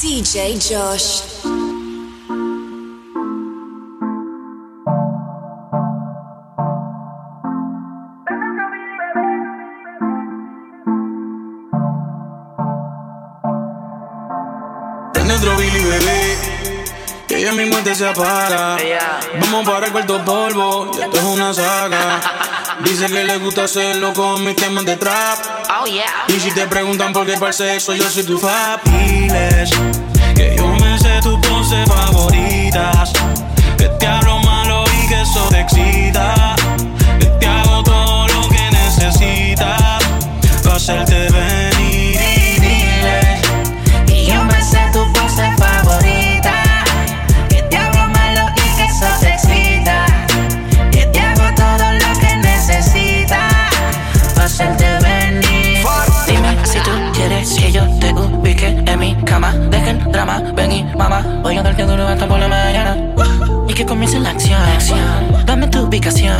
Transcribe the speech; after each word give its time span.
DJ 0.00 0.56
Josh. 0.60 1.22
Dentro 15.14 15.56
Billy 15.56 15.80
bebé, 15.80 16.38
que 17.26 17.38
ella 17.38 17.52
misma 17.52 17.82
te 17.82 17.94
se 17.96 18.08
apaga. 18.08 18.76
Vamos 19.40 19.68
para 19.68 19.86
el 19.86 19.92
cuarto 19.92 20.24
polvo, 20.24 20.92
y 20.96 21.00
esto 21.00 21.16
es 21.16 21.24
una 21.24 21.52
saga. 21.52 22.20
Dice 22.84 23.06
que 23.06 23.24
le 23.24 23.38
gusta 23.38 23.64
hacerlo 23.64 24.12
con 24.14 24.44
mis 24.44 24.54
temas 24.54 24.84
de 24.84 24.96
trap. 24.96 25.57
Oh 25.70 25.84
yeah. 25.84 26.24
Y 26.28 26.40
si 26.40 26.50
te 26.52 26.66
preguntan 26.66 27.12
por 27.12 27.26
qué 27.26 27.36
para 27.36 27.52
sexo, 27.52 27.94
yo 27.94 28.08
soy 28.10 28.24
tu 28.24 28.38
fapiles. 28.38 29.70
Que 30.34 30.54
yo 30.56 30.66
me 30.66 30.98
sé 30.98 31.20
tus 31.22 31.38
poses 31.46 31.86
favoritas. 31.88 33.12
Que 33.76 33.88
te 33.88 34.06
hablo 34.06 34.38
malo 34.40 34.84
y 35.02 35.08
que 35.08 35.20
eso 35.20 35.46
te 35.50 35.60
excita. 35.60 36.56
Que 37.20 37.26
te 37.26 37.46
hago 37.46 37.82
todo 37.82 38.28
lo 38.28 38.48
que 38.48 38.70
necesitas. 38.70 40.02
Para 40.62 40.76
hacerte 40.76 41.17
Drama, 60.38 60.52
ven 60.52 60.72
y 60.72 60.84
mamá. 60.84 61.40
Voy 61.42 61.56
a 61.56 61.62
darte 61.62 61.84
duro 61.84 62.06
hasta 62.06 62.26
por 62.26 62.38
la 62.38 62.48
mañana. 62.48 62.96
Y 63.68 63.74
que 63.74 63.84
comience 63.84 64.18
la 64.20 64.30
acción. 64.30 64.60
Dame 65.44 65.68
tu 65.68 65.80
ubicación. 65.80 66.36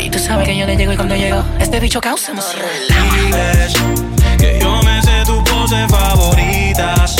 Y 0.00 0.10
tú 0.10 0.18
sabes 0.18 0.46
que 0.46 0.56
yo 0.56 0.66
le 0.66 0.76
llego 0.76 0.92
y 0.92 0.96
cuando 0.96 1.16
llego, 1.16 1.42
este 1.58 1.80
bicho 1.80 2.00
causa 2.00 2.32
emoción. 2.32 2.62
Diles 2.88 3.74
que 4.38 4.58
yo 4.60 4.82
me 4.82 5.02
sé 5.02 5.24
tus 5.24 5.42
poses 5.50 5.90
favoritas. 5.90 7.16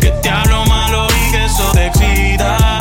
Que 0.00 0.08
te 0.08 0.28
hablo 0.28 0.64
malo 0.66 1.06
y 1.06 1.30
que 1.32 1.44
eso 1.44 1.70
te 1.72 1.86
excita. 1.86 2.75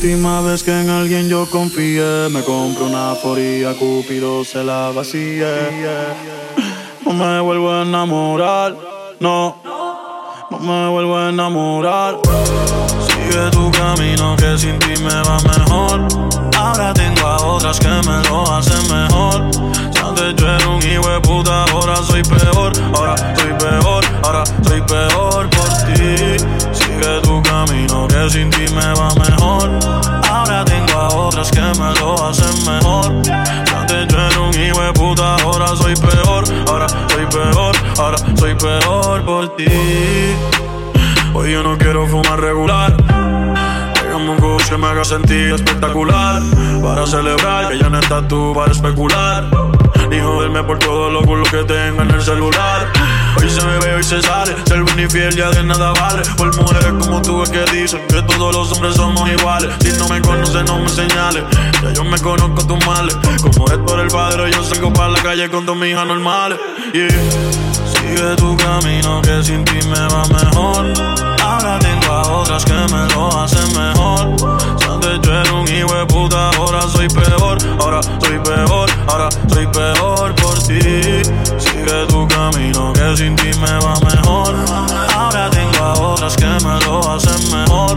Última 0.00 0.40
vez 0.42 0.62
que 0.62 0.70
en 0.70 0.88
alguien 0.90 1.28
yo 1.28 1.50
confié. 1.50 2.28
Me 2.30 2.42
compré 2.44 2.84
una 2.84 3.16
foría, 3.16 3.74
Cupido 3.74 4.44
se 4.44 4.62
la 4.62 4.92
vacía. 4.94 5.48
No 7.04 7.12
me 7.14 7.40
vuelvo 7.40 7.72
a 7.72 7.82
enamorar, 7.82 8.76
no. 9.18 9.56
No 10.50 10.58
me 10.60 10.88
vuelvo 10.88 11.16
a 11.18 11.30
enamorar. 11.30 12.16
Sigue 13.08 13.50
tu 13.50 13.70
camino 13.72 14.36
que 14.36 14.56
sin 14.56 14.78
ti 14.78 14.94
me 15.02 15.20
va 15.28 15.38
mejor. 15.40 16.06
Ahora 16.56 16.94
tengo 16.94 17.26
a 17.26 17.36
otras 17.44 17.80
que 17.80 17.88
me 17.88 18.28
lo 18.28 18.52
hacen 18.52 18.82
mejor. 18.88 19.50
Antes 20.04 20.36
yo 20.36 20.46
era 20.46 20.68
un 20.68 20.82
hijo 20.82 21.22
puta, 21.22 21.64
ahora 21.72 21.96
soy 21.96 22.22
peor. 22.22 22.72
Ahora 22.94 23.16
soy 23.16 23.52
peor, 23.58 24.04
ahora 24.22 24.44
soy 24.62 24.80
peor 24.82 25.50
por 25.50 25.68
ti. 25.86 26.57
Sigue 26.98 27.20
tu 27.20 27.40
camino 27.42 28.08
que 28.08 28.28
sin 28.28 28.50
ti 28.50 28.64
me 28.74 28.92
va 28.94 29.14
mejor. 29.14 29.70
Ahora 30.28 30.64
tengo 30.64 30.98
a 30.98 31.08
otras 31.08 31.48
que 31.48 31.60
me 31.60 31.94
lo 32.00 32.26
hacen 32.26 32.64
mejor. 32.64 33.12
Antes 33.76 34.08
yo 34.08 34.18
era 34.18 34.40
un 34.40 34.60
hijo 34.60 34.82
de 34.82 34.92
puta, 34.94 35.36
ahora 35.36 35.68
soy 35.76 35.94
peor. 35.94 36.44
Ahora 36.66 36.88
soy 36.88 37.26
peor, 37.26 37.76
ahora 37.98 38.18
soy 38.36 38.54
peor 38.56 39.24
por 39.24 39.56
ti. 39.56 39.66
Hoy 41.34 41.52
yo 41.52 41.62
no 41.62 41.78
quiero 41.78 42.04
fumar 42.08 42.40
regular. 42.40 42.96
Pégame 43.94 44.30
un 44.30 44.36
kush 44.38 44.68
que 44.68 44.76
me 44.76 44.88
haga 44.88 45.04
sentir 45.04 45.52
espectacular. 45.52 46.42
Para 46.82 47.06
celebrar 47.06 47.68
que 47.68 47.78
ya 47.78 47.88
no 47.88 48.00
estás 48.00 48.26
tú 48.26 48.52
para 48.56 48.72
especular. 48.72 49.44
Ni 50.10 50.18
joderme 50.18 50.64
por 50.64 50.80
todo 50.80 51.10
lo 51.10 51.22
culo 51.22 51.44
que 51.44 51.62
tengo 51.62 52.02
en 52.02 52.10
el 52.10 52.22
celular. 52.22 52.88
Hoy 53.36 53.50
se 53.50 53.62
me 53.64 53.78
ve, 53.78 53.94
hoy 53.94 54.02
se 54.02 54.20
sale. 54.22 54.54
Ser 54.66 54.82
buen 54.82 55.00
y 55.00 55.08
fiel 55.08 55.36
ya 55.36 55.50
de 55.50 55.62
nada 55.62 55.92
vale. 55.92 56.22
Por 56.36 56.54
mujeres 56.56 56.92
como 56.98 57.20
tú 57.22 57.42
es 57.42 57.50
que 57.50 57.64
dicen 57.72 58.00
que 58.08 58.22
todos 58.22 58.54
los 58.54 58.72
hombres 58.72 58.96
somos 58.96 59.28
iguales. 59.28 59.74
Si 59.80 59.92
no 59.98 60.08
me 60.08 60.20
conoces, 60.20 60.64
no 60.64 60.78
me 60.78 60.88
señales. 60.88 61.44
Ya 61.82 61.92
yo 61.92 62.04
me 62.04 62.18
conozco 62.18 62.66
tus 62.66 62.86
males. 62.86 63.16
Como 63.42 63.66
es 63.70 63.78
por 63.78 64.00
el 64.00 64.08
padre, 64.08 64.50
yo 64.50 64.64
salgo 64.64 64.92
para 64.92 65.10
la 65.10 65.22
calle 65.22 65.50
con 65.50 65.66
dos 65.66 65.76
mis 65.76 65.90
hijas 65.90 66.06
normales. 66.06 66.58
Yeah. 66.92 67.08
Sigue 68.00 68.36
tu 68.36 68.56
camino 68.56 69.20
que 69.22 69.42
sin 69.42 69.64
ti 69.64 69.78
me 69.88 70.00
va 70.00 70.24
mejor. 70.28 70.92
Ahora 71.42 71.78
tengo 71.78 72.12
a 72.12 72.22
otras 72.40 72.64
que 72.64 72.72
me 72.72 73.14
lo 73.14 73.38
hacen 73.38 73.72
mejor. 73.76 74.58
Antes 74.90 75.20
yo 75.22 75.32
era 75.32 75.52
un 75.52 75.68
hijo 75.68 75.94
de 75.94 76.06
puta, 76.06 76.50
ahora 76.50 76.82
soy 76.82 77.08
peor. 77.08 77.58
Ahora 77.80 78.00
soy 78.02 78.38
peor, 78.38 78.90
ahora 79.06 79.28
soy 79.48 79.66
peor 79.66 80.34
por 80.36 80.58
ti. 80.62 81.22
Sigue 81.88 82.06
tu 82.08 82.28
camino 82.28 82.92
que 82.92 83.16
sin 83.16 83.34
ti 83.36 83.50
me 83.58 83.72
va 83.80 83.94
mejor. 84.00 84.54
Ahora 85.16 85.48
tengo 85.48 85.82
a 85.82 85.92
otras 85.94 86.36
que 86.36 86.44
me 86.44 86.78
lo 86.84 87.10
hacen 87.10 87.50
mejor. 87.50 87.96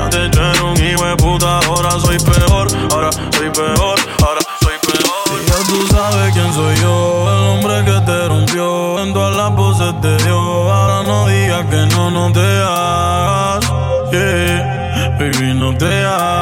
Antes 0.00 0.30
yo 0.30 0.42
era 0.42 0.62
un 0.62 0.76
hijo 0.80 1.04
de 1.04 1.16
puta, 1.16 1.58
ahora 1.66 1.90
soy 1.98 2.18
peor. 2.18 2.68
Ahora 2.92 3.10
soy 3.12 3.50
peor, 3.50 3.98
ahora 4.22 4.40
soy 4.62 4.74
peor. 4.86 5.42
Y 5.42 5.50
ya 5.50 5.56
tú 5.66 5.86
sabes 5.88 6.32
quién 6.34 6.52
soy 6.54 6.76
yo, 6.76 7.26
el 7.34 7.44
hombre 7.48 7.84
que 7.84 8.00
te 8.06 8.28
rompió. 8.28 9.02
En 9.02 9.12
todas 9.12 9.36
las 9.36 9.52
voces 9.56 10.00
te 10.00 10.16
dio. 10.18 10.72
Ahora 10.72 11.02
no 11.02 11.26
digas 11.26 11.66
que 11.66 11.86
no, 11.96 12.10
no 12.12 12.32
te 12.32 12.46
hagas. 12.62 13.72
Yeah, 14.12 15.16
baby, 15.18 15.52
no 15.52 15.76
te 15.76 16.04
hagas. 16.04 16.35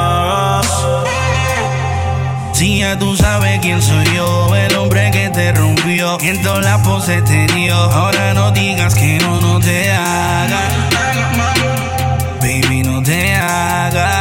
Ya 2.78 2.98
tú 2.98 3.16
sabes 3.16 3.60
quién 3.60 3.80
soy 3.80 4.04
yo, 4.16 4.54
el 4.56 4.76
hombre 4.76 5.08
que 5.12 5.30
te 5.30 5.52
rompió, 5.52 6.18
en 6.20 6.42
todas 6.42 6.64
las 6.64 6.80
poses 6.80 7.24
te 7.24 7.46
dio. 7.54 7.72
Ahora 7.72 8.34
no 8.34 8.50
digas 8.50 8.94
que 8.96 9.16
no, 9.18 9.40
no 9.40 9.60
te 9.60 9.92
hagas. 9.92 10.74
Baby, 12.40 12.82
no 12.82 13.00
te 13.00 13.32
hagas. 13.36 14.13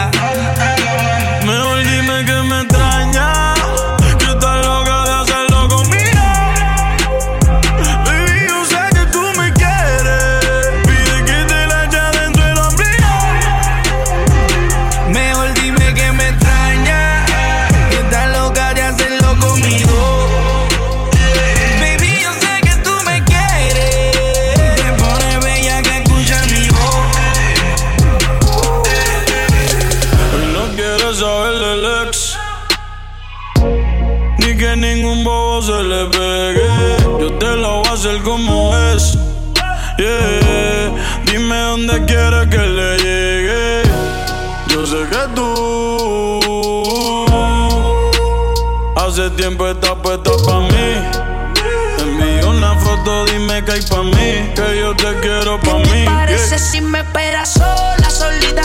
Pa' 53.86 54.04
mí. 54.04 54.52
Que 54.56 54.80
yo 54.80 54.96
te 54.96 55.20
quiero 55.22 55.60
pa' 55.60 55.78
¿Qué 55.84 55.90
mí. 55.92 56.06
te 56.06 56.06
parece 56.06 56.50
yeah. 56.50 56.60
si 56.60 56.82
me 56.82 57.00
esperas 57.00 57.54
sola, 57.54 58.10
solita? 58.10 58.64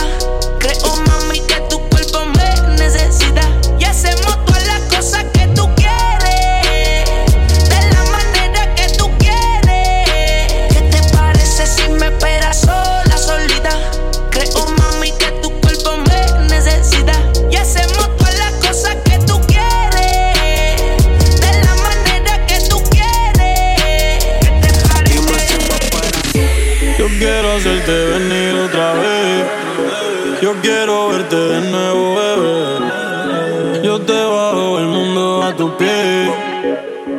Yo 30.41 30.53
quiero 30.61 31.09
verte 31.09 31.35
de 31.35 31.61
nuevo, 31.69 32.15
bebé. 32.15 33.81
Yo 33.83 33.99
te 33.99 34.13
bajo 34.13 34.79
el 34.79 34.87
mundo 34.87 35.43
a 35.43 35.53
tus 35.53 35.71
pies. 35.71 36.29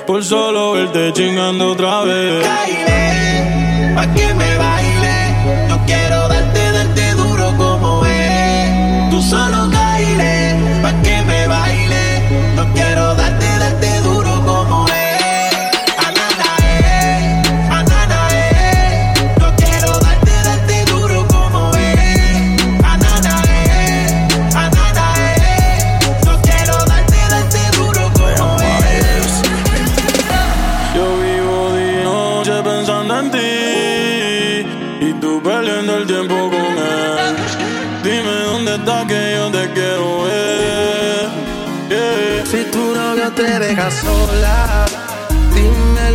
por 0.06 0.24
solo 0.24 0.72
verte 0.72 1.12
chingando 1.12 1.72
otra 1.72 2.02
vez. 2.02 2.44
Caile, 2.44 3.94
pa' 3.94 4.06
que 4.14 4.34
me 4.34 4.56
baile. 4.56 4.69
Sola, 43.90 44.86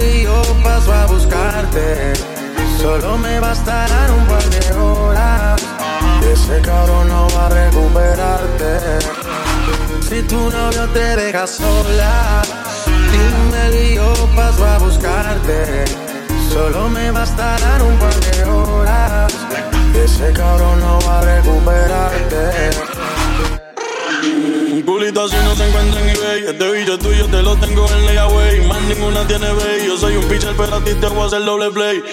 y 0.01 0.23
yo 0.23 0.41
paso 0.63 0.93
a 0.93 1.05
buscarte. 1.05 2.13
Solo 2.77 3.17
me 3.17 3.39
bastarán 3.39 4.11
un 4.11 4.25
par 4.25 4.43
de 4.43 4.73
horas. 4.73 5.61
Ese 6.31 6.61
cabrón 6.61 7.07
no 7.07 7.27
va 7.35 7.45
a 7.45 7.49
recuperarte. 7.49 8.99
Si 10.01 10.21
tu 10.23 10.49
novio 10.49 10.87
te 10.89 11.15
deja 11.15 11.47
sola, 11.47 12.41
dímelo 13.11 13.81
y 13.81 13.95
yo 13.95 14.13
paso 14.35 14.65
a 14.65 14.77
buscarte. 14.79 15.85
Solo 16.49 16.89
me 16.89 17.11
bastarán 17.11 17.81
un 17.81 17.97
par 17.97 18.15
de 18.15 18.43
horas. 18.45 19.33
Ese 19.93 20.31
cabrón 20.33 20.79
no 20.79 20.99
va 21.07 21.19
a 21.19 21.21
recuperarte. 21.21 22.94
Un 24.75 24.81
culito 24.81 25.23
así 25.23 25.37
no 25.45 25.55
se 25.55 25.65
encuentra 25.69 26.01
en 26.01 26.09
eBay. 26.09 26.43
Este 26.47 26.81
es 26.81 26.99
tuyo, 26.99 27.27
te 27.27 27.41
lo 27.41 27.55
tengo 27.55 27.87
en 27.89 28.05
layaway. 28.07 28.67
Más 28.67 28.81
ninguna 28.81 29.25
tiene 29.25 29.47
bay. 29.53 29.87
Yo 29.87 29.97
soy 29.97 30.17
un 30.17 30.25
pitcher, 30.25 30.53
pero 30.57 30.75
a 30.75 30.83
ti 30.83 30.93
te 30.95 31.07
voy 31.07 31.21
a 31.21 31.25
hacer 31.27 31.45
doble 31.45 31.71
play. 31.71 32.03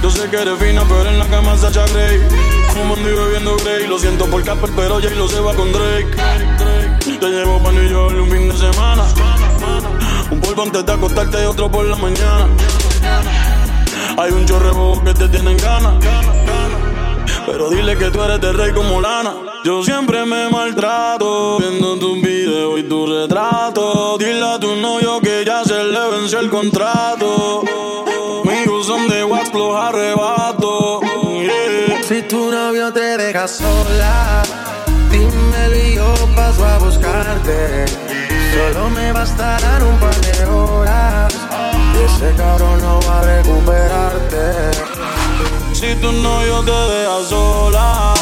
Yo 0.00 0.08
sé 0.08 0.30
que 0.30 0.36
eres 0.36 0.56
fina, 0.60 0.84
pero 0.88 1.08
en 1.08 1.18
la 1.18 1.26
cama 1.26 1.56
se 1.58 1.66
echa 1.66 1.84
Grey. 1.86 2.20
Fumando 2.68 3.10
y 3.10 3.12
bebiendo 3.12 3.56
Grey. 3.56 3.88
Lo 3.88 3.98
siento 3.98 4.26
por 4.26 4.40
Casper, 4.44 4.70
pero 4.76 5.00
Jay 5.00 5.16
lo 5.16 5.26
se 5.26 5.40
va 5.40 5.52
con 5.52 5.72
Drake. 5.72 6.16
Te 7.18 7.26
llevo 7.26 7.60
pa' 7.60 7.72
New 7.72 7.88
York 7.88 8.14
un 8.22 8.30
fin 8.30 8.48
de 8.48 8.56
semana. 8.56 9.04
Un 10.30 10.40
polvo 10.40 10.62
antes 10.62 10.86
de 10.86 10.92
acostarte 10.92 11.42
y 11.42 11.46
otro 11.46 11.68
por 11.68 11.86
la 11.86 11.96
mañana. 11.96 12.46
Hay 14.16 14.30
un 14.30 14.46
chorrebo 14.46 15.02
que 15.02 15.12
te 15.12 15.28
tienen 15.28 15.56
ganas. 15.56 15.94
Pero 17.50 17.68
dile 17.68 17.96
que 17.98 18.10
tú 18.12 18.22
eres 18.22 18.40
de 18.40 18.52
rey 18.52 18.72
como 18.72 19.00
lana. 19.00 19.34
Yo 19.64 19.82
siempre 19.82 20.24
me 20.24 20.48
maltrato 20.50 21.58
viendo 21.58 21.98
tus 21.98 22.22
videos 22.22 22.78
y 22.78 22.84
tu 22.84 23.06
retrato. 23.06 24.16
Dile 24.18 24.44
a 24.44 24.60
tu 24.60 24.76
novio 24.76 25.20
que 25.20 25.44
ya 25.44 25.64
se 25.64 25.82
le 25.82 26.10
venció 26.10 26.38
el 26.38 26.48
contrato. 26.48 27.64
Amigos 28.44 28.86
son 28.86 29.08
de 29.08 29.24
wax, 29.24 29.52
los 29.52 29.74
arrebato. 29.74 31.00
Si 32.06 32.22
tu 32.22 32.52
novio 32.52 32.92
te 32.92 33.16
deja 33.16 33.48
sola, 33.48 34.42
dímelo 35.10 35.76
y 35.76 35.94
yo 35.96 36.14
paso 36.36 36.64
a 36.64 36.78
buscarte. 36.78 37.84
Solo 38.52 38.90
me 38.90 39.12
bastarán 39.12 39.82
un 39.82 39.98
par 39.98 40.14
de 40.20 40.44
horas. 40.44 41.34
Y 41.94 42.04
ese 42.04 42.32
cabrón 42.36 42.80
no 42.80 43.00
va 43.08 43.18
a 43.18 43.22
recuperarte. 43.22 45.19
Si 45.80 45.94
tu 45.94 46.12
novio 46.12 46.62
te 46.62 46.72
deja 46.72 47.24
sola, 47.26 48.12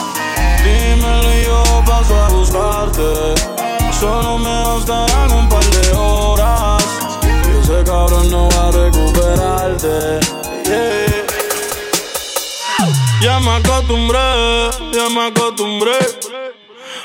dímelo 0.62 1.34
y 1.34 1.42
yo 1.42 1.82
paso 1.84 2.14
a 2.16 2.28
buscarte. 2.28 3.34
Solo 3.98 4.38
me 4.38 4.62
bastarán 4.62 5.32
un 5.32 5.48
par 5.48 5.64
de 5.64 5.92
horas. 5.96 6.84
Y 7.24 7.60
ese 7.60 7.82
cabrón 7.82 8.30
no 8.30 8.48
va 8.48 8.68
a 8.68 8.70
recuperarte. 8.70 10.20
Ya 13.20 13.40
me 13.40 13.50
acostumbré, 13.56 14.70
ya 14.92 15.08
me 15.08 15.26
acostumbré 15.26 15.98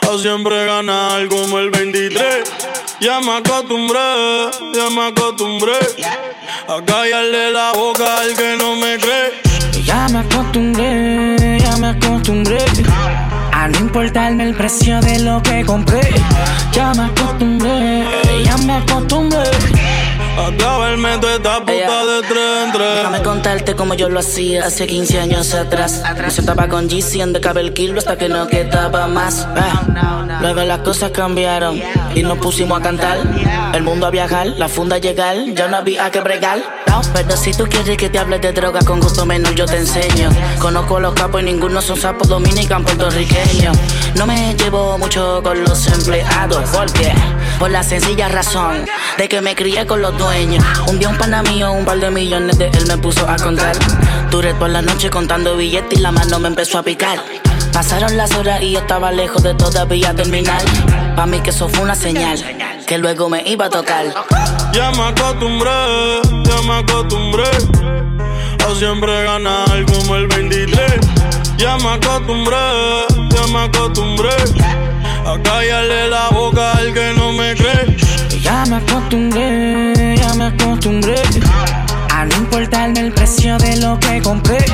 a 0.07 0.17
siempre 0.19 0.67
ganar 0.67 1.27
como 1.29 1.57
el 1.57 1.71
23. 1.71 2.43
Ya 2.99 3.19
me 3.21 3.37
acostumbré, 3.37 4.51
ya 4.75 4.89
me 4.91 5.07
acostumbré 5.07 5.79
a 6.67 6.79
callarle 6.85 7.51
la 7.51 7.71
boca 7.71 8.19
al 8.19 8.35
que 8.35 8.55
no 8.55 8.75
me 8.75 8.99
cree. 8.99 9.42
Ya 9.93 10.07
me 10.07 10.19
acostumbré, 10.21 11.59
ya 11.59 11.77
me 11.77 11.89
acostumbré 11.89 12.57
a 13.51 13.67
no 13.67 13.77
importarme 13.77 14.45
el 14.45 14.55
precio 14.55 14.99
de 15.01 15.19
lo 15.19 15.39
que 15.43 15.63
compré. 15.63 16.01
Ya 16.71 16.93
me 16.95 17.03
acostumbré, 17.03 18.03
ya 18.43 18.57
me 18.57 18.73
acostumbré. 18.73 19.92
A 20.35 20.51
clavarme 20.57 21.17
toda 21.19 21.35
esta 21.35 21.59
puta 21.59 21.73
Ella. 21.73 22.05
de 22.05 22.21
tres 22.27 22.63
en 22.65 22.71
tres. 22.71 22.95
Déjame 22.95 23.21
contarte 23.21 23.75
como 23.75 23.93
yo 23.93 24.09
lo 24.09 24.19
hacía 24.19 24.65
hace 24.65 24.87
15 24.87 25.19
años 25.19 25.53
atrás. 25.53 26.01
Me 26.19 26.31
sentaba 26.31 26.67
con 26.67 26.87
GC 26.87 27.21
en 27.21 27.33
de 27.33 27.39
el 27.39 27.73
kilo 27.73 27.99
hasta 27.99 28.17
que 28.17 28.29
no 28.29 28.47
quedaba 28.47 29.07
más. 29.07 29.47
Ah. 29.55 30.39
Luego 30.41 30.61
las 30.63 30.79
cosas 30.79 31.11
cambiaron 31.11 31.79
y 32.15 32.23
nos 32.23 32.39
pusimos 32.39 32.79
a 32.79 32.81
cantar. 32.81 33.19
El 33.73 33.83
mundo 33.83 34.07
a 34.07 34.09
viajar, 34.09 34.47
la 34.47 34.67
funda 34.67 34.95
a 34.95 34.99
llegar, 34.99 35.37
ya 35.53 35.67
no 35.67 35.77
había 35.77 36.09
que 36.09 36.19
bregar. 36.21 36.59
Pero 37.13 37.37
si 37.37 37.53
tú 37.53 37.65
quieres 37.65 37.97
que 37.97 38.09
te 38.09 38.19
hable 38.19 38.39
de 38.39 38.53
droga 38.53 38.79
con 38.81 38.99
gusto 38.99 39.25
menos 39.25 39.53
yo 39.55 39.65
te 39.65 39.77
enseño. 39.77 40.29
Conozco 40.59 40.97
a 40.97 40.99
los 40.99 41.13
capos 41.13 41.41
y 41.41 41.45
ninguno 41.45 41.81
son 41.81 41.97
sapos 41.97 42.27
dominicanos 42.27 42.85
puertorriqueños. 42.85 43.77
No 44.15 44.25
me 44.25 44.55
llevo 44.55 44.97
mucho 44.97 45.41
con 45.43 45.63
los 45.63 45.87
empleados 45.87 46.69
porque 46.71 47.13
por 47.59 47.71
la 47.71 47.83
sencilla 47.83 48.27
razón 48.29 48.85
de 49.17 49.29
que 49.29 49.41
me 49.41 49.55
crié 49.55 49.85
con 49.85 50.01
los 50.01 50.17
Un 50.87 50.99
día 50.99 51.09
un 51.09 51.17
pana 51.17 51.43
mío, 51.43 51.71
un 51.73 51.83
par 51.83 51.99
de 51.99 52.09
millones 52.09 52.57
de 52.57 52.67
él 52.67 52.85
me 52.87 52.97
puso 52.97 53.27
a 53.29 53.35
contar. 53.35 53.75
Duré 54.31 54.53
por 54.55 54.69
la 54.69 54.81
noche 54.81 55.09
contando 55.09 55.57
billetes 55.57 55.99
y 55.99 56.01
la 56.01 56.11
mano 56.11 56.39
me 56.39 56.47
empezó 56.47 56.77
a 56.77 56.83
picar. 56.83 57.19
Pasaron 57.73 58.15
las 58.15 58.33
horas 58.35 58.61
y 58.61 58.71
yo 58.71 58.79
estaba 58.79 59.11
lejos 59.11 59.43
de 59.43 59.53
todavía 59.53 60.13
terminar. 60.13 60.61
Pa' 61.17 61.25
mí 61.25 61.41
que 61.41 61.49
eso 61.49 61.67
fue 61.67 61.81
una 61.81 61.95
señal 61.95 62.41
que 62.87 62.97
luego 62.97 63.29
me 63.29 63.43
iba 63.45 63.65
a 63.65 63.69
tocar. 63.69 64.05
Ya 64.71 64.91
me 64.91 65.03
acostumbré, 65.03 65.69
ya 66.45 66.61
me 66.61 66.73
acostumbré 66.79 67.49
a 68.65 68.75
siempre 68.75 69.23
ganar 69.25 69.85
como 69.91 70.15
el 70.15 70.27
23. 70.27 70.83
Ya 71.57 71.77
me 71.77 71.89
acostumbré, 71.89 72.57
ya 73.29 73.47
me 73.47 73.59
acostumbré 73.59 74.29
a 75.25 75.41
callarle 75.41 76.09
la 76.09 76.29
boca 76.29 76.71
al 76.73 76.93
que 76.93 77.13
no 77.15 77.31
me 77.33 77.55
cree. 77.55 77.97
Ya 78.41 78.65
me 78.65 78.75
acostumbré, 78.77 80.15
ya 80.17 80.33
me 80.33 80.45
acostumbré 80.45 81.15
a 82.09 82.25
no 82.25 82.35
importarme 82.35 82.99
el 82.99 83.11
precio 83.11 83.57
de 83.57 83.77
lo 83.77 83.99
que 83.99 84.21
compré. 84.21 84.65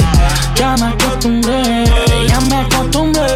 Ya 0.56 0.76
me 0.78 0.88
acostumbré, 0.88 1.86
ya 2.28 2.40
me 2.42 2.56
acostumbré 2.56 3.34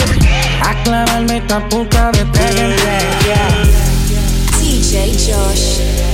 a 0.61 0.83
clavarme 0.83 1.37
esta 1.37 1.59
puta 1.69 2.11
de 2.11 2.25
tres, 2.25 2.81
yeah. 3.25 3.63
DJ 4.59 5.13
Josh. 5.13 6.12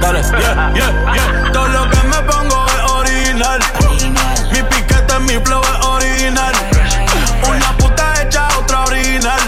Dale, 0.00 0.22
yeah, 0.22 0.72
yeah, 0.74 1.14
yeah. 1.14 1.52
Todo 1.52 1.68
lo 1.68 1.88
que 1.90 2.02
me 2.04 2.22
pongo 2.22 2.66
es 2.66 2.92
original. 2.92 3.60
Mi 4.52 4.62
piquete, 4.62 5.18
mi 5.20 5.34
flow 5.44 5.62
es 5.62 5.86
original. 5.86 6.54
Una 7.48 7.76
puta 7.78 8.22
hecha, 8.22 8.48
otra 8.58 8.84
original. 8.84 9.40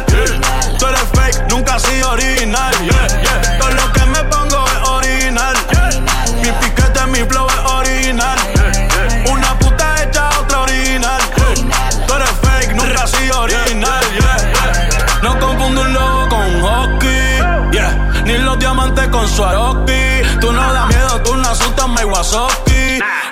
Tú 0.79 0.87
eres 0.87 1.05
fake, 1.15 1.49
nunca 1.51 1.75
has 1.75 1.83
sido 1.83 2.11
original. 2.11 2.75
Yeah, 2.83 3.07
yeah. 3.23 3.59
Todo 3.59 3.71
lo 3.71 3.93
que 3.93 4.05
me 4.07 4.25
pongo 4.25 4.65
es 4.67 4.89
original. 4.89 5.57
Mi 6.43 6.51
piquete, 6.61 7.07
mi 7.07 7.25
flow 7.29 7.47
es 7.49 7.71
original. 7.73 8.39
Una 9.31 9.59
puta 9.59 10.03
hecha, 10.03 10.29
otra 10.41 10.61
original. 10.63 11.21
Tú 12.07 12.15
eres 12.15 12.31
fake, 12.43 12.75
nunca 12.75 13.03
has 13.05 13.11
sido 13.11 13.41
original. 13.41 14.05
No 15.23 15.39
confundo 15.39 15.81
un 15.83 15.93
lobo 15.93 16.29
con 16.29 16.41
un 16.41 16.63
hockey. 16.63 17.71
Yeah. 17.73 18.23
Ni 18.25 18.39
los 18.39 18.59
diamantes 18.59 19.09
con 19.09 19.29
Swarovski. 19.29 19.68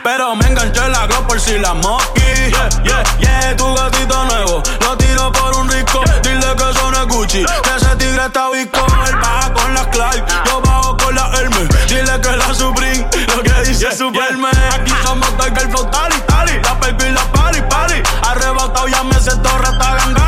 Pero 0.04 0.36
me 0.36 0.46
enganché 0.46 0.88
la 0.88 1.08
glow 1.08 1.26
por 1.26 1.40
si 1.40 1.58
la 1.58 1.74
mosqui. 1.74 2.22
Yeah, 2.22 2.68
yeah, 2.84 3.02
yeah, 3.18 3.56
tu 3.56 3.74
gatito 3.74 4.24
nuevo. 4.26 4.62
Lo 4.80 4.96
tiro 4.96 5.32
por 5.32 5.56
un 5.56 5.68
rico. 5.68 6.04
Dile 6.22 6.54
que 6.56 6.70
eso 6.70 6.90
no 6.92 7.02
es 7.02 7.08
Gucci. 7.08 7.44
Que 7.44 7.76
ese 7.76 7.96
tigre 7.96 8.26
está 8.26 8.48
visco. 8.50 8.86
Él 9.08 9.16
baja 9.16 9.52
con 9.54 9.74
las 9.74 9.88
Clark. 9.88 10.24
Yo 10.46 10.60
bajo 10.60 10.96
con 10.98 11.16
la 11.16 11.32
Hermes. 11.36 11.68
Dile 11.88 12.20
que 12.20 12.36
la 12.36 12.54
Supreme. 12.54 13.08
Lo 13.34 13.42
que 13.42 13.68
dice 13.68 13.90
Superman. 13.90 14.54
Aquí 14.72 14.92
somos 15.02 15.36
Tiger 15.36 15.68
Flow, 15.68 15.90
tali, 15.90 16.20
tali. 16.20 16.52
La 16.62 16.74
baby, 16.74 17.10
la 17.10 17.24
party, 17.32 17.62
party. 17.62 18.02
Arrebatado 18.22 18.86
ya 18.86 19.02
me 19.02 19.20
siento 19.20 19.58
rata 19.58 19.96
gangali. 19.96 20.26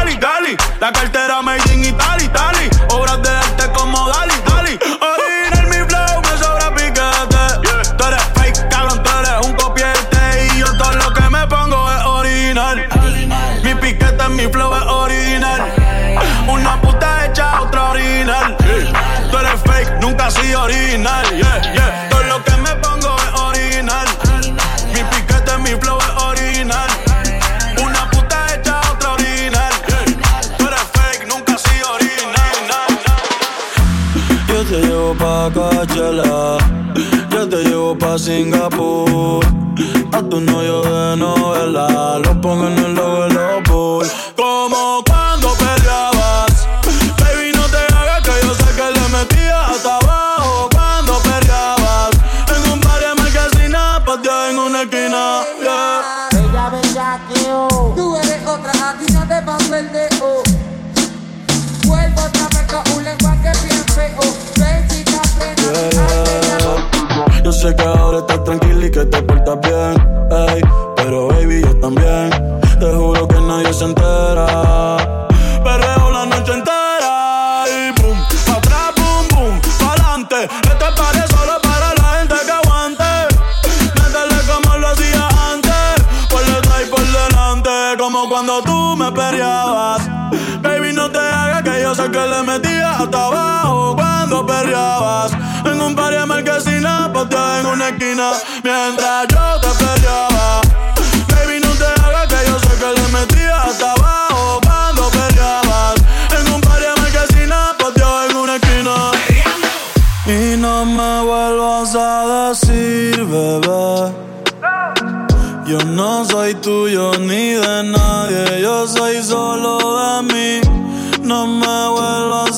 original, 0.78 1.27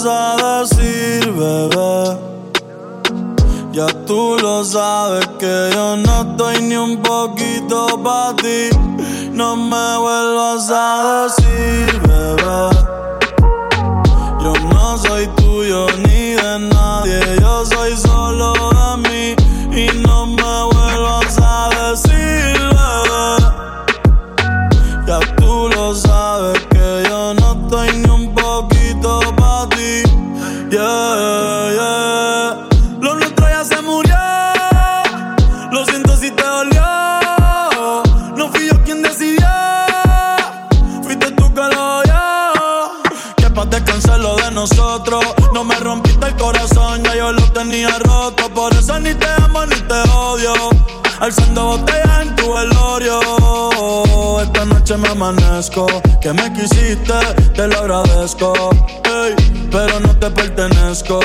vuelvas 0.03 0.07
a 0.07 0.61
decir, 0.61 1.33
bebé. 1.33 2.19
Ya 3.73 3.87
tú 4.07 4.37
lo 4.41 4.65
sabes 4.65 5.27
que 5.39 5.71
yo 5.73 5.97
no 5.97 6.23
estoy 6.23 6.63
ni 6.63 6.77
un 6.77 7.03
poquito 7.03 8.03
para 8.03 8.35
ti. 8.37 8.71
No 9.33 9.57
me 9.57 9.99
vuelvas 9.99 10.71
a 10.71 11.25
decir, 11.25 12.01
bebé. 12.03 12.71
Yo 14.43 14.53
no 14.73 14.99
soy 14.99 15.27
tuyo 15.37 15.87
ni 15.99 16.33
de 16.35 16.59
nadie, 16.59 17.21
yo 17.41 17.65
soy 17.67 17.97
Que 56.23 56.33
me 56.33 56.51
quisiste, 56.55 57.13
te 57.55 57.69
lo 57.69 57.79
agradezco. 57.81 58.55
Ey, 59.05 59.35
pero 59.71 60.01
no 60.01 60.17
te 60.17 60.31
pertenezco. 60.31 61.21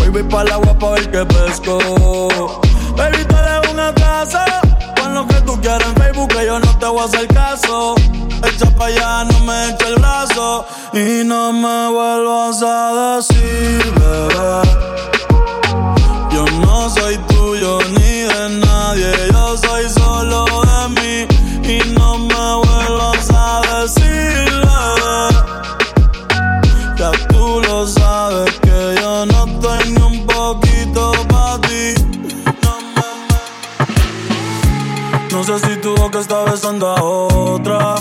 Hoy 0.00 0.08
voy 0.08 0.22
para 0.22 0.44
el 0.44 0.52
agua 0.52 0.92
ver 0.94 1.10
que 1.10 1.26
pesco. 1.26 1.76
Baby, 2.96 3.18
tú 3.28 3.36
eres 3.36 3.70
un 3.70 3.80
atraso. 3.80 4.38
Pon 4.96 5.12
lo 5.12 5.26
que 5.26 5.34
tú 5.42 5.60
quieras 5.60 5.86
en 5.88 5.94
Facebook, 6.02 6.28
que 6.28 6.46
yo 6.46 6.58
no 6.58 6.78
te 6.78 6.86
voy 6.86 7.00
a 7.00 7.04
hacer 7.04 7.26
caso. 7.28 7.94
Echa 8.48 8.70
pa' 8.76 8.86
allá, 8.86 9.24
no 9.24 9.40
me 9.40 9.68
echa 9.68 9.88
el 9.88 9.96
brazo. 9.96 10.64
Y 10.94 11.22
no 11.22 11.52
me 11.52 11.88
vuelvas 11.90 12.62
a 12.62 13.16
decir, 13.16 13.92
bebé. 13.92 14.62
Yo 16.30 16.46
no 16.60 16.88
soy 16.88 17.18
tuyo 17.28 17.78
ni 17.90 18.22
de 18.22 18.48
nadie, 18.64 19.31
está 36.22 36.44
besando 36.44 36.86
a 36.88 37.02
otra. 37.02 37.96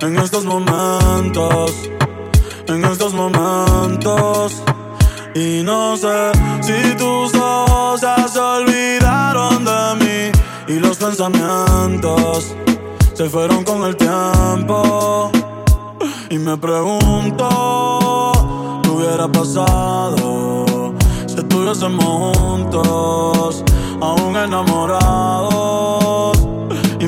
En 0.00 0.16
estos 0.16 0.44
momentos, 0.44 1.72
en 2.68 2.84
estos 2.84 3.12
momentos. 3.14 4.62
Y 5.34 5.62
no 5.64 5.96
sé 5.96 6.30
si 6.62 6.94
tus 6.96 7.34
ojos 7.34 8.00
se 8.00 8.38
olvidaron 8.38 9.64
de 9.64 10.04
mí. 10.04 10.74
Y 10.74 10.78
los 10.78 10.96
pensamientos 10.98 12.54
se 13.14 13.28
fueron 13.28 13.64
con 13.64 13.82
el 13.82 13.96
tiempo. 13.96 15.32
Y 16.30 16.38
me 16.38 16.56
pregunto, 16.56 17.48
¿qué 18.82 18.88
hubiera 18.88 19.26
pasado 19.26 20.94
si 21.26 21.36
estuviésemos 21.36 22.38
juntos, 22.38 23.64
aún 24.00 24.36
enamorados? 24.36 25.55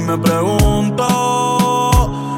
Me 0.09 0.17
pregunto, 0.17 1.05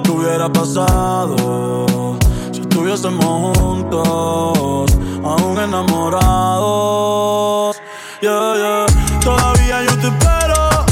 ¿qué 0.03 0.11
hubiera 0.11 0.53
pasado 0.53 2.17
si 2.51 2.63
estuviésemos 2.63 3.57
juntos, 3.59 4.91
aún 5.23 5.57
enamorados? 5.57 6.21
Yeah, 8.21 8.57
yeah. 8.57 8.87
Todavía 9.21 9.85
yo 9.85 9.97
te 9.99 10.09
espero, 10.09 10.85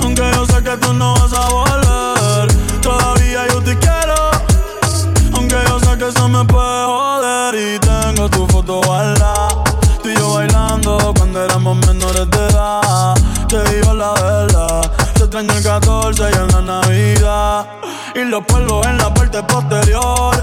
aunque 0.00 0.22
yo 0.34 0.46
sé 0.46 0.62
que 0.62 0.76
tú 0.76 0.92
no 0.92 1.14
vas 1.14 1.32
a 1.32 1.48
volver. 1.48 2.46
Todavía 2.80 3.48
yo 3.48 3.60
te 3.60 3.76
quiero. 3.76 4.14
Aunque 5.34 5.56
yo 5.66 5.80
sé 5.80 5.98
que 5.98 6.10
eso 6.10 6.28
me 6.28 6.44
puede 6.44 6.84
joder 6.84 7.56
y 7.56 7.76
tengo 7.80 8.28
tu 8.28 8.46
foto 8.46 8.80
guardada. 8.82 9.48
Tú 10.00 10.10
y 10.10 10.14
yo 10.14 10.34
bailando 10.34 11.12
cuando 11.16 11.44
éramos 11.44 11.76
menores 11.88 12.30
de 12.30 12.46
edad. 12.46 13.16
Te 13.48 13.64
digo 13.72 13.94
la 13.94 14.12
verdad, 14.12 14.92
te 15.14 15.24
extraño 15.24 15.52
el 15.54 15.62
14 15.62 15.64
y 15.64 15.64
en 15.64 15.77
Y 18.14 18.24
los 18.24 18.44
polvos 18.44 18.84
en 18.86 18.98
la 18.98 19.14
parte 19.14 19.42
posterior. 19.44 20.34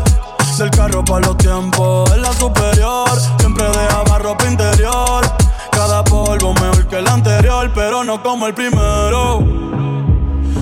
Del 0.57 0.69
carro 0.71 1.03
para 1.03 1.27
los 1.27 1.37
tiempos, 1.37 2.09
en 2.13 2.21
la 2.21 2.31
superior. 2.31 3.09
Siempre 3.39 3.65
dejaba 3.65 4.19
ropa 4.19 4.45
interior. 4.45 5.25
Cada 5.71 6.01
polvo 6.05 6.53
mejor 6.53 6.87
que 6.87 6.99
el 6.99 7.07
anterior, 7.07 7.69
pero 7.75 8.05
no 8.05 8.23
como 8.23 8.47
el 8.47 8.53
primero. 8.53 9.43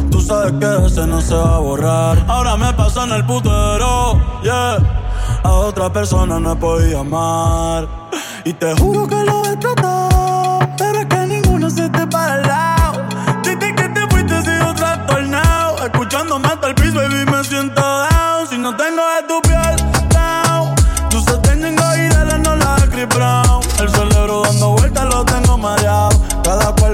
Tú 0.10 0.19
sabes 0.19 0.53
que 0.53 0.88
ese 0.88 1.05
no 1.05 1.22
se 1.22 1.36
va 1.36 1.57
a 1.57 1.60
borrar. 1.60 2.25
Ahora 2.27 2.57
me 2.57 2.74
paso 2.74 3.03
en 3.03 3.12
el 3.12 3.24
putero, 3.24 4.19
yeah. 4.41 4.77
A 5.43 5.51
otra 5.51 5.93
persona 5.93 6.39
no 6.39 6.57
podido 6.57 7.01
amar. 7.01 7.88
Y 8.43 8.53
te 8.53 8.75
juro 8.75 9.07
que 9.07 9.24
lo 9.24 9.45
he 9.45 9.55
tratado. 9.57 10.12
El 16.81 16.91
baby, 16.91 17.25
me 17.31 17.43
siento 17.43 17.81
down. 17.81 18.47
Si 18.49 18.57
no 18.57 18.75
tengo 18.75 19.01
de 19.15 19.23
tu 19.27 19.41
piel, 19.41 19.75
down. 20.09 20.75
Tú 21.09 21.19
se 21.21 21.37
tengo 21.37 21.95
y 21.95 22.07
de 22.07 22.25
la 22.25 22.37
no 22.37 22.55
la 22.55 22.75
Chris 22.91 23.07
Brown. 23.07 23.61
El 23.79 23.89
cerebro 23.89 24.43
dando 24.43 24.71
vueltas 24.71 25.03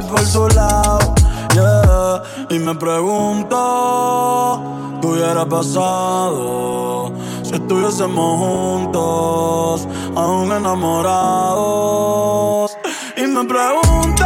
por 0.09 0.25
su 0.25 0.48
lado. 0.50 1.13
Yeah. 1.53 2.24
Y 2.50 2.59
me 2.59 2.75
pregunto, 2.75 4.62
¿qué 5.01 5.07
hubiera 5.07 5.45
pasado 5.45 7.13
si 7.43 7.55
estuviésemos 7.55 8.38
juntos, 8.38 9.88
aún 10.15 10.51
enamorados? 10.51 12.77
Y 13.17 13.25
me 13.27 13.45
pregunto, 13.45 14.25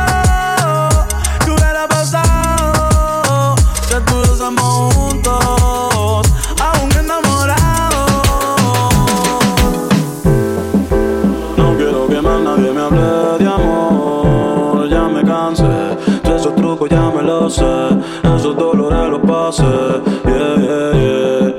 Yeah, 19.56 20.02
yeah, 20.26 20.92
yeah. 20.98 21.54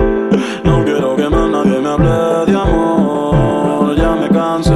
No 0.64 0.84
quiero 0.84 1.14
que 1.14 1.28
más 1.28 1.48
nadie 1.48 1.78
me 1.78 1.88
hable 1.90 2.50
de 2.50 2.58
amor, 2.58 3.94
ya 3.94 4.16
me 4.16 4.28
cansé. 4.30 4.74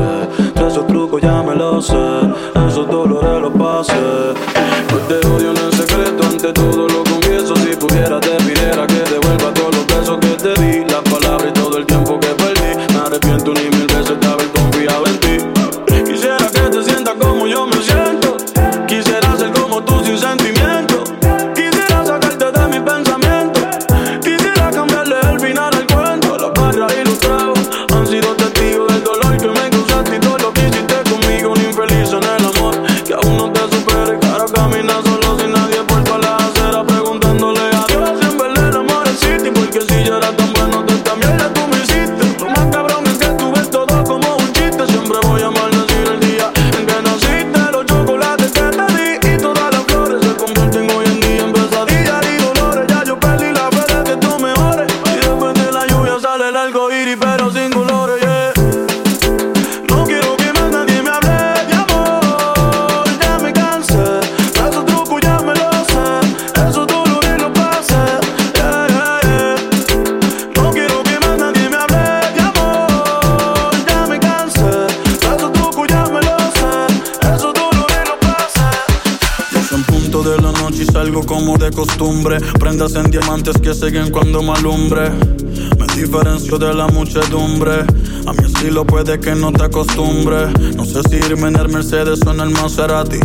Esos 0.54 0.86
trucos 0.86 1.20
ya 1.20 1.42
me 1.42 1.56
lo 1.56 1.82
sé, 1.82 1.96
esos 2.68 2.88
dolores 2.88 3.42
los 3.42 3.52
pasé. 3.54 4.34
No 4.92 4.98
te 5.08 5.26
odio 5.26 5.50
en 5.50 5.56
el 5.56 5.72
secreto, 5.72 6.28
ante 6.28 6.52
todo 6.52 6.86
lo 6.86 6.97
cuando 84.06 84.42
me 84.42 84.52
alumbre. 84.52 85.10
Me 85.78 85.86
diferencio 85.94 86.58
de 86.58 86.72
la 86.72 86.86
muchedumbre. 86.86 87.84
A 88.26 88.32
mi 88.32 88.44
estilo 88.44 88.86
puede 88.86 89.18
que 89.18 89.34
no 89.34 89.52
te 89.52 89.64
acostumbre. 89.64 90.48
No 90.76 90.84
sé 90.84 91.00
si 91.08 91.16
irme 91.16 91.48
en 91.48 91.56
el 91.56 91.68
Mercedes 91.68 92.20
o 92.24 92.30
en 92.32 92.40
el 92.40 92.50
Maserati. 92.50 93.18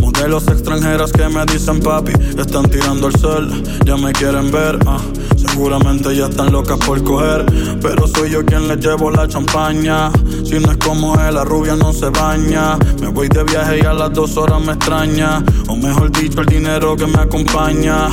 Modelos 0.00 0.48
extranjeras 0.48 1.12
que 1.12 1.28
me 1.28 1.44
dicen 1.46 1.80
papi. 1.80 2.12
Están 2.38 2.70
tirando 2.70 3.08
el 3.08 3.16
sol, 3.18 3.50
ya 3.84 3.96
me 3.96 4.12
quieren 4.12 4.50
ver. 4.50 4.78
ah. 4.86 4.98
Seguramente 5.36 6.16
ya 6.16 6.26
están 6.26 6.52
locas 6.52 6.78
por 6.78 7.02
coger. 7.04 7.44
Pero 7.80 8.06
soy 8.06 8.30
yo 8.30 8.44
quien 8.44 8.66
les 8.66 8.78
llevo 8.78 9.10
la 9.10 9.28
champaña. 9.28 10.10
Si 10.44 10.58
no 10.58 10.72
es 10.72 10.78
como 10.78 11.14
él, 11.20 11.34
la 11.34 11.44
rubia 11.44 11.76
no 11.76 11.92
se 11.92 12.08
baña. 12.08 12.76
Me 13.00 13.08
voy 13.08 13.28
de 13.28 13.44
viaje 13.44 13.80
y 13.82 13.86
a 13.86 13.92
las 13.92 14.12
dos 14.12 14.36
horas 14.36 14.60
me 14.64 14.72
extraña. 14.72 15.44
O 15.68 15.76
mejor 15.76 16.10
dicho, 16.10 16.40
el 16.40 16.46
dinero 16.46 16.96
que 16.96 17.06
me 17.06 17.20
acompaña. 17.20 18.08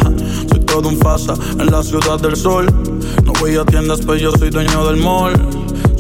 Todo 0.72 0.88
un 0.88 0.98
fasa 1.00 1.34
en 1.60 1.70
la 1.70 1.84
ciudad 1.84 2.18
del 2.18 2.38
sol. 2.38 2.66
No 3.26 3.34
voy 3.42 3.58
a 3.58 3.66
tiendas, 3.66 4.00
pues 4.06 4.22
yo 4.22 4.32
soy 4.32 4.52
dueño 4.52 4.88
del 4.88 5.02
mall. 5.02 5.34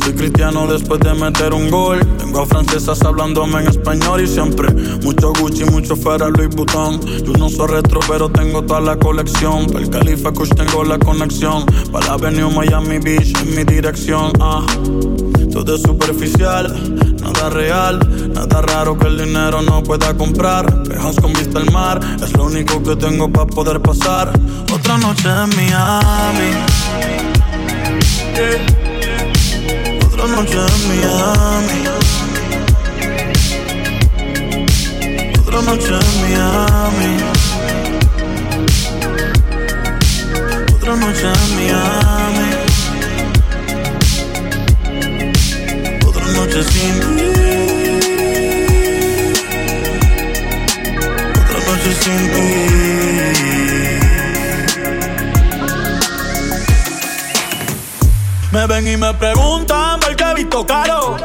Soy 0.01 0.13
cristiano 0.13 0.65
después 0.65 1.01
de 1.01 1.13
meter 1.13 1.53
un 1.53 1.69
gol. 1.69 1.99
Tengo 2.17 2.39
a 2.39 2.45
francesas 2.45 3.01
hablándome 3.01 3.59
en 3.59 3.67
español 3.67 4.21
y 4.21 4.27
siempre 4.27 4.71
mucho 5.03 5.33
Gucci, 5.33 5.65
mucho 5.65 5.97
Ferrari 5.97 6.31
Louis 6.37 6.55
Vuitton. 6.55 7.01
Yo 7.01 7.33
no 7.33 7.49
soy 7.49 7.67
retro, 7.67 7.99
pero 8.07 8.29
tengo 8.29 8.63
toda 8.63 8.79
la 8.79 8.95
colección. 8.97 9.67
Para 9.67 9.79
el 9.79 9.89
Califa 9.89 10.31
Kush 10.31 10.51
tengo 10.55 10.85
la 10.85 10.97
conexión. 10.97 11.65
Para 11.91 12.07
la 12.07 12.13
Avenue 12.13 12.49
Miami 12.49 12.99
Beach 12.99 13.33
en 13.41 13.53
mi 13.53 13.65
dirección. 13.65 14.31
Ah. 14.39 14.65
Todo 15.51 15.75
es 15.75 15.81
superficial, 15.81 16.73
nada 17.41 17.49
real, 17.55 17.99
nada 18.33 18.61
raro 18.61 18.97
que 18.99 19.07
el 19.07 19.17
dinero 19.17 19.63
no 19.63 19.81
pueda 19.81 20.13
comprar. 20.15 20.83
Pejas 20.83 21.15
con 21.15 21.33
vista 21.33 21.57
al 21.57 21.71
mar, 21.71 21.99
es 22.23 22.31
lo 22.33 22.45
único 22.45 22.83
que 22.83 22.95
tengo 22.95 23.31
para 23.31 23.47
poder 23.47 23.81
pasar. 23.81 24.31
Otra 24.71 24.97
noche 24.99 25.27
en 25.27 25.49
Miami. 25.55 26.51
Yeah. 28.35 28.61
Otra 30.05 30.27
noche 30.27 30.57
en 30.57 30.87
Miami. 30.89 31.87
Otra 35.39 35.61
noche 35.61 35.93
en 35.99 36.21
Miami. 36.21 37.17
Otra 40.75 40.95
noche 40.95 41.25
en 41.25 41.55
Miami. 41.55 42.20
Noche 46.31 46.63
sin 46.63 46.99
ti. 46.99 47.27
Otra 51.39 51.59
noche 51.67 51.91
sin 52.01 52.31
ti. 52.31 52.47
Me 58.51 58.67
ven 58.67 58.87
y 58.87 58.97
me 58.97 59.13
preguntan 59.13 59.99
por 59.99 60.15
qué 60.15 60.23
he 60.23 60.33
visto 60.35 60.65
caro. 60.65 61.15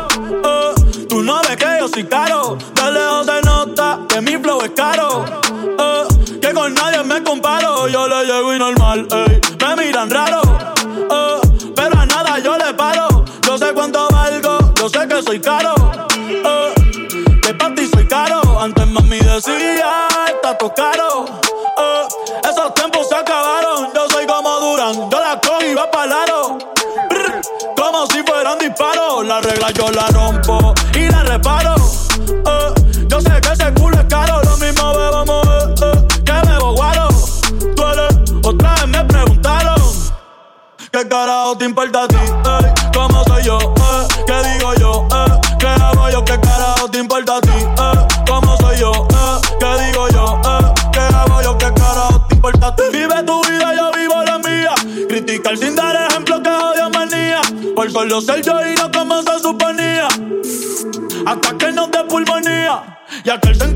Eh, 0.45 0.75
tú 1.09 1.23
no 1.23 1.41
ves 1.43 1.57
que 1.57 1.67
yo 1.81 1.89
soy 1.89 2.05
caro. 2.05 2.57
De 2.75 2.93
lejos 2.93 3.27
se 3.27 3.43
nota 3.43 3.99
que 4.09 4.21
mi 4.21 4.37
flow 4.37 4.63
es 4.63 4.71
caro. 4.71 5.25
Eh, 5.79 6.39
que 6.41 6.53
con 6.53 6.73
nadie 6.75 7.03
me 7.03 7.23
comparo. 7.23 7.89
Yo 7.89 8.07
le 8.07 8.25
llego 8.25 8.55
y 8.55 8.59
normal, 8.59 9.09
ey. 9.11 9.26
Soy 15.27 15.41
caro. 15.41 15.75
eh, 16.29 16.75
que 17.43 17.55
para 17.55 17.75
ti 17.75 17.87
soy 17.93 18.07
caro. 18.07 18.41
Antes 18.61 18.87
mami 18.87 19.19
decía, 19.19 20.09
está 20.29 20.57
todo 20.57 20.73
caro. 20.75 21.25
eh, 21.79 22.07
esos 22.49 22.75
tiempos 22.75 23.09
se 23.09 23.17
acabaron. 23.17 23.91
Yo 23.95 24.09
soy 24.11 24.27
como 24.27 24.61
Duran, 24.61 25.11
yo 25.11 25.21
la 25.21 25.41
cojo 25.41 25.65
y 25.65 25.75
va 25.75 25.91
para 25.91 26.23
aro. 26.23 26.59
Brr, 27.11 27.41
Como 27.77 28.07
si 28.07 28.23
fueran 28.23 28.59
disparos. 28.59 29.27
La 29.27 29.41
regla 29.41 29.71
yo 29.73 29.91
la 29.91 30.07
rompo 30.09 30.75
y 30.95 31.09
la 31.09 31.23
reparo. 31.25 31.76
Y 63.27 63.31
aquel 63.31 63.57
se 63.57 63.76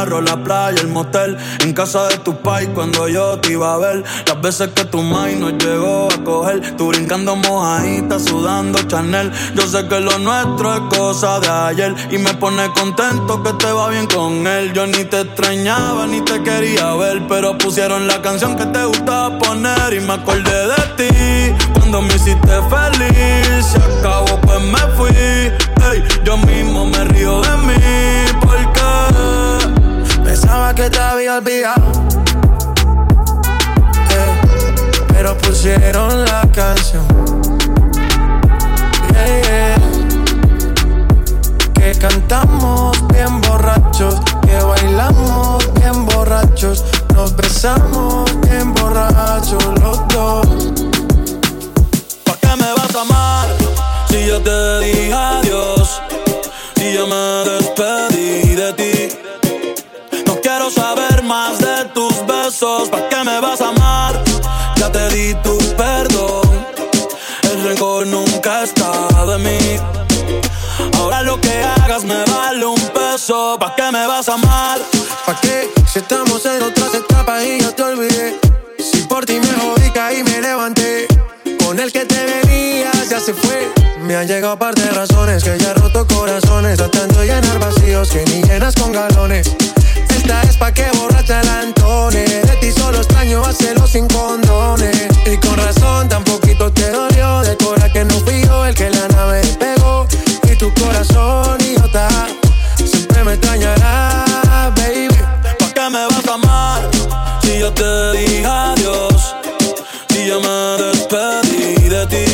carro, 0.00 0.22
la 0.22 0.42
playa, 0.42 0.80
el 0.80 0.88
motel, 0.88 1.36
en 1.62 1.74
casa 1.74 2.08
de 2.08 2.16
tu 2.18 2.34
pai 2.36 2.66
cuando 2.68 3.06
yo 3.06 3.38
te 3.38 3.52
iba 3.52 3.74
a 3.74 3.76
ver, 3.76 4.02
las 4.26 4.40
veces 4.40 4.68
que 4.74 4.84
tu 4.86 5.02
mai 5.02 5.36
nos 5.36 5.52
llegó 5.62 6.08
a 6.10 6.24
coger, 6.24 6.74
tú 6.78 6.88
brincando 6.88 7.36
mojadita, 7.36 8.18
sudando 8.18 8.78
Chanel, 8.84 9.30
yo 9.54 9.66
sé 9.66 9.86
que 9.88 10.00
lo 10.00 10.18
nuestro 10.18 10.74
es 10.74 10.80
cosa 10.96 11.38
de 11.40 11.48
ayer 11.50 11.94
y 12.10 12.16
me 12.16 12.32
pone 12.32 12.66
contento 12.72 13.42
que 13.42 13.52
te 13.54 13.70
va 13.70 13.90
bien 13.90 14.06
con 14.06 14.46
él, 14.46 14.72
yo 14.72 14.86
ni 14.86 15.04
te 15.04 15.20
extrañaba 15.20 16.06
ni 16.06 16.22
te 16.22 16.42
quería 16.42 16.94
ver, 16.94 17.20
pero 17.28 17.58
pusieron 17.58 18.06
la 18.06 18.22
canción 18.22 18.56
que 18.56 18.64
te 18.64 18.82
gustaba 18.86 19.38
poner 19.38 19.92
y 19.92 20.00
me 20.00 20.14
acordé 20.14 20.66
de 20.66 20.82
ti 20.96 21.66
cuando 21.74 22.00
me 22.00 22.14
hiciste 22.14 22.54
feliz, 22.70 23.66
se 23.66 23.76
acabó 23.76 24.40
pues 24.40 24.62
me 24.62 24.78
fui, 24.96 25.10
ey, 25.90 26.02
yo 26.24 26.38
mismo 26.38 26.86
me 26.86 27.04
río 27.04 27.42
de 27.42 27.56
mí 27.58 27.74
porque 28.40 28.79
Pensaba 30.40 30.74
que 30.74 30.88
te 30.88 30.98
había 30.98 31.36
olvidado. 31.36 31.84
Eh, 34.10 34.40
pero 35.08 35.36
pusieron 35.36 36.24
la 36.24 36.48
canción. 36.54 37.06
Yeah. 39.12 39.76
Que 41.74 41.92
cantamos 41.98 42.96
bien 43.08 43.38
borrachos, 43.42 44.18
que 44.46 44.56
bailamos 44.62 45.74
bien 45.74 46.06
borrachos, 46.06 46.86
nos 47.14 47.36
besamos 47.36 48.24
bien 48.48 48.72
borrachos 48.72 49.62
los 49.82 50.08
dos. 50.08 50.46
¿Pa' 52.24 52.36
qué 52.40 52.56
me 52.56 52.72
vas 52.78 52.96
a 52.96 53.00
amar? 53.02 53.48
Si 54.08 54.26
yo 54.26 54.40
te 54.40 54.78
dije 54.80 55.12
adiós, 55.12 56.00
si 56.76 56.94
yo 56.94 57.06
me 57.06 57.44
despedí 57.44 58.54
de 58.54 58.72
ti. 58.72 59.20
Saber 60.74 61.22
más 61.24 61.58
de 61.58 61.84
tus 61.94 62.14
besos. 62.26 62.88
¿Pa' 62.88 63.08
qué 63.08 63.24
me 63.24 63.40
vas 63.40 63.60
a 63.60 63.68
amar? 63.68 64.22
Ya 64.76 64.90
te 64.90 65.08
di 65.10 65.34
tu 65.42 65.58
perdón. 65.76 66.48
El 67.42 67.64
rencor 67.64 68.06
nunca 68.06 68.62
está 68.62 68.90
de 69.26 69.38
mí. 69.38 69.58
Ahora 70.98 71.22
lo 71.22 71.40
que 71.40 71.62
hagas 71.62 72.04
me 72.04 72.24
vale 72.24 72.64
un 72.66 72.80
peso. 72.90 73.56
¿Pa' 73.58 73.74
qué 73.74 73.90
me 73.90 74.06
vas 74.06 74.28
a 74.28 74.34
amar? 74.34 74.78
¿Pa' 75.26 75.40
qué? 75.40 75.70
Si 75.92 75.98
estamos 75.98 76.44
en 76.46 76.62
otras 76.62 76.94
etapas 76.94 77.44
y 77.44 77.60
yo 77.60 77.74
te 77.74 77.82
olvidé. 77.82 78.38
Si 78.78 79.02
por 79.02 79.26
ti 79.26 79.40
me 79.40 79.52
jodí, 79.60 79.90
caí, 79.90 80.22
me 80.22 80.40
levanté. 80.40 81.08
Con 81.64 81.80
el 81.80 81.90
que 81.90 82.04
te 82.04 82.24
venías 82.24 83.08
ya 83.08 83.18
se 83.18 83.34
fue. 83.34 83.72
Me 84.02 84.16
han 84.16 84.26
llegado 84.26 84.58
par 84.58 84.74
de 84.74 84.88
razones 84.90 85.42
que 85.42 85.58
ya 85.58 85.70
he 85.70 85.74
roto 85.74 86.06
corazones. 86.06 86.78
Tratando 86.78 87.20
de 87.20 87.26
llenar 87.26 87.58
vacíos 87.58 88.08
que 88.10 88.24
ni 88.26 88.42
llenas 88.42 88.74
con 88.74 88.92
galones. 88.92 89.50
Es 90.30 90.56
pa' 90.56 90.72
que 90.72 90.86
borracha 90.96 91.42
la 91.42 91.60
Antone. 91.60 92.24
De 92.24 92.56
ti 92.60 92.70
solo 92.70 92.98
extraño 92.98 93.44
hacerlo 93.44 93.86
sin 93.86 94.06
condones. 94.06 95.08
Y 95.26 95.36
con 95.38 95.56
razón, 95.56 96.08
tan 96.08 96.22
poquito 96.24 96.72
te 96.72 96.90
dolió. 96.90 97.40
De 97.40 97.56
cora 97.56 97.92
que 97.92 98.04
no 98.04 98.14
fui 98.20 98.42
yo 98.44 98.64
el 98.64 98.74
que 98.74 98.90
la 98.90 99.08
nave 99.08 99.42
pegó. 99.58 100.06
Y 100.44 100.56
tu 100.56 100.72
corazón, 100.74 101.58
idiota, 101.60 102.08
siempre 102.76 103.24
me 103.24 103.32
extrañará, 103.34 104.72
baby. 104.76 105.08
¿Pa' 105.58 105.72
qué 105.74 105.90
me 105.90 106.06
vas 106.06 106.26
a 106.28 106.34
amar? 106.34 106.88
Si 107.42 107.58
yo 107.58 107.72
te 107.72 108.12
dije 108.12 108.46
adiós, 108.46 109.34
si 110.10 110.26
yo 110.26 110.40
me 110.40 110.82
despedí 110.82 111.88
de 111.88 112.06
ti. 112.06 112.26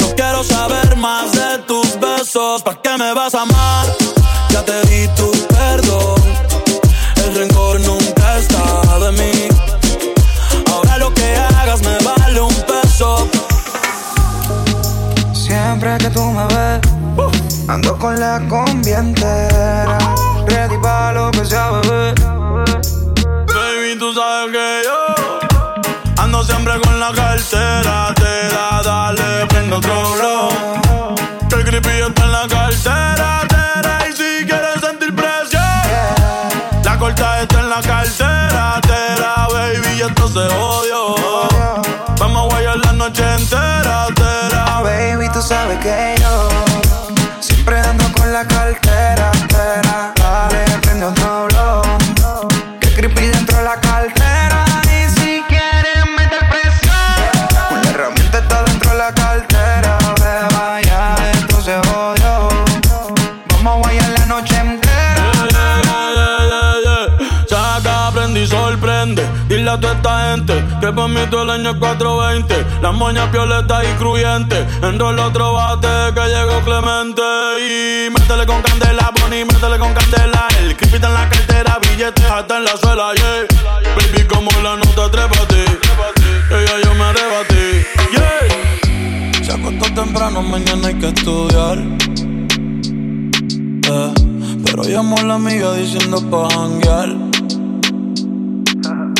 No 0.00 0.14
quiero 0.14 0.44
saber 0.44 0.96
más 0.96 1.32
de 1.32 1.58
tus 1.66 1.98
besos. 1.98 2.62
¿Pa' 2.62 2.80
qué 2.80 2.96
me 2.96 3.12
vas 3.12 3.34
a 3.34 3.42
amar? 3.42 3.99
Ando 17.70 17.96
con 17.96 18.18
la 18.18 18.40
combi 18.48 18.92
entera. 18.92 19.98
Ready 20.46 20.76
pa' 20.78 21.12
lo 21.12 21.30
que 21.30 21.44
sea, 21.44 21.70
bebé. 21.70 22.14
Baby, 23.54 23.98
tú 23.98 24.12
sabes 24.12 24.52
que 24.52 24.82
yo 24.86 26.22
ando 26.22 26.42
siempre 26.42 26.80
con 26.80 26.98
la 26.98 27.12
cartera. 27.12 28.12
Te 28.16 28.48
da, 28.54 28.82
dale, 28.82 29.46
prendo 29.48 29.76
otro 29.76 30.12
blow. 30.14 30.48
Que 31.48 31.56
el 31.56 31.64
creepy 31.64 32.00
está 32.08 32.24
en 32.24 32.32
la 32.32 32.48
cartera. 32.48 33.46
tera, 33.48 33.98
Y 34.08 34.12
si 34.12 34.46
quieres 34.46 34.80
sentir 34.80 35.14
presión, 35.14 35.62
la 36.84 36.98
corta 36.98 37.42
está 37.42 37.60
en 37.60 37.70
la 37.70 37.80
cartera. 37.80 38.80
Tera, 38.82 39.46
baby, 39.52 40.02
esto 40.02 40.28
se 40.28 40.54
odio. 40.54 41.14
Vamos 42.18 42.42
a 42.42 42.46
guayar 42.54 42.76
la 42.78 42.92
noche 42.92 43.22
entera. 43.38 44.06
Tera, 44.14 44.80
Baby, 44.82 45.28
tú 45.32 45.40
sabes 45.42 45.78
que 45.78 46.19
mí 70.92 71.20
todo 71.30 71.42
el 71.42 71.50
año 71.50 71.70
es 71.70 71.76
420. 71.76 72.66
Las 72.82 72.94
moñas 72.94 73.30
violetas 73.30 73.84
y 73.84 73.98
cruyentes. 73.98 74.66
Enrola 74.82 75.26
otro 75.26 75.52
bate 75.52 75.88
que 76.14 76.20
llegó 76.28 76.60
Clemente. 76.64 77.22
Y 77.60 78.10
métele 78.10 78.46
con 78.46 78.60
candela, 78.62 79.12
Bonnie, 79.20 79.44
métele 79.44 79.78
con 79.78 79.94
candela. 79.94 80.48
El 80.60 80.76
creepy 80.76 80.96
en 80.96 81.14
la 81.14 81.28
cartera, 81.28 81.78
billetes 81.80 82.24
hasta 82.24 82.56
en 82.58 82.64
la 82.64 82.76
suela, 82.76 83.12
yeah. 83.14 83.46
Baby, 83.96 84.26
como 84.26 84.50
la 84.62 84.76
nota, 84.76 85.10
trépate. 85.10 85.64
Ella 86.50 86.80
yo 86.84 86.94
me 86.94 87.04
arrebaté, 87.04 87.86
yeah. 88.12 89.44
Se 89.44 89.52
acostó 89.52 89.94
temprano, 89.94 90.42
mañana 90.42 90.88
hay 90.88 90.94
que 90.94 91.08
estudiar. 91.08 91.78
Eh, 93.92 94.14
pero 94.64 94.82
llamó 94.84 95.18
a 95.18 95.22
la 95.22 95.34
amiga 95.34 95.74
diciendo 95.74 96.20
pa' 96.30 96.48
janguear. 96.50 97.08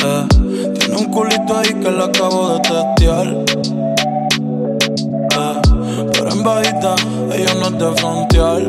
Eh, 0.03 0.50
tiene 0.91 1.05
un 1.05 1.13
culito 1.13 1.57
ahí 1.57 1.73
que 1.73 1.89
la 1.89 2.03
acabo 2.03 2.49
de 2.49 2.59
testear. 2.59 3.27
Eh, 5.37 5.61
pero 6.11 6.31
en 6.31 6.43
bajita, 6.43 6.95
ella 7.33 7.53
no 7.53 7.67
es 7.67 7.77
de 7.79 7.95
frontear. 7.95 8.61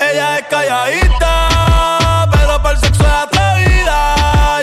Ella 0.00 0.38
es 0.38 0.46
calladita, 0.48 2.28
pero 2.32 2.62
para 2.62 2.70
el 2.70 2.78
sexo 2.78 3.02
es 3.02 3.08
atrevida 3.08 4.62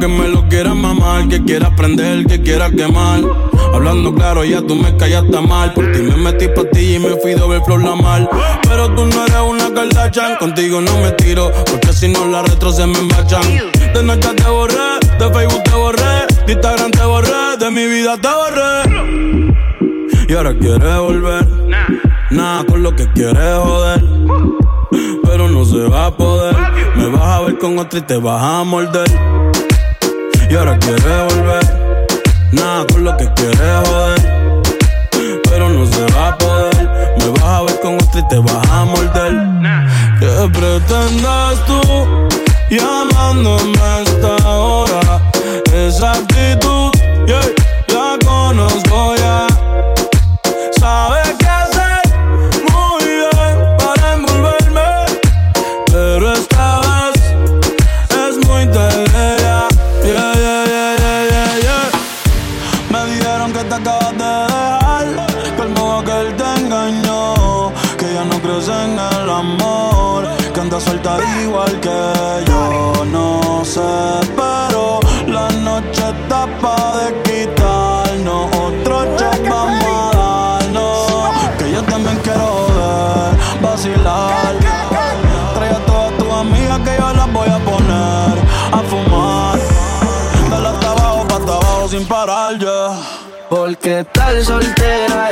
que 0.00 0.08
me 0.08 0.28
lo 0.28 0.48
quieras 0.48 0.74
mamar, 0.74 1.28
que 1.28 1.44
quieras 1.44 1.70
prender, 1.76 2.24
que 2.24 2.40
quieras 2.40 2.70
quemar. 2.70 3.20
Hablando 3.74 4.14
claro, 4.14 4.44
ya 4.44 4.62
tú 4.62 4.74
me 4.74 4.96
callaste 4.96 5.40
mal. 5.42 5.74
Por 5.74 5.92
ti 5.92 6.00
me 6.00 6.16
metí 6.16 6.46
ti 6.72 6.94
y 6.94 6.98
me 6.98 7.10
fui 7.16 7.34
doble 7.34 7.60
flor 7.64 7.84
la 7.84 7.94
mal. 7.94 8.28
Pero 8.62 8.94
tú 8.94 9.04
no 9.04 9.26
eres 9.26 9.42
una 9.46 9.72
Kardashian, 9.74 10.36
contigo 10.36 10.80
no 10.80 10.92
me 11.00 11.12
tiro, 11.12 11.52
porque 11.70 11.92
si 11.92 12.08
no 12.08 12.26
la 12.26 12.42
retro 12.42 12.72
se 12.72 12.86
me 12.86 12.98
embachan. 12.98 13.42
De 13.92 14.02
Nacha 14.02 14.34
te 14.34 14.48
borré, 14.48 14.98
de 15.18 15.34
Facebook 15.34 15.62
te 15.64 15.74
borré, 15.74 16.26
de 16.46 16.52
Instagram 16.52 16.90
te 16.90 17.04
borré, 17.04 17.56
de 17.58 17.70
mi 17.70 17.86
vida 17.86 18.16
te 18.16 18.28
borré. 18.28 19.16
Y 20.28 20.34
ahora 20.34 20.54
quieres 20.58 20.96
volver, 20.96 21.46
nada 22.30 22.64
con 22.64 22.82
lo 22.82 22.96
que 22.96 23.06
quieres 23.12 23.58
joder. 23.62 24.02
Pero 25.24 25.48
no 25.48 25.64
se 25.64 25.78
va 25.88 26.06
a 26.06 26.16
poder, 26.16 26.56
me 26.96 27.06
vas 27.08 27.22
a 27.22 27.40
ver 27.42 27.58
con 27.58 27.78
otra 27.78 27.98
y 27.98 28.02
te 28.02 28.16
vas 28.16 28.42
a 28.42 28.64
morder 28.64 29.59
y 30.50 30.56
ahora 30.56 30.76
quiere 30.78 31.22
volver. 31.22 31.64
Nada 32.52 32.84
con 32.92 33.04
lo 33.04 33.16
que 33.16 33.32
quiere 33.34 33.56
joder, 33.86 34.62
pero 35.44 35.70
no 35.70 35.86
se 35.86 36.04
va 36.12 36.28
a 36.28 36.38
poder. 36.38 36.90
Me 37.18 37.28
vas 37.28 37.42
a 37.42 37.62
ver 37.62 37.80
con 37.80 37.94
otra 37.94 38.20
y 38.20 38.28
te 38.28 38.38
vas 38.38 38.70
a 38.70 38.84
morder. 38.84 39.34
¿Qué 40.18 40.50
pretendes 40.52 41.64
tú 41.66 41.80
llamándome 42.68 43.78
a 43.80 44.00
esta 44.02 44.48
hora? 44.48 45.00
Esa 45.72 46.12
actitud, 46.12 46.90
yeah, 47.26 47.40
la 47.88 48.18
conozco 48.26 49.19
¿Qué 93.90 94.04
tal 94.12 94.44
soltera? 94.44 95.30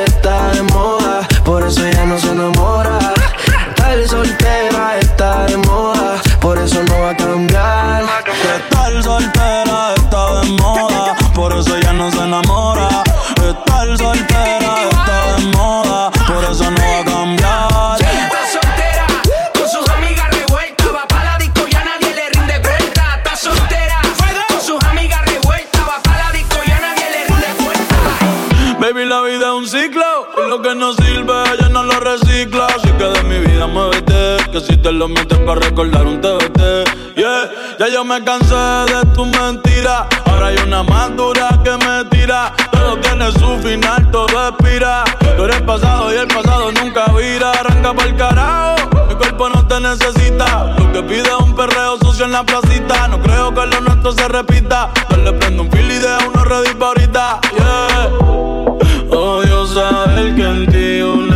que 34.61 34.73
si 34.73 34.77
te 34.79 34.93
lo 34.93 35.09
mientes 35.09 35.39
para 35.39 35.61
recordar 35.61 36.07
un 36.07 36.21
TBT. 36.21 36.61
Yeah, 37.17 37.51
ya 37.79 37.89
yo 37.89 38.05
me 38.05 38.23
cansé 38.25 38.55
de 38.55 39.05
tu 39.15 39.25
mentira. 39.27 40.07
Ahora 40.25 40.47
hay 40.49 40.57
una 40.67 40.83
más 40.83 41.17
dura 41.17 41.61
que 41.65 41.73
me 41.73 42.05
tira. 42.11 42.53
Todo 42.71 42.97
tiene 42.99 43.31
su 43.33 43.59
final, 43.59 44.11
todo 44.11 44.49
expira. 44.49 45.05
Tú 45.37 45.45
eres 45.45 45.61
pasado 45.63 46.13
y 46.13 46.17
el 46.17 46.29
pasado 46.29 46.73
nunca 46.73 47.07
vira. 47.13 47.53
Arranca 47.53 47.95
para 47.95 48.09
el 48.09 48.17
carajo, 48.17 49.07
mi 49.09 49.15
cuerpo 49.15 49.49
no 49.51 49.67
te 49.67 49.81
necesita. 49.81 50.77
Lo 50.79 50.93
que 50.93 51.03
pide 51.03 51.29
es 51.29 51.41
un 51.41 51.55
perreo 51.55 51.99
sucio 51.99 52.25
en 52.25 52.33
la 52.33 52.45
placita. 52.45 53.09
No 53.09 53.21
creo 53.21 53.55
que 53.55 53.67
lo 53.67 53.81
nuestro 53.81 54.13
se 54.13 54.29
repita. 54.29 54.91
Yo 55.11 55.17
le 55.19 55.33
prendo 55.35 55.63
un 55.63 55.71
fil 55.71 55.91
y 55.91 55.99
dejo 55.99 56.31
una 56.33 56.45
red 56.45 56.83
ahorita. 56.83 57.41
Yeah, 57.57 58.11
oh, 58.21 58.79
odio 59.11 59.67
saber 59.67 60.35
que 60.35 60.43
en 60.43 60.67
ti 60.67 61.03
una 61.03 61.28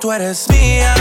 tú 0.00 0.10
eres 0.10 0.48
mía. 0.48 0.99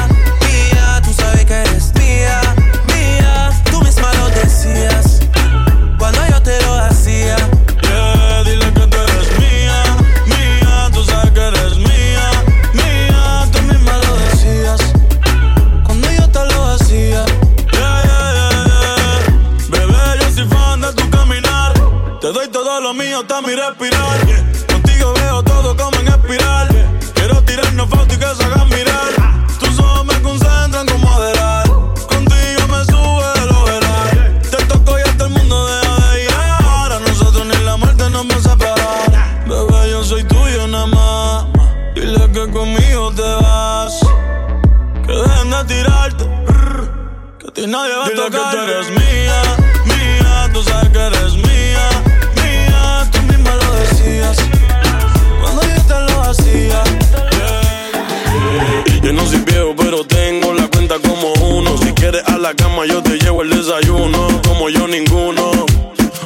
yo 59.99 60.05
tengo 60.07 60.53
la 60.53 60.65
cuenta 60.69 60.95
como 60.99 61.33
uno. 61.57 61.77
Si 61.77 61.91
quieres 61.91 62.23
a 62.27 62.37
la 62.37 62.53
cama, 62.53 62.85
yo 62.85 63.03
te 63.03 63.17
llevo 63.17 63.41
el 63.41 63.49
desayuno. 63.49 64.41
Como 64.47 64.69
yo 64.69 64.87
ninguno, 64.87 65.51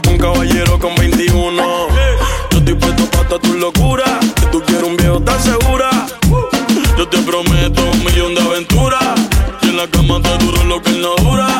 un 0.08 0.18
caballero 0.20 0.78
con 0.78 0.94
21. 0.96 1.64
Yo 2.52 2.58
estoy 2.60 2.76
puesto 2.76 3.06
para 3.06 3.40
tu 3.40 3.54
locura. 3.56 4.06
Si 4.40 4.46
tú 4.52 4.62
quieres 4.62 4.84
un 4.84 4.96
viejo, 4.96 5.18
estás 5.18 5.44
segura. 5.44 5.90
Yo 6.98 7.08
te 7.08 7.18
prometo 7.20 7.82
un 7.84 8.06
millón 8.06 8.36
de 8.36 8.42
aventuras. 8.42 9.20
Y 9.64 9.70
en 9.70 9.78
la 9.78 9.88
cama 9.88 10.22
te 10.22 10.38
duro 10.46 10.64
lo 10.66 10.80
que 10.80 10.92
no 10.92 11.16
dura. 11.16 11.53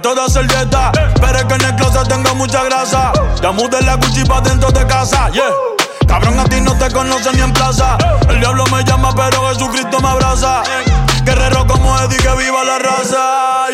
Trato 0.00 0.14
de 0.14 0.26
hacer 0.26 0.46
pero 1.20 1.38
es 1.38 1.44
que 1.46 1.54
en 1.54 1.64
el 1.64 1.74
closet 1.74 2.06
tengo 2.06 2.32
mucha 2.36 2.62
grasa. 2.62 3.12
Uh. 3.18 3.42
Ya 3.42 3.50
mudé 3.50 3.82
la 3.82 3.96
cuchipa 3.98 4.40
dentro 4.42 4.70
de 4.70 4.86
casa, 4.86 5.28
Cabrón, 6.06 6.38
a 6.38 6.44
ti 6.44 6.60
no 6.60 6.78
te 6.78 6.88
conocen 6.92 7.34
ni 7.34 7.42
en 7.42 7.52
plaza. 7.52 7.98
El 8.28 8.38
diablo 8.38 8.64
me 8.66 8.84
llama, 8.84 9.12
pero 9.16 9.48
Jesucristo 9.48 9.98
me 9.98 10.08
abraza. 10.08 10.62
Guerrero 11.24 11.66
como 11.66 11.98
Eddie, 11.98 12.16
que 12.16 12.32
viva 12.36 12.62
la 12.62 12.78
raza. 12.78 13.66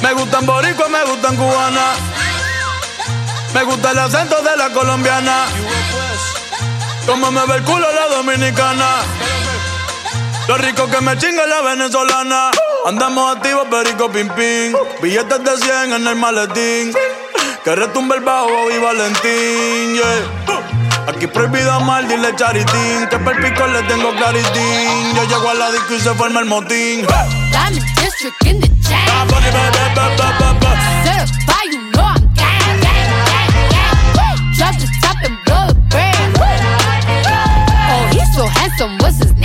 Me 0.00 0.12
gustan 0.12 0.46
boricua, 0.46 0.88
me 0.88 1.04
gustan 1.04 1.36
cubana. 1.36 1.94
Me 3.52 3.64
gusta 3.64 3.90
el 3.90 3.98
acento 3.98 4.36
de 4.42 4.56
la 4.56 4.70
colombiana. 4.70 5.46
Como 7.04 7.32
me 7.32 7.46
ve 7.46 7.56
el 7.56 7.64
culo 7.64 7.86
la 7.92 8.14
dominicana. 8.14 8.98
Lo 10.46 10.56
rico 10.56 10.86
que 10.88 11.00
me 11.00 11.18
chinga 11.18 11.46
la 11.46 11.62
venezolana. 11.62 12.50
Andamos 12.86 13.36
activos, 13.36 13.66
perico, 13.68 14.10
pim, 14.10 14.28
pim. 14.30 14.72
Billetes 15.02 15.44
de 15.44 15.56
100 15.56 15.92
en 15.92 16.06
el 16.06 16.16
maletín. 16.16 16.94
Que 17.64 17.76
retumbe 17.76 18.16
el 18.16 18.22
bajo 18.24 18.70
y 18.70 18.78
Valentín, 18.78 19.94
yeah. 19.94 21.06
Aquí 21.06 21.26
prohibido 21.26 21.70
amar, 21.72 22.08
dile 22.08 22.34
charitín. 22.36 23.06
Que 23.10 23.18
per 23.18 23.36
pico 23.42 23.66
le 23.66 23.82
tengo 23.82 24.10
claritín. 24.16 25.14
Yo 25.14 25.24
llego 25.24 25.50
a 25.50 25.54
la 25.54 25.70
disco 25.72 25.94
y 25.94 26.00
se 26.00 26.14
forma 26.14 26.40
el 26.40 26.46
motín. 26.46 27.06
Diamond 27.52 27.84
District 27.96 28.46
in 28.46 28.60
the 28.60 28.68
chain. 28.88 29.08
Ah. 29.08 29.26
Certified, 31.04 31.72
you 31.72 31.80
know 31.92 32.02
I'm 32.02 32.32
gang, 32.34 32.80
gang, 32.80 33.12
gang, 33.28 33.50
gang. 34.16 34.38
Drop 34.56 34.74
the 34.78 34.88
top 35.02 35.18
and 35.22 35.36
blow 35.44 35.66
the 35.68 35.74
brand. 35.90 36.38
Oh, 37.92 38.08
he's 38.12 38.34
so 38.34 38.46
handsome, 38.46 38.96
what's 38.98 39.18
his 39.18 39.32
name? 39.34 39.39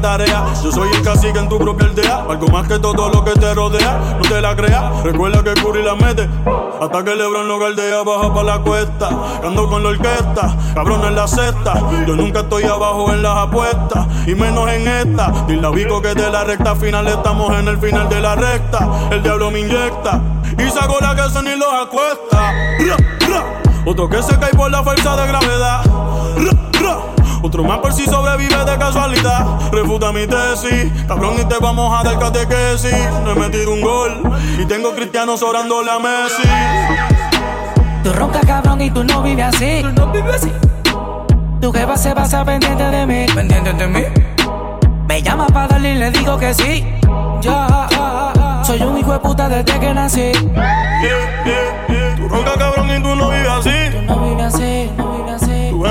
Tarea. 0.00 0.44
Yo 0.62 0.72
soy 0.72 0.88
el 0.92 1.02
cacique 1.02 1.38
en 1.38 1.48
tu 1.48 1.58
propia 1.58 1.86
aldea. 1.86 2.24
Algo 2.28 2.48
más 2.48 2.66
que 2.66 2.78
todo 2.78 3.08
lo 3.08 3.24
que 3.24 3.32
te 3.32 3.54
rodea. 3.54 4.16
No 4.16 4.28
te 4.28 4.40
la 4.40 4.56
creas. 4.56 5.02
Recuerda 5.02 5.42
que 5.42 5.54
Curry 5.54 5.82
la 5.82 5.94
mete. 5.94 6.28
Hasta 6.80 7.04
que 7.04 7.14
Lebron 7.14 7.46
lo 7.46 7.58
galdea, 7.58 8.02
baja 8.02 8.32
pa' 8.32 8.42
la 8.42 8.58
cuesta. 8.58 9.08
Ando 9.44 9.68
con 9.68 9.82
la 9.82 9.90
orquesta. 9.90 10.56
Cabrón 10.74 11.04
en 11.04 11.14
la 11.14 11.28
cesta. 11.28 11.74
Yo 12.06 12.16
nunca 12.16 12.40
estoy 12.40 12.64
abajo 12.64 13.12
en 13.12 13.22
las 13.22 13.36
apuestas. 13.36 14.06
Y 14.26 14.34
menos 14.34 14.68
en 14.70 14.88
esta. 14.88 15.30
Dile 15.46 15.66
a 15.66 15.70
Vico 15.70 16.00
que 16.00 16.14
de 16.14 16.30
la 16.30 16.44
recta 16.44 16.74
final 16.76 17.06
estamos 17.08 17.52
en 17.58 17.68
el 17.68 17.78
final 17.78 18.08
de 18.08 18.20
la 18.20 18.34
recta. 18.34 18.88
El 19.10 19.22
diablo 19.22 19.50
me 19.50 19.60
inyecta. 19.60 20.20
Y 20.58 20.70
saco 20.70 20.98
la 21.00 21.28
se 21.28 21.42
ni 21.42 21.56
los 21.56 21.72
acuesta. 21.72 22.52
Ra, 22.78 22.96
ra. 23.28 23.62
Otro 23.84 24.08
que 24.08 24.22
se 24.22 24.38
cae 24.38 24.50
por 24.50 24.70
la 24.70 24.82
fuerza 24.82 25.16
de 25.16 25.26
gravedad. 25.26 25.84
Ra, 26.36 26.80
ra. 26.80 27.19
Otro 27.42 27.64
más 27.64 27.78
por 27.78 27.92
si 27.92 28.04
sobrevive 28.04 28.64
de 28.64 28.78
casualidad. 28.78 29.46
Refuta 29.72 30.12
mi 30.12 30.26
tesis, 30.26 30.92
cabrón, 31.08 31.34
y 31.40 31.44
te 31.44 31.56
vamos 31.58 31.98
a 31.98 32.02
dar 32.02 32.18
catequesis. 32.18 32.94
No 33.24 33.32
he 33.32 33.34
metido 33.34 33.72
un 33.72 33.80
gol 33.80 34.22
y 34.58 34.64
tengo 34.66 34.94
cristianos 34.94 35.42
orándole 35.42 35.90
a 35.90 35.98
Messi. 35.98 36.42
Tú 38.04 38.12
roncas 38.12 38.44
cabrón 38.46 38.80
y 38.80 38.90
tú 38.90 39.04
no 39.04 39.22
vives 39.22 39.54
así. 39.54 39.82
Tú 39.82 39.92
no 39.92 40.12
vives 40.12 40.34
así. 40.34 40.52
Tu 41.60 41.72
jefa 41.72 41.96
se 41.96 42.14
pasa 42.14 42.44
pendiente 42.44 42.82
de 42.82 43.06
mí. 43.06 43.26
¿Pendiente 43.34 43.72
de 43.72 43.86
mí? 43.86 44.02
Me 45.08 45.22
llama 45.22 45.46
para 45.46 45.68
darle 45.68 45.94
y 45.94 45.98
le 45.98 46.10
digo 46.10 46.38
que 46.38 46.54
sí. 46.54 46.86
Yo 47.40 47.66
soy 48.64 48.82
un 48.82 48.98
hijo 48.98 49.12
de 49.12 49.18
puta 49.18 49.48
desde 49.48 49.78
que 49.78 49.94
nací. 49.94 50.32
Yeah, 50.32 51.42
yeah, 51.44 51.86
yeah. 51.88 52.16
Tú 52.16 52.28
ronca 52.28 52.54
cabrón 52.58 52.90
y 52.90 53.02
tú 53.02 53.14
no 53.14 53.30
vives 53.30 53.48
así. 53.48 53.90
Tú 53.92 54.02
no 54.02 54.28
vives 54.28 54.54
así, 54.54 54.90
no 54.96 55.16
vives 55.16 55.42
así. 55.42 55.70
Tu 55.70 55.86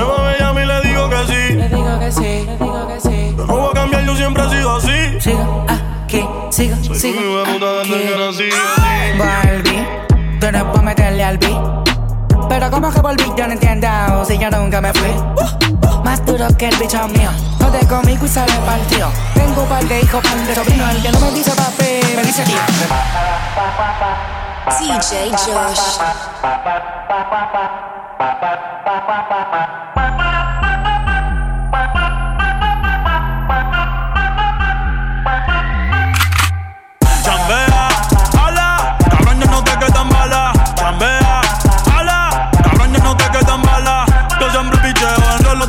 que 2.10 2.16
sí, 2.16 2.44
le 2.46 2.56
digo 2.56 2.88
que 2.88 3.00
sí. 3.00 3.34
No 3.36 3.46
voy 3.46 3.70
a 3.70 3.74
cambiar, 3.74 4.04
yo 4.04 4.16
siempre 4.16 4.44
he 4.44 4.50
sido 4.50 4.76
así. 4.76 5.20
Siga 5.20 5.46
aquí, 5.68 6.28
siga, 6.50 6.76
Soy 6.82 7.12
puta 7.12 7.72
desde 7.72 8.02
que 8.02 8.16
nací. 8.18 8.48
Barbie, 9.18 9.86
tú 10.40 10.52
no 10.52 10.58
es 10.58 10.64
pa' 10.64 10.82
meterle 10.82 11.24
al 11.24 11.38
beat. 11.38 11.88
Pero 12.48 12.70
como 12.70 12.90
que 12.92 13.00
volví, 13.00 13.24
yo 13.36 13.46
no 13.46 13.52
entiendo 13.52 14.24
si 14.26 14.38
yo 14.38 14.50
nunca 14.50 14.80
me 14.80 14.92
fui. 14.92 15.10
Más 16.04 16.24
duro 16.26 16.48
que 16.58 16.68
el 16.68 16.76
bicho 16.76 17.06
mío. 17.08 17.30
Jode 17.60 17.86
conmigo 17.86 18.24
y 18.26 18.28
sale 18.28 18.52
partido. 18.66 19.10
Tengo 19.34 19.62
un 19.62 19.68
par 19.68 19.84
de 19.84 20.00
hijos, 20.00 20.20
par 20.22 20.46
de 20.46 20.54
sobrinos. 20.54 20.94
El 20.94 21.02
que 21.02 21.12
no 21.12 21.20
me 21.20 21.30
dice 21.30 21.52
papi, 21.52 22.16
me 22.16 22.22
dice 22.24 22.42
tío. 22.44 22.56
DJ 24.80 25.30
Josh. 25.30 26.00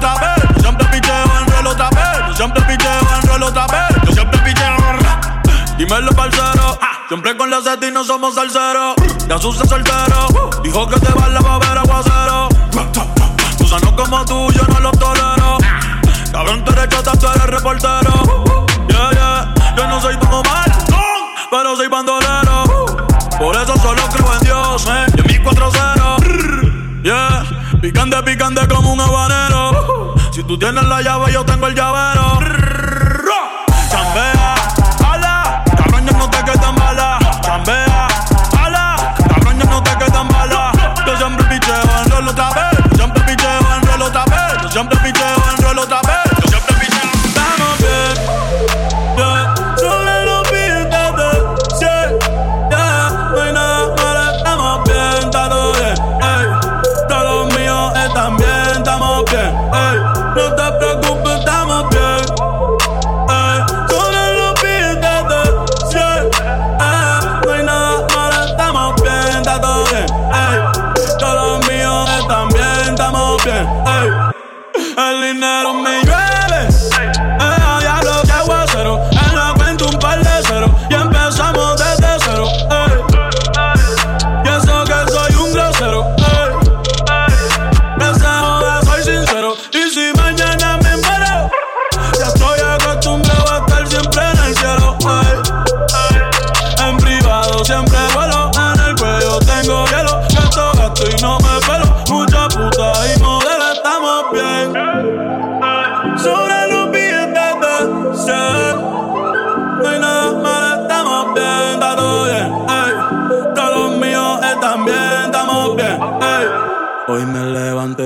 Otra 0.01 0.15
vez. 0.15 0.43
Yo 0.55 0.61
siempre 0.61 0.87
picheo 0.87 1.23
en 1.39 1.47
rol 1.53 1.67
otra 1.67 1.89
vez. 1.89 2.27
Yo 2.29 2.35
siempre 2.35 2.61
picheo 2.63 2.99
en 3.15 3.27
rol 3.27 3.43
otra 3.43 3.67
vez. 3.67 4.13
Siempre 4.13 4.39
picheo 4.39 4.75
en 4.75 5.77
Dímelo, 5.77 6.11
parcero. 6.13 6.79
Siempre 7.07 7.37
con 7.37 7.49
la 7.49 7.61
seta 7.61 7.87
y 7.87 7.91
no 7.91 8.03
somos 8.03 8.35
salseros. 8.35 8.95
Ya 9.27 9.37
sus 9.37 9.57
soltero. 9.57 10.49
Dijo 10.63 10.87
que 10.87 10.99
te 10.99 11.11
va 11.13 11.27
la 11.27 11.41
va 11.41 11.55
a 11.55 11.59
ver 11.59 11.77
aguacero. 11.77 12.49
Gusanos 13.59 13.91
como 13.93 14.25
tú, 14.25 14.51
yo 14.51 14.63
no 14.69 14.79
los 14.79 14.97
tolero. 14.97 15.57
Cabrón, 16.31 16.63
tú 16.65 16.71
eres 16.71 16.89
chota, 16.89 17.11
tú 17.11 17.27
eres 17.27 17.45
reportero. 17.45 18.43
Yeah, 18.87 19.11
yeah. 19.11 19.53
Yo 19.77 19.87
no 19.87 20.01
soy 20.01 20.17
como 20.17 20.41
mal, 20.43 20.71
pero 21.49 21.75
soy 21.75 21.87
bandolero. 21.87 22.65
Por 23.37 23.55
eso 23.55 23.77
solo 23.77 24.01
creo 24.13 24.33
en 24.33 24.39
Dios, 24.39 24.87
eh. 24.87 25.05
Y 25.15 25.19
en 25.19 25.27
mi 25.27 25.49
4-0. 25.49 27.03
Yeah. 27.03 27.30
Picante, 27.81 28.21
picante 28.21 28.67
como 28.67 28.93
un 28.93 29.01
habanero. 29.01 30.13
Si 30.31 30.43
tú 30.43 30.57
tienes 30.57 30.83
la 30.83 31.01
llave, 31.01 31.33
yo 31.33 31.43
tengo 31.43 31.65
el 31.65 31.73
llavero. 31.73 32.70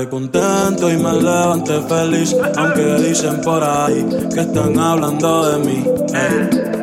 Contento 0.08 0.89
y 0.89 0.97
me 0.97 1.14
levanté 1.14 1.82
feliz. 1.82 2.36
Aunque 2.58 2.95
dicen 2.95 3.41
por 3.41 3.64
ahí 3.64 4.06
que 4.34 4.41
están 4.41 4.78
hablando 4.78 5.51
de 5.51 5.66
mí. 5.66 5.84
Ey. 6.14 6.76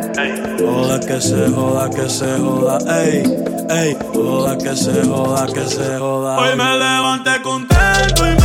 Joda 0.59 1.01
que 1.01 1.21
se 1.21 1.49
joda, 1.49 1.91
que 1.91 2.09
se 2.09 2.39
joda, 2.39 2.79
ey, 3.03 3.23
ey. 3.71 3.97
Joda 4.15 4.57
que 4.59 4.77
se 4.77 5.05
joda, 5.05 5.47
que 5.47 5.67
se 5.67 5.99
joda. 5.99 6.39
Hoy 6.39 6.57
me 6.57 6.79
levanté 6.79 7.43
contento 7.43 8.27
y 8.27 8.31
me 8.37 8.42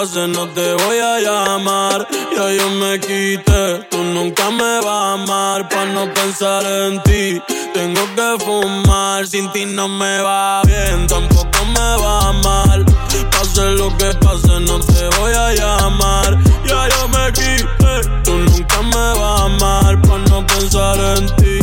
pase, 0.00 0.26
no 0.28 0.48
te 0.48 0.74
voy 0.74 0.98
a 0.98 1.20
llamar. 1.20 2.06
Ya 2.34 2.52
yo 2.52 2.70
me 2.80 2.98
quité, 3.00 3.86
tú 3.90 3.98
nunca 3.98 4.50
me 4.50 4.80
vas 4.84 4.86
a 4.86 5.12
amar. 5.14 5.68
Pa' 5.68 5.84
no 5.86 6.12
pensar 6.14 6.64
en 6.64 7.02
ti, 7.02 7.40
tengo 7.74 8.02
que 8.16 8.44
fumar. 8.44 9.26
Sin 9.26 9.50
ti 9.52 9.66
no 9.66 9.88
me 9.88 10.22
va 10.22 10.62
bien, 10.62 11.06
tampoco 11.06 11.60
me 11.76 11.88
va 12.02 12.32
mal. 12.32 12.84
Pase 13.30 13.64
lo 13.80 13.88
que 13.98 14.10
pase, 14.24 14.60
no 14.68 14.80
te 14.80 15.02
voy 15.18 15.32
a 15.32 15.52
llamar. 15.52 16.38
Ya 16.64 16.88
yo 16.92 17.08
me 17.14 17.24
quité, 17.38 17.94
tú 18.24 18.32
nunca 18.48 18.82
me 18.82 19.06
vas 19.20 19.40
a 19.40 19.44
amar. 19.44 20.02
Pa' 20.02 20.18
no 20.30 20.46
pensar 20.46 20.98
en 21.16 21.26
ti, 21.36 21.56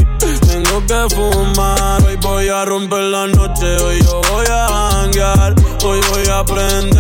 tengo 0.47 0.75
que 0.89 1.15
fumar. 1.15 2.03
Hoy 2.05 2.15
voy 2.17 2.47
a 2.49 2.65
romper 2.65 3.03
la 3.15 3.27
noche, 3.27 3.67
hoy 3.83 3.99
yo 4.03 4.21
voy 4.31 4.45
a 4.49 4.89
hanguear. 5.01 5.55
Hoy 5.83 5.99
voy 6.11 6.27
a 6.27 6.39
aprender 6.39 6.96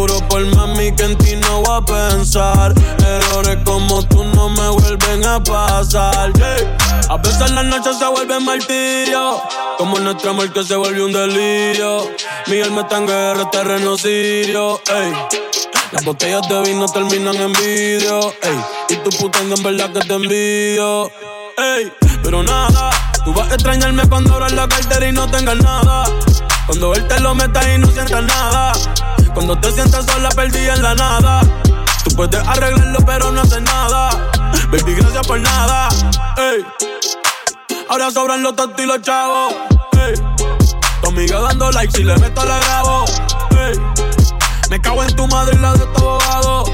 juro 0.00 0.18
por 0.28 0.44
mami 0.56 0.92
que 0.92 1.04
en 1.04 1.18
ti 1.18 1.36
no 1.36 1.60
voy 1.62 1.76
a 1.76 1.80
pensar. 1.84 2.72
Errores 3.06 3.58
como 3.64 4.02
tú 4.04 4.24
no 4.24 4.48
me 4.48 4.68
vuelven 4.70 5.26
a 5.26 5.42
pasar. 5.42 6.32
yeah. 6.34 6.76
A 7.10 7.16
veces 7.18 7.50
las 7.50 7.64
noches 7.64 7.98
se 7.98 8.06
vuelven 8.06 8.44
martirio. 8.44 9.42
Como 9.76 9.98
nuestro 9.98 10.30
amor 10.30 10.50
que 10.52 10.64
se 10.64 10.74
volvió 10.76 11.04
un 11.04 11.12
delirio. 11.12 12.08
Mi 12.46 12.60
alma 12.60 12.82
está 12.82 12.96
en 12.98 13.06
guerra, 13.06 13.50
terreno 13.50 13.98
sirio. 13.98 14.80
Las 15.92 16.04
botellas 16.04 16.48
de 16.48 16.62
vino 16.62 16.86
terminan 16.86 17.36
en 17.36 17.52
vidrio. 17.52 18.32
Ey. 18.42 18.58
Y 18.88 18.96
tu 18.96 19.10
putando 19.18 19.54
en 19.56 19.62
verdad 19.62 19.92
que 19.92 20.00
te 20.00 20.14
envío. 20.14 21.10
Ey. 21.58 21.92
Pero 22.22 22.42
nada, 22.42 22.90
tú 23.24 23.32
vas 23.34 23.50
a 23.50 23.54
extrañarme 23.54 24.08
cuando 24.08 24.34
abras 24.34 24.52
la 24.52 24.66
cartera 24.66 25.06
y 25.06 25.12
no 25.12 25.30
tengas 25.30 25.56
nada. 25.56 26.04
Cuando 26.66 26.94
él 26.94 27.06
te 27.08 27.18
lo 27.20 27.34
meta 27.34 27.74
y 27.74 27.78
no 27.78 27.86
sientas 27.88 28.22
nada. 28.22 28.72
Cuando 29.34 29.58
te 29.58 29.72
sientas 29.72 30.06
sola, 30.06 30.28
perdida 30.30 30.74
en 30.74 30.82
la 30.82 30.94
nada. 30.94 31.40
Tú 32.04 32.14
puedes 32.16 32.46
arreglarlo, 32.46 32.98
pero 33.06 33.30
no 33.30 33.40
haces 33.42 33.62
nada. 33.62 34.10
Baby, 34.70 34.94
gracias 34.94 35.26
por 35.26 35.40
nada. 35.40 35.88
Ey. 36.36 36.64
Ahora 37.88 38.10
sobran 38.10 38.42
los 38.42 38.54
tontos 38.56 38.82
y 38.82 38.86
los 38.86 39.00
chavos. 39.02 39.54
Ey. 39.92 40.14
Tu 41.02 41.08
amiga 41.08 41.40
dando 41.40 41.70
like, 41.72 41.92
si 41.96 42.04
le 42.04 42.16
meto 42.16 42.44
la 42.44 42.58
grabo. 42.58 43.04
Me 44.70 44.80
cago 44.80 45.02
en 45.02 45.16
tu 45.16 45.26
madre 45.26 45.56
y 45.56 45.58
la 45.58 45.72
de 45.72 45.86
tu 45.86 45.98
abogado. 45.98 46.64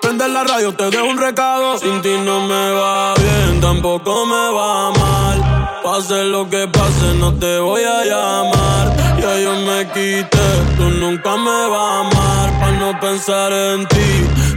Prende 0.00 0.28
la 0.28 0.44
radio, 0.44 0.72
te 0.72 0.90
dejo 0.90 1.04
un 1.04 1.18
recado. 1.18 1.76
Sin 1.78 2.00
ti 2.00 2.16
no 2.24 2.46
me 2.46 2.70
va 2.70 3.14
bien, 3.14 3.60
tampoco 3.60 4.24
me 4.24 4.52
va 4.56 4.90
mal. 4.92 5.80
Pase 5.82 6.24
lo 6.24 6.48
que 6.48 6.68
pase, 6.68 7.14
no 7.18 7.34
te 7.34 7.58
voy 7.58 7.82
a 7.82 8.04
llamar. 8.04 8.96
Ya 9.20 9.36
yo 9.40 9.52
me 9.66 9.86
quité, 9.88 10.37
tú 10.78 10.88
nunca 10.90 11.36
me 11.36 11.68
vas 11.72 11.90
a 11.92 12.00
amar. 12.00 12.60
Pa' 12.60 12.72
no 12.80 12.98
pensar 13.00 13.52
en 13.52 13.86
ti, 13.88 14.10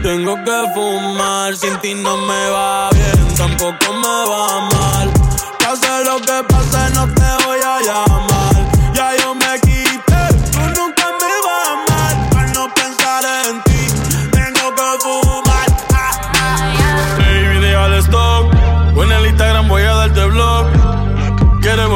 tengo 0.03 0.35
que 0.45 0.57
fumar. 0.73 1.55
Sin 1.57 1.75
ti 1.79 1.93
no 1.95 2.15
me 2.17 2.49
va 2.49 2.89
bien, 2.91 3.35
tampoco 3.35 3.87
me 4.03 4.17
va 4.31 4.45
mal. 4.73 5.11
Pase 5.59 5.93
lo 6.05 6.17
que 6.27 6.37
pase, 6.47 6.81
no 6.93 7.03
te 7.17 7.45
voy 7.45 7.59
a 7.73 7.81
llamar. 7.87 8.50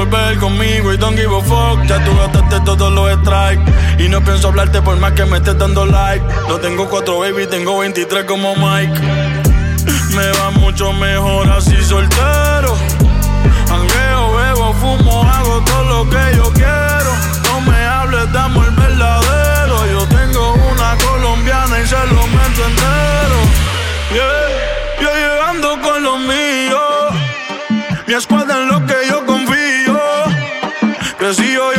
Volver 0.06 0.38
conmigo 0.40 0.94
y 0.94 0.98
don't 0.98 1.18
give 1.18 1.36
a 1.36 1.42
fuck. 1.42 1.84
Ya 1.88 2.04
tú 2.04 2.16
gastaste 2.18 2.60
todos 2.62 2.92
los 2.92 3.12
strikes. 3.20 4.04
Y 4.04 4.10
no 4.10 4.22
pienso 4.24 4.50
hablarte 4.50 4.82
por 4.82 4.98
más 4.98 5.14
que 5.14 5.26
me 5.26 5.38
estés 5.38 5.58
dando 5.58 5.86
like. 5.86 6.26
No 6.48 6.58
tengo 6.58 6.88
cuatro 6.90 7.20
baby, 7.20 7.48
tengo 7.48 7.80
23 7.80 8.26
como 8.26 8.56
Mike. 8.56 9.00
Me 10.16 10.32
va 10.40 10.52
mucho 10.52 10.94
mejor 10.94 11.50
así 11.50 11.76
soltero. 11.84 12.76
Hangueo, 13.70 14.36
bebo, 14.36 14.74
fumo, 14.74 15.24
hago 15.24 15.62
todo 15.62 15.84
lo 15.84 16.10
que 16.10 16.36
yo 16.36 16.52
quiero. 16.54 17.12
No 17.50 17.62
me 17.62 17.78
hables 17.78 18.32
de 18.32 18.40
amor 18.40 18.76
verdadero. 18.76 19.86
Yo 19.92 20.08
tengo 20.08 20.54
una 20.54 20.98
colombiana 20.98 21.80
y 21.82 21.88
se 21.88 21.98
lo 21.98 22.28
meto 22.28 22.62
entero. 22.70 23.38
Yeah, 24.14 25.02
yo 25.02 25.10
llegando 25.14 25.82
con 25.82 26.04
lo 26.04 26.18
mío. 26.18 26.80
Mi 28.08 28.14
escuadra 28.14 28.62
en 28.62 28.68
lo 28.70 28.86
que. 28.86 28.95
Crecí 31.26 31.54
yo, 31.54 31.74
yo 31.74 31.75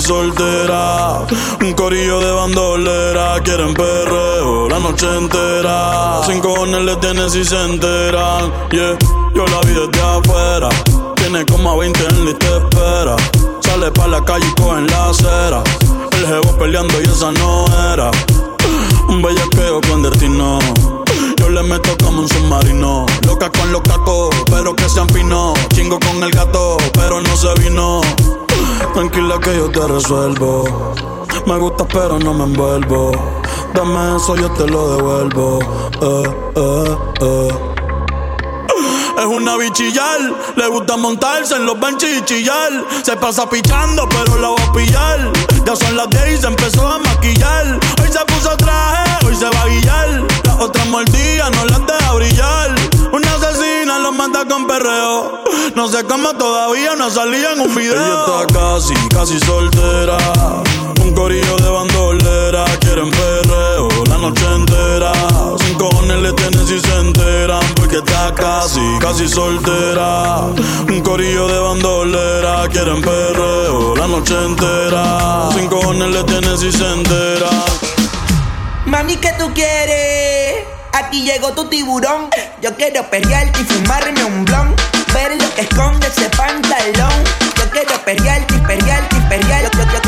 soltera. 0.00 1.26
Un 1.60 1.72
corillo 1.74 2.20
de 2.20 2.32
bandolera. 2.32 3.40
Quieren 3.42 3.74
perreo 3.74 4.68
la 4.68 4.78
noche 4.78 5.06
entera. 5.16 6.20
Sin 6.26 6.40
cojones 6.40 6.82
le 6.82 6.96
tienen 6.96 7.30
si 7.30 7.44
se 7.44 7.60
enteran. 7.64 8.52
Yeah, 8.70 8.96
yo 9.34 9.44
la 9.46 9.60
vi 9.60 9.74
desde 9.74 10.02
afuera. 10.02 10.68
Tiene 11.16 11.44
como 11.46 11.70
a 11.70 11.76
20 11.76 12.04
en 12.06 12.24
lista 12.26 12.46
espera. 12.56 13.16
Sale 13.60 13.90
pa' 13.92 14.06
la 14.08 14.24
calle 14.24 14.46
y 14.46 14.60
coge 14.60 14.78
en 14.78 14.86
la 14.88 15.10
acera. 15.10 15.62
El 16.12 16.26
jevo 16.26 16.58
peleando 16.58 17.00
y 17.00 17.04
esa 17.04 17.32
no 17.32 17.64
era. 17.92 18.10
Un 19.08 19.22
bellaqueo 19.22 19.80
clandestino. 19.80 20.58
Yo 21.36 21.48
le 21.50 21.62
meto 21.62 21.96
como 22.02 22.22
un 22.22 22.28
submarino. 22.28 23.06
Loca 23.26 23.50
con 23.50 23.72
los 23.72 23.82
cacos, 23.82 24.34
pero 24.50 24.74
que 24.74 24.88
se 24.88 25.00
afinó. 25.00 25.54
Chingo 25.74 25.98
con 26.00 26.22
el 26.22 26.30
gato, 26.30 26.76
pero 26.94 27.20
no 27.20 27.36
se 27.36 27.52
vino. 27.62 28.00
Tranquila 28.92 29.38
que 29.40 29.56
yo 29.56 29.70
te 29.70 29.86
resuelvo. 29.86 30.94
Me 31.46 31.58
gusta, 31.58 31.84
pero 31.86 32.18
no 32.18 32.32
me 32.34 32.44
envuelvo. 32.44 33.12
Dame 33.74 34.16
eso, 34.16 34.36
yo 34.36 34.50
te 34.52 34.66
lo 34.66 34.96
devuelvo. 34.96 35.58
Eh, 36.00 36.36
eh, 36.56 36.96
eh. 37.20 37.48
Es 39.18 39.24
una 39.24 39.56
bichillar, 39.56 40.20
le 40.56 40.66
gusta 40.68 40.96
montarse 40.96 41.56
en 41.56 41.66
los 41.66 41.78
benches 41.78 42.22
y. 42.30 42.44
Se 43.04 43.16
pasa 43.16 43.48
pichando, 43.48 44.08
pero 44.08 44.38
la 44.38 44.48
va 44.50 44.64
a 44.64 44.72
pillar. 44.72 45.53
Ya 45.64 45.74
son 45.74 45.96
las 45.96 46.10
10 46.10 46.38
y 46.38 46.40
se 46.40 46.46
empezó 46.46 46.86
a 46.86 46.98
maquillar. 46.98 47.80
Hoy 48.00 48.08
se 48.12 48.24
puso 48.26 48.56
traje, 48.56 49.26
hoy 49.26 49.34
se 49.34 49.46
va 49.46 49.62
a 49.62 49.66
guillar. 49.66 50.22
Las 50.44 50.60
otras 50.60 50.86
mordidas 50.88 51.50
no 51.52 51.64
las 51.64 51.86
deja 51.86 52.12
brillar. 52.12 52.74
Una 53.12 53.34
asesina 53.34 53.98
los 53.98 54.14
manda 54.14 54.44
con 54.46 54.66
perreo. 54.66 55.42
No 55.74 55.88
sé 55.88 56.04
cómo 56.04 56.34
todavía 56.34 56.94
no 56.96 57.08
salía 57.08 57.52
en 57.52 57.60
un 57.60 57.74
video. 57.74 57.94
Ella 57.94 58.44
está 58.44 58.58
casi, 58.58 58.94
casi 59.08 59.40
soltera. 59.40 60.18
Un 61.02 61.14
corillo 61.14 61.56
de 61.56 61.68
bandolera. 61.70 62.64
Quieren 62.80 63.10
perreo 63.10 63.88
la 64.06 64.18
noche 64.18 64.44
entera. 64.54 65.12
Cojones 65.84 66.16
le 66.16 66.32
tienen 66.32 66.66
si 66.66 66.80
se 66.80 66.96
enteran. 66.98 67.60
Porque 67.76 67.98
está 67.98 68.32
casi, 68.34 68.80
casi 69.00 69.28
soltera. 69.28 70.46
Un 70.88 71.02
corillo 71.02 71.46
de 71.46 71.58
bandolera. 71.58 72.66
Quieren 72.70 73.02
perreo 73.02 73.94
la 73.94 74.06
noche 74.06 74.34
entera. 74.46 75.50
Sin 75.54 75.68
cojones 75.68 76.08
le 76.08 76.24
tienen 76.24 76.56
si 76.56 76.72
se 76.72 76.90
enteran. 76.90 77.64
Mami, 78.86 79.16
¿qué 79.18 79.34
tú 79.38 79.52
quieres? 79.52 80.64
Aquí 80.94 81.22
llegó 81.22 81.52
tu 81.52 81.68
tiburón. 81.68 82.30
Yo 82.62 82.74
quiero 82.76 83.02
perrearte 83.10 83.60
y 83.60 83.64
fumarme 83.64 84.24
un 84.24 84.46
blon. 84.46 84.74
Ver 85.12 85.32
lo 85.32 85.54
que 85.54 85.60
esconde 85.60 86.06
ese 86.06 86.30
pantalón. 86.30 87.12
Yo 87.58 87.70
quiero 87.70 88.02
perrearte 88.06 88.54
y 88.54 88.58
perrearte 88.60 89.16
y 89.16 89.20
yo, 89.92 90.00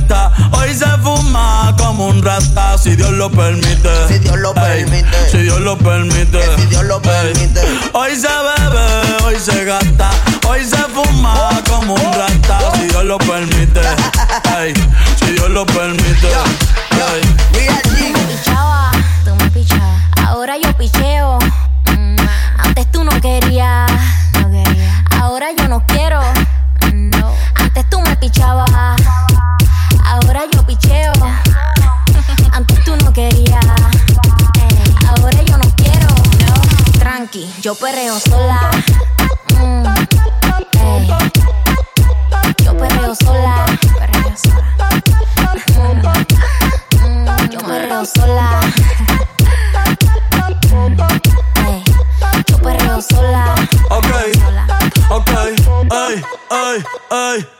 hoy 0.00 0.08
se 0.08 0.16
gasta, 0.16 0.32
hoy 0.52 0.74
se 0.74 0.86
fuma 1.02 1.74
como 1.78 2.06
un 2.08 2.22
rata, 2.22 2.78
si 2.78 2.96
Dios 2.96 3.10
lo 3.12 3.30
permite. 3.30 4.08
Si 4.08 4.18
Dios 4.18 4.38
lo 4.38 4.54
permite. 4.54 5.30
Si 5.30 5.38
Dios 5.38 5.60
lo 5.60 5.76
permite. 5.76 6.56
Si 6.56 6.66
Dios 6.66 6.84
lo 6.84 7.00
permite. 7.00 7.60
Hoy 7.92 8.16
se 8.16 8.28
bebe, 8.28 9.24
hoy 9.24 9.36
se 9.38 9.64
gasta, 9.64 10.10
hoy 10.48 10.64
se 10.64 10.76
fuma 10.76 11.34
como 11.68 11.94
un 11.94 12.12
rata, 12.12 12.58
si 12.74 12.86
Dios 12.88 13.04
lo 13.04 13.18
permite. 13.18 13.80
Ey, 14.58 14.74
si 15.18 15.32
Dios 15.32 15.50
lo 15.50 15.66
permite. 15.66 16.28
Ey. 17.12 17.36
pichaba, 18.28 18.90
tú 19.24 19.34
me 19.36 19.50
pichabas. 19.50 20.00
Ahora 20.26 20.56
yo 20.62 20.76
picheo. 20.76 21.38
Mm, 21.96 22.16
Antes 22.58 22.90
tú 22.90 23.04
no 23.04 23.20
querías. 23.20 23.90
Ahora 25.20 25.48
yo 25.56 25.68
no 25.68 25.84
quiero. 25.86 26.20
Antes 27.54 27.88
tú 27.90 28.00
me 28.00 28.16
pichabas. 28.16 28.99
Yo 30.52 30.62
picheo. 30.66 31.12
Antes 32.52 32.84
tú 32.84 32.96
no 32.96 33.12
querías. 33.12 33.64
Ahora 35.08 35.42
yo 35.42 35.56
no 35.58 35.70
quiero. 35.76 36.06
Tranqui, 36.98 37.52
yo 37.60 37.74
perreo 37.74 38.18
sola. 38.20 38.70
Mm. 39.54 39.84
Yo 42.64 42.76
perreo 42.76 43.14
sola. 43.14 43.66
Perreo. 43.98 44.30
Mm, 47.04 47.50
Yo 47.50 47.58
perreo 47.60 48.04
sola. 48.06 48.60
Yo 52.48 52.56
perreo 52.58 53.02
sola. 53.02 53.54
Ok, 53.90 54.06
ok, 55.10 55.30
ey, 55.90 56.22
ey, 56.50 56.84
ey. 57.10 57.59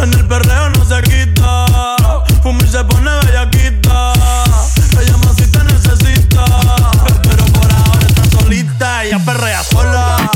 En 0.00 0.14
el 0.14 0.26
perreo 0.26 0.70
no 0.70 0.84
se 0.84 1.02
quita. 1.02 1.66
Fuma 2.42 2.62
y 2.64 2.68
se 2.68 2.84
pone 2.84 3.10
bellaquita. 3.24 4.12
Ella 5.00 5.16
más 5.18 5.36
si 5.36 5.50
te 5.50 5.64
necesita. 5.64 6.44
Pero 7.22 7.44
por 7.46 7.70
ahora 7.70 8.06
está 8.06 8.38
solita. 8.38 9.04
Ella 9.04 9.18
perrea 9.24 9.62
sola. 9.64 10.30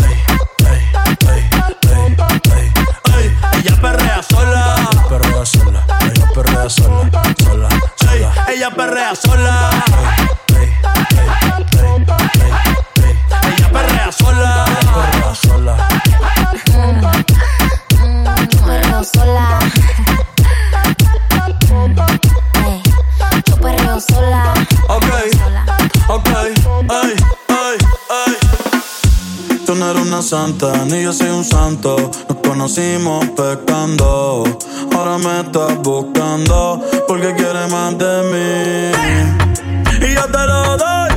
Ey, 3.16 3.36
ella 3.58 3.80
perrea 3.80 4.22
sola. 4.22 4.90
Perrea 5.08 5.46
sola. 5.46 5.84
Ella 6.00 6.26
perrea 6.34 6.68
sola. 6.68 7.10
Sola. 7.38 7.68
Ella 8.48 8.70
perrea 8.70 9.14
sola. 9.14 9.70
Santa, 30.22 30.84
ni 30.86 31.02
yo 31.02 31.12
soy 31.12 31.28
un 31.28 31.44
santo. 31.44 31.96
Nos 32.28 32.38
conocimos 32.46 33.26
pecando. 33.30 34.44
Ahora 34.94 35.18
me 35.18 35.40
estás 35.40 35.76
buscando 35.82 36.80
porque 37.08 37.34
quieres 37.34 37.70
más 37.70 37.98
de 37.98 38.22
mí. 38.30 40.06
Y 40.06 40.14
yo 40.14 40.24
te 40.24 40.46
lo 40.46 40.76
doy. 40.76 41.10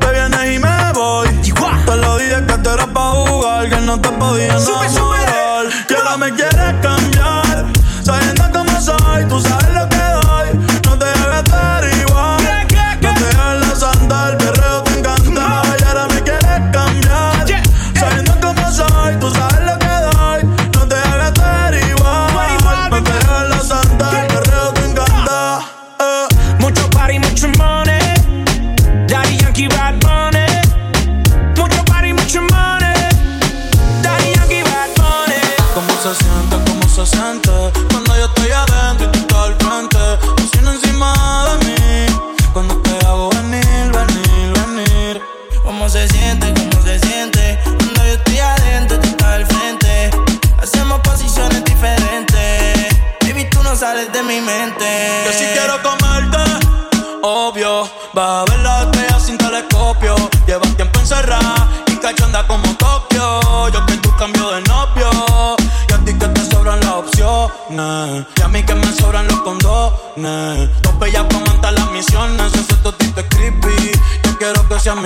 Te 0.00 0.12
vienes 0.12 0.56
y 0.56 0.58
me 0.58 0.92
voy. 0.92 1.28
Te 1.86 1.96
lo 1.96 2.18
dije 2.18 2.46
que 2.46 2.58
tú 2.58 2.70
eras 2.70 2.86
pa' 2.88 3.10
jugar, 3.10 3.68
que 3.68 3.80
no 3.80 4.00
te 4.00 4.08
podía 4.10 4.46
enamorar. 4.46 5.66
Y 5.88 5.94
ahora 5.94 6.16
me 6.16 6.32
quieres 6.32 6.74
cambiar, 6.80 7.66
sabiendo 8.02 8.44
cómo 8.52 8.80
soy. 8.80 9.24
Tú 9.28 9.40
sabes 9.40 9.79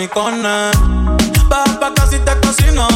mi. 0.05 0.71
Baja 1.49 1.81
pa' 1.81 1.95
casi 1.95 2.19
te 2.19 2.33
cocino. 2.41 2.87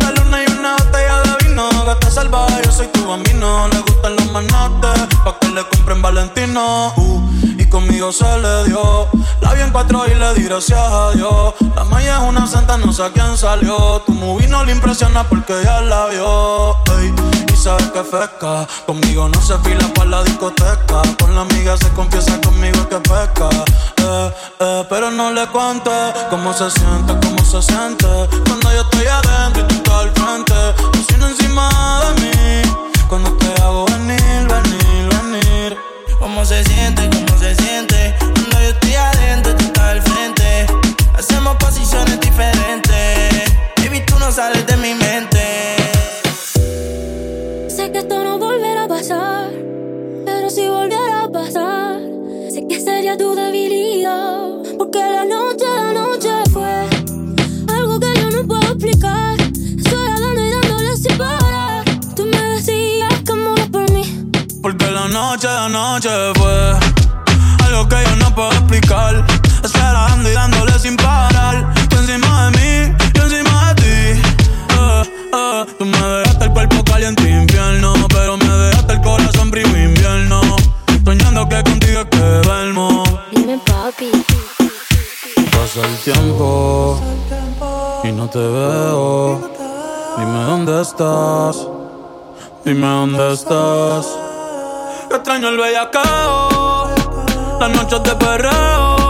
La 0.00 0.10
luna 0.12 0.44
y 0.44 0.52
una 0.52 0.76
botella 0.76 1.22
de 1.22 1.46
vino. 1.46 1.68
Gata 1.84 2.10
salvaje, 2.10 2.62
yo 2.64 2.72
soy 2.72 2.86
tu 2.88 3.06
bambino. 3.06 3.68
Le 3.68 3.80
gustan 3.80 4.16
los 4.16 4.32
manates. 4.32 5.16
Pa' 5.24 5.38
que 5.40 5.48
le 5.48 5.64
compren 5.68 6.02
Valentino. 6.02 6.92
Uh, 6.96 7.28
y 7.58 7.68
conmigo 7.68 8.12
se 8.12 8.38
le 8.38 8.64
dio. 8.64 9.08
La 9.40 9.54
vi 9.54 9.62
en 9.62 9.70
cuatro 9.70 10.06
y 10.06 10.14
le 10.14 10.34
di 10.34 10.44
gracias 10.44 10.78
a 10.78 11.10
Dios. 11.12 11.54
La 11.74 11.84
maya 11.84 12.18
es 12.18 12.28
una 12.28 12.46
santa, 12.46 12.76
no 12.76 12.92
sé 12.92 13.02
a 13.02 13.10
quién 13.10 13.36
salió. 13.36 14.02
Tu 14.06 14.12
movie 14.12 14.48
le 14.48 14.72
impresiona 14.72 15.24
porque 15.24 15.54
ya 15.64 15.80
la 15.80 16.06
vio. 16.06 16.76
Ey, 17.58 17.62
y 17.62 17.62
sabes 17.62 17.90
que 17.90 18.04
fresca. 18.04 18.66
Conmigo 18.86 19.28
no 19.28 19.40
se 19.40 19.58
fila 19.58 19.86
para 19.94 20.10
la 20.10 20.22
discoteca. 20.22 21.02
Con 21.18 21.34
la 21.34 21.42
amiga 21.42 21.76
se 21.76 21.88
confiesa 21.90 22.40
conmigo 22.40 22.88
que 22.88 22.96
pesca. 22.96 23.48
Eh, 23.96 24.32
eh, 24.60 24.84
pero 24.88 25.10
no 25.10 25.32
le 25.32 25.46
cuente 25.48 25.90
cómo 26.30 26.52
se 26.52 26.70
siente, 26.70 27.14
cómo 27.22 27.44
se 27.44 27.62
siente. 27.62 28.06
Cuando 28.46 28.72
yo 28.72 28.82
estoy 28.82 29.06
adentro 29.06 29.62
y 29.62 29.66
tú 29.66 29.74
estás 29.74 29.94
al 29.94 30.12
frente. 30.12 30.54
Cocina 30.92 31.28
encima 31.28 31.68
de 32.04 32.20
mí. 32.22 32.62
Cuando 33.08 33.32
te 33.32 33.62
hago 33.62 33.86
venir, 33.86 34.48
venir, 34.48 35.08
venir. 35.08 35.78
¿Cómo 36.18 36.44
se 36.44 36.62
siente? 36.64 37.08
¿Cómo 37.10 37.38
se 37.38 37.54
siente? 37.56 38.14
Cuando 38.20 38.60
yo 38.60 38.68
estoy 38.68 38.94
adentro, 38.94 39.56
tú 39.56 39.64
estás 39.64 39.84
al 39.84 40.02
frente. 40.02 40.66
Hacemos 41.16 41.56
posiciones 41.56 42.20
diferentes. 42.20 43.52
Baby, 43.76 44.04
tú 44.06 44.18
no 44.18 44.30
sales 44.30 44.66
de 44.66 44.76
mi 44.76 44.94
mente. 44.94 45.37
Sería 53.08 53.16
tu 53.16 53.34
debilidad. 53.34 54.48
Porque 54.76 54.98
la 54.98 55.24
noche, 55.24 55.64
la 55.76 55.92
noche 55.92 56.30
fue 56.52 56.88
algo 57.74 58.00
que 58.00 58.12
yo 58.20 58.30
no 58.30 58.46
puedo 58.46 58.62
explicar. 58.62 59.40
Estoy 59.40 60.08
dando 60.20 60.44
y 60.44 60.50
dándole 60.50 60.96
sin 60.96 61.16
parar. 61.16 61.84
Tú 62.16 62.24
me 62.26 62.42
decías 62.54 63.14
que 63.24 63.34
morías 63.34 63.68
por 63.68 63.90
mí. 63.92 64.30
Porque 64.62 64.90
la 64.90 65.08
noche, 65.08 65.46
la 65.46 65.68
noche 65.68 66.10
fue 66.36 66.78
algo 67.66 67.88
que 67.88 67.96
yo 68.04 68.16
no 68.16 68.34
puedo 68.34 68.52
explicar. 68.52 69.24
Esperando 69.64 70.30
y 70.30 70.34
dándole 70.34 70.78
sin 70.78 70.96
parar. 70.96 71.72
Tú 71.88 71.96
encima 71.96 72.50
de 72.50 72.58
mí, 72.58 72.96
yo 73.14 73.22
encima 73.22 73.74
de 73.74 73.82
ti. 73.82 74.20
Eh, 74.76 75.02
eh, 75.34 75.66
tú 75.78 75.84
me 75.84 75.98
dejaste 75.98 76.44
el 76.44 76.52
cuerpo 76.52 76.84
caliente 76.84 77.30
infierno. 77.30 77.94
Pero 78.08 78.36
me 78.36 78.54
dejaste 78.66 78.92
el 78.92 79.00
corazón 79.00 79.48
invierno. 79.48 79.97
Soñando 81.08 81.48
que 81.48 81.62
contigo 81.62 82.00
es 82.00 82.06
que 82.10 82.18
duermo. 82.18 83.02
Dime, 83.30 83.58
papi. 83.64 84.10
Pasa 85.52 85.80
el 85.86 85.96
tiempo 86.00 87.00
y 88.04 88.12
no 88.12 88.28
te 88.28 88.38
veo. 88.38 89.40
Dime 90.18 90.42
dónde 90.44 90.82
estás. 90.82 91.66
Dime 92.62 92.86
dónde 92.86 93.32
estás. 93.32 94.06
Extraño 95.10 95.48
el 95.48 95.56
bellacao. 95.56 96.90
Las 97.58 97.70
noches 97.70 98.02
de 98.02 98.14
perreo. 98.14 99.07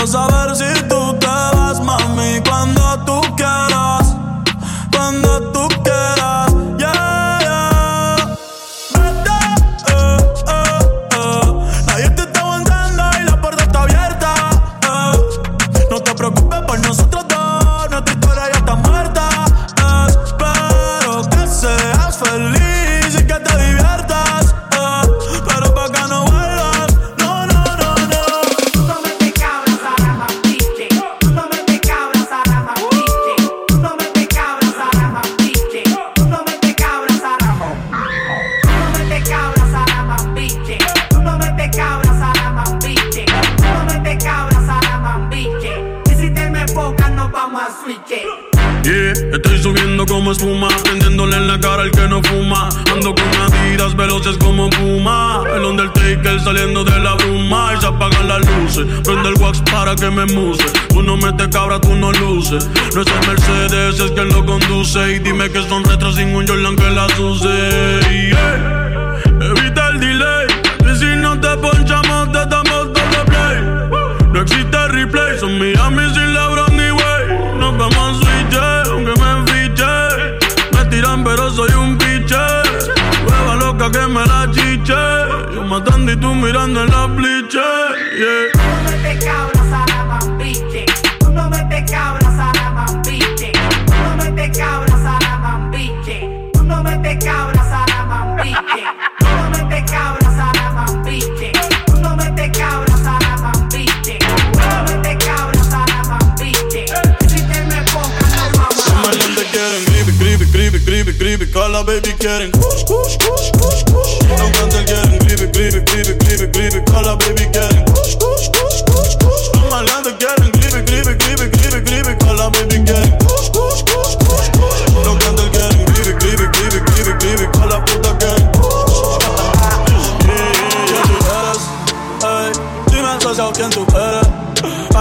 Yo 0.00 0.06
quiero 0.06 0.29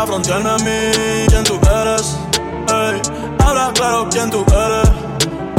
frontearme 0.10 0.50
a 0.50 0.58
mí, 0.58 1.28
quién 1.28 1.44
tú 1.44 1.60
eres, 1.70 2.18
ey. 2.68 3.00
Habla 3.46 3.72
claro 3.76 4.08
quién 4.10 4.32
tú 4.32 4.44
eres, 4.52 4.90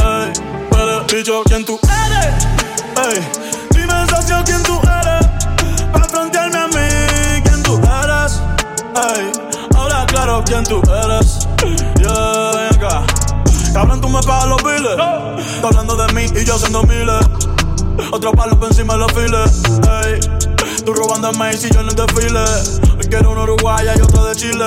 ey. 0.03 0.33
Pero 0.71 1.05
dicho 1.05 1.43
quién 1.45 1.65
tú 1.65 1.79
eres, 1.85 2.35
ey. 3.07 3.29
Dime, 3.71 3.95
socio, 4.09 4.43
quién 4.45 4.61
tú 4.65 4.77
eres. 4.83 5.29
Pa' 5.93 6.03
frontearme 6.03 6.59
a 6.59 6.67
mí, 6.67 7.43
quién 7.45 7.63
tú 7.63 7.77
eres, 7.77 8.43
ey. 9.15 9.31
Habla 9.77 10.05
claro 10.07 10.43
quién 10.45 10.65
tú 10.65 10.83
eres, 11.05 11.47
yeah, 12.01 12.51
ven 12.53 12.75
acá. 12.75 13.05
Cabrón, 13.73 14.01
tú 14.01 14.09
me 14.09 14.21
pagas 14.21 14.49
los 14.49 14.63
biles. 14.65 15.47
Está 15.55 15.69
hablando 15.69 15.95
de 15.95 16.13
mí 16.13 16.27
y 16.35 16.45
yo 16.45 16.59
siendo 16.59 16.83
miles. 16.83 17.25
Otro 18.11 18.33
palo 18.33 18.59
por 18.59 18.67
encima 18.67 18.95
de 18.95 18.99
los 18.99 19.13
files. 19.13 19.63
Ey. 20.05 20.21
Tú 20.85 20.93
Macy 21.39 21.69
y 21.69 21.71
yo 21.71 21.81
en 21.83 21.89
el 21.89 21.95
desfile. 21.95 22.80
Hoy 23.11 23.17
quiero 23.17 23.33
una 23.33 23.43
uruguaya 23.43 23.93
y 23.97 24.01
otro 24.03 24.25
de 24.25 24.37
Chile. 24.37 24.67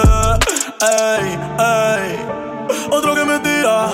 Ey, 0.82 1.40
ey. 1.60 2.26
Otro 2.92 3.16
que 3.16 3.24
me 3.24 3.40
tira. 3.40 3.88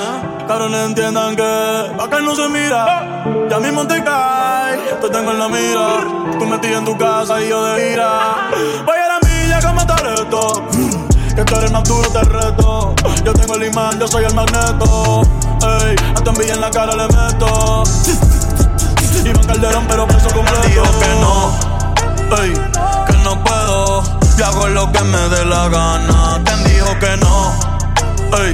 Cabrones 0.47 0.87
entiendan 0.87 1.35
que 1.35 1.43
acá 1.43 2.19
no 2.19 2.35
se 2.35 2.49
mira. 2.49 3.23
Ya 3.47 3.59
mismo 3.59 3.85
te 3.85 4.03
cae. 4.03 4.79
Te 5.01 5.09
tengo 5.09 5.29
en 5.33 5.37
la 5.37 5.47
mira. 5.49 5.99
Tú 6.39 6.47
metí 6.47 6.73
en 6.73 6.83
tu 6.83 6.97
casa 6.97 7.39
y 7.43 7.49
yo 7.49 7.63
de 7.63 7.93
ira. 7.93 8.49
Voy 8.87 8.97
a 8.97 9.07
la 9.07 9.19
milla 9.19 9.59
que 9.59 9.67
matar 9.67 10.13
esto. 10.17 10.67
Que 11.35 11.45
tú 11.45 11.55
eres 11.55 11.71
duro 11.83 12.09
te 12.09 12.21
reto. 12.21 12.95
Yo 13.23 13.33
tengo 13.33 13.53
el 13.53 13.65
imán, 13.65 13.99
yo 13.99 14.07
soy 14.07 14.25
el 14.25 14.33
magneto. 14.33 15.21
Ey, 15.61 15.95
hasta 16.15 16.31
envidia 16.31 16.55
en 16.55 16.61
la 16.61 16.71
cara 16.71 16.95
le 16.95 17.07
meto. 17.07 17.83
Iván 19.23 19.45
Calderón, 19.45 19.85
pero 19.87 20.07
peso 20.07 20.29
completo. 20.33 20.67
Dijo 20.67 20.83
que 20.99 21.07
no, 21.21 22.41
ey, 22.41 22.53
que 23.05 23.13
no 23.23 23.43
puedo. 23.43 24.18
Yo 24.39 24.45
hago 24.45 24.67
lo 24.69 24.89
que 24.89 25.01
me 25.01 25.17
dé 25.17 25.43
la 25.43 25.67
gana. 25.67 26.41
¿Quién 26.45 26.63
dijo 26.63 26.97
que 26.97 27.17
no? 27.17 27.53
Ey, 28.41 28.53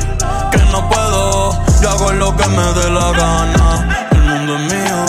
que 0.51 0.57
no 0.71 0.89
puedo. 0.89 1.51
Yo 1.79 1.89
hago 1.91 2.11
lo 2.13 2.35
que 2.35 2.47
me 2.47 2.63
dé 2.73 2.89
la 2.89 3.11
gana. 3.11 4.07
El 4.13 4.21
mundo 4.23 4.55
es 4.55 4.61
mío. 4.73 5.05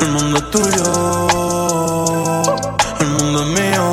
El 0.00 0.08
mundo 0.12 0.38
es 0.38 0.50
tuyo. 0.50 0.88
El 3.00 3.08
mundo 3.08 3.42
es 3.42 3.48
mío. 3.60 3.84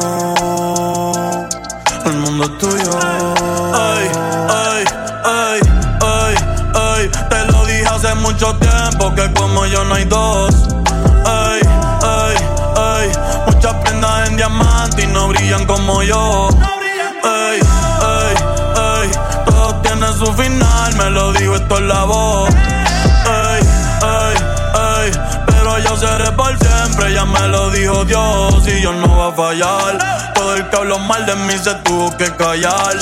El 2.05 2.13
mundo 2.13 2.45
es 2.45 2.57
tuyo. 2.57 2.99
Ay, 3.73 4.09
ay, 4.47 4.85
ay, 5.25 5.59
ay, 5.99 6.35
ay. 6.73 7.11
Te 7.29 7.51
lo 7.51 7.65
dije 7.65 7.85
hace 7.85 8.15
mucho 8.15 8.55
tiempo 8.55 9.13
que 9.13 9.29
como 9.33 9.65
yo 9.65 9.83
no 9.83 9.95
hay 9.95 10.05
dos. 10.05 10.78
Como 15.57 16.03
yo. 16.03 16.49
Ay, 17.23 17.59
ay, 18.01 18.35
ay. 18.75 19.11
Todo 19.45 19.75
tiene 19.81 20.07
su 20.13 20.31
final, 20.33 20.95
me 20.95 21.09
lo 21.09 21.33
digo, 21.33 21.55
esto 21.55 21.75
es 21.75 21.81
la 21.81 22.03
voz. 22.03 22.49
Ay, 23.25 23.61
ay, 24.01 24.35
ay. 24.73 25.11
Pero 25.47 25.79
yo 25.79 25.97
seré 25.97 26.31
por 26.33 26.55
siempre, 26.59 27.13
ya 27.13 27.25
me 27.25 27.47
lo 27.47 27.71
dijo 27.71 28.05
Dios. 28.05 28.67
Y 28.67 28.81
yo 28.81 28.93
no 28.93 29.17
va 29.17 29.27
a 29.29 29.31
fallar. 29.31 30.33
Todo 30.35 30.55
el 30.55 30.69
que 30.69 30.75
habló 30.75 30.99
mal 30.99 31.25
de 31.25 31.35
mí 31.35 31.53
se 31.57 31.73
tuvo 31.75 32.15
que 32.15 32.31
callar. 32.35 32.97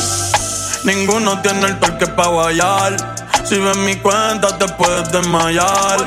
Ninguno 0.83 1.41
tiene 1.41 1.65
el 1.65 1.79
torque 1.79 2.07
pa' 2.07 2.27
guayar. 2.27 2.95
Si 3.43 3.57
ves 3.57 3.77
mi 3.77 3.97
cuenta 3.97 4.57
te 4.57 4.67
puedes 4.69 5.11
desmayar. 5.11 5.97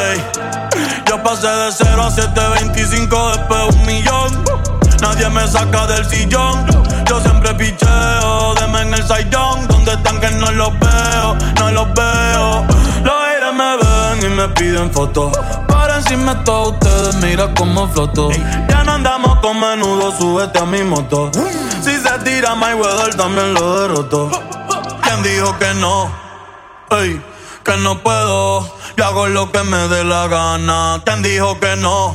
Ey, 0.00 0.22
yo 1.06 1.22
pasé 1.22 1.46
de 1.46 1.72
0 1.72 2.02
a 2.02 2.10
725 2.10 3.30
después 3.36 3.60
un 3.76 3.86
millón. 3.86 4.59
Nadie 5.00 5.28
me 5.30 5.46
saca 5.48 5.86
del 5.86 6.04
sillón. 6.06 6.66
Yo 7.06 7.20
siempre 7.20 7.54
picheo, 7.54 8.54
deme 8.54 8.82
en 8.82 8.94
el 8.94 9.02
sillón. 9.02 9.66
Donde 9.68 9.92
están 9.92 10.20
que 10.20 10.30
no 10.32 10.50
los 10.52 10.78
veo, 10.78 11.36
no 11.58 11.70
los 11.70 11.94
veo. 11.94 12.66
Los 13.04 13.14
aires 13.14 13.54
me 13.54 13.76
ven 13.76 14.32
y 14.32 14.34
me 14.34 14.48
piden 14.48 14.90
fotos. 14.92 15.36
Para 15.68 15.96
encima 15.96 16.44
todos 16.44 16.74
ustedes, 16.74 17.14
mira 17.16 17.52
cómo 17.54 17.88
floto. 17.88 18.30
Ya 18.68 18.84
no 18.84 18.92
andamos 18.92 19.38
con 19.40 19.58
menudo, 19.58 20.12
súbete 20.16 20.58
a 20.58 20.64
mi 20.64 20.82
moto. 20.82 21.30
Si 21.82 21.96
se 21.98 22.18
tira 22.24 22.54
Mayweather, 22.54 23.14
también 23.16 23.54
lo 23.54 23.80
derroto. 23.80 24.30
¿Quién 25.02 25.22
dijo 25.22 25.58
que 25.58 25.74
no? 25.74 26.10
Ey, 26.90 27.22
que 27.64 27.76
no 27.78 27.98
puedo. 27.98 28.68
Yo 28.96 29.04
hago 29.06 29.26
lo 29.28 29.50
que 29.50 29.62
me 29.62 29.88
dé 29.88 30.04
la 30.04 30.26
gana. 30.28 31.00
¿Quién 31.04 31.22
dijo 31.22 31.58
que 31.58 31.76
no? 31.76 32.14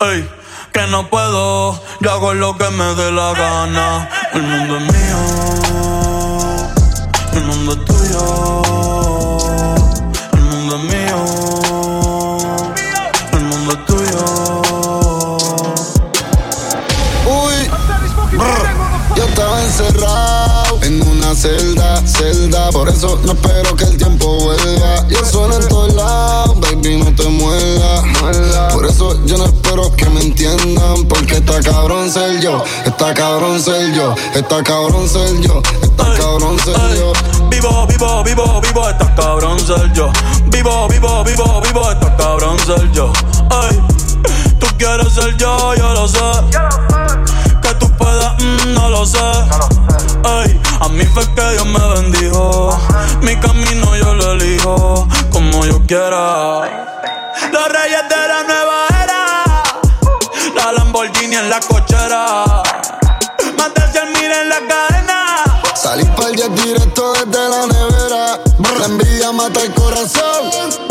Ey, 0.00 0.28
que 0.78 0.86
no 0.86 1.08
puedo. 1.08 1.80
Yo 2.00 2.12
hago 2.12 2.34
lo 2.34 2.56
que 2.56 2.70
me 2.70 2.94
dé 2.94 3.10
la 3.10 3.32
gana. 3.32 4.08
El 4.32 4.42
mundo 4.42 4.76
es 4.76 4.82
mío. 4.92 5.18
El 7.34 7.44
mundo 7.44 7.72
es 7.72 7.84
tuyo. 7.84 8.67
Celda. 22.08 22.70
Por 22.70 22.88
eso 22.88 23.18
no 23.24 23.32
espero 23.32 23.76
que 23.76 23.84
el 23.84 23.96
tiempo 23.96 24.38
vuelva. 24.40 25.06
Yo 25.08 25.24
suena 25.24 25.56
en 25.56 25.68
todos 25.68 25.94
lados, 25.94 26.58
baby, 26.60 26.96
no 26.96 27.14
te 27.14 27.28
muela. 27.28 28.02
Por 28.72 28.86
eso 28.86 29.24
yo 29.26 29.36
no 29.36 29.44
espero 29.44 29.94
que 29.94 30.08
me 30.10 30.22
entiendan. 30.22 31.06
Porque 31.06 31.36
está 31.36 31.60
cabrón 31.60 32.10
ser 32.10 32.40
yo, 32.40 32.62
está 32.84 33.14
cabrón 33.14 33.60
ser 33.60 33.92
yo, 33.92 34.14
está 34.34 34.62
cabrón 34.62 35.08
ser 35.08 35.40
yo, 35.40 35.62
está 35.82 36.04
cabrón 36.14 36.58
ser 36.58 36.96
yo. 36.96 37.12
Vivo, 37.50 37.86
vivo, 37.86 38.24
vivo, 38.24 38.60
vivo, 38.60 38.88
está 38.88 39.14
cabrón 39.14 39.58
ser 39.58 39.92
yo. 39.92 40.10
Vivo, 40.46 40.88
vivo, 40.88 41.24
vivo, 41.24 41.60
vivo, 41.60 41.92
está 41.92 42.16
cabrón 42.16 42.58
ser 42.60 42.90
yo. 42.92 43.12
Ay, 43.50 43.80
tú 44.58 44.66
quieres 44.78 45.12
ser 45.12 45.36
yo, 45.36 45.74
yo 45.74 45.94
lo 45.94 46.08
sé. 46.08 46.18
Mm, 48.40 48.74
no 48.74 48.88
lo 48.90 49.06
sé. 49.06 49.18
Ay, 50.24 50.60
a 50.80 50.88
mí 50.88 51.04
fue 51.06 51.24
que 51.34 51.50
Dios 51.52 51.66
me 51.66 51.78
bendijo. 51.94 52.78
Mi 53.22 53.36
camino 53.36 53.96
yo 53.96 54.14
lo 54.14 54.32
elijo 54.32 55.08
como 55.30 55.64
yo 55.64 55.80
quiera. 55.86 56.60
Los 57.52 57.68
reyes 57.68 58.02
de 58.08 58.28
la 58.28 58.42
nueva 58.44 58.86
era. 59.02 59.44
La 60.54 60.72
Lamborghini 60.72 61.36
en 61.36 61.50
la 61.50 61.60
cochera. 61.60 62.44
Mandarse 63.56 63.98
al 63.98 64.08
mil 64.08 64.30
en 64.30 64.48
la 64.48 64.58
cadena. 64.68 65.44
Salir 65.74 66.08
pa'l 66.14 66.34
jet 66.36 66.52
directo 66.52 67.12
desde 67.12 67.48
la 67.48 67.66
nevera. 67.66 68.40
La 68.78 68.86
envidia 68.86 69.32
mata 69.32 69.62
el 69.62 69.72
corazón. 69.74 70.87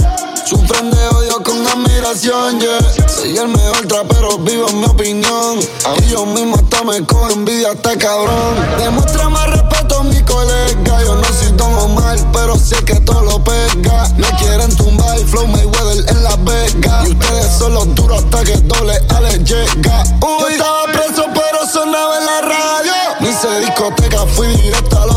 Sufren 0.47 0.89
de 0.89 1.07
odio 1.09 1.43
con 1.43 1.67
admiración, 1.67 2.61
yeah. 2.61 2.79
Soy 3.09 3.37
el 3.37 3.49
mejor 3.49 3.85
trapero 3.85 4.37
vivo 4.37 4.69
en 4.69 4.79
mi 4.79 4.85
opinión. 4.85 5.59
Y 5.99 6.09
yo 6.09 6.25
mismo 6.25 6.55
hasta 6.55 6.85
me 6.85 7.05
cojo 7.05 7.29
envidia, 7.31 7.73
está 7.73 7.97
cabrón. 7.97 8.55
Demuestra 8.77 9.27
más 9.27 9.45
respeto 9.49 9.99
a 9.99 10.03
mi 10.03 10.21
colega. 10.23 11.03
Yo 11.03 11.15
no 11.15 11.23
soy 11.25 11.51
Don 11.57 11.73
Omar, 11.73 12.17
pero 12.31 12.55
sé 12.55 12.77
que 12.85 12.95
todo 13.01 13.23
lo 13.23 13.43
pega. 13.43 14.07
Me 14.15 14.27
quieren 14.37 14.73
tumbar, 14.77 15.17
flow 15.19 15.47
Mayweather 15.47 16.09
en 16.11 16.23
Las 16.23 16.41
Vegas. 16.45 17.09
Y 17.09 17.11
ustedes 17.11 17.57
son 17.59 17.73
los 17.73 17.93
duros 17.93 18.23
hasta 18.23 18.45
que 18.45 18.55
doble 18.55 18.93
Ale 19.09 19.39
llega. 19.39 20.03
Yo 20.21 20.47
estaba 20.47 20.83
preso, 20.93 21.25
pero 21.33 21.67
sonaba 21.69 22.19
en 22.19 22.25
la 22.25 22.41
radio. 22.41 22.93
No 23.19 23.29
hice 23.29 23.59
discoteca, 23.59 24.25
fui 24.27 24.47
directo 24.47 25.01
a 25.01 25.07
los 25.07 25.16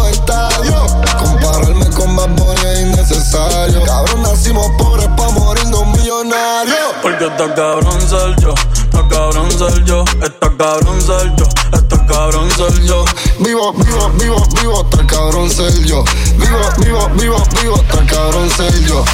está 7.30 7.54
cabrón 7.54 8.00
ser 8.00 8.36
yo, 8.40 8.54
está 8.54 9.08
cabrón 9.08 9.50
ser 9.50 9.84
yo, 9.84 10.04
está 10.22 10.50
cabrón 10.56 11.00
ser 11.00 11.34
yo, 11.36 11.46
está 11.72 12.06
cabrón 12.06 12.50
ser 12.50 12.82
yo. 12.82 13.04
Vivo, 13.38 13.72
vivo, 13.72 14.10
vivo, 14.18 14.46
vivo, 14.60 14.88
está 14.90 15.06
cabrón 15.06 15.50
ser 15.50 15.72
yo. 15.84 16.04
Vivo, 16.36 16.58
vivo, 16.78 17.08
vivo, 17.14 17.42
vivo, 17.60 17.76
está 17.76 18.04
cabrón 18.06 18.50
ser 18.50 18.72
yo. 18.84 19.04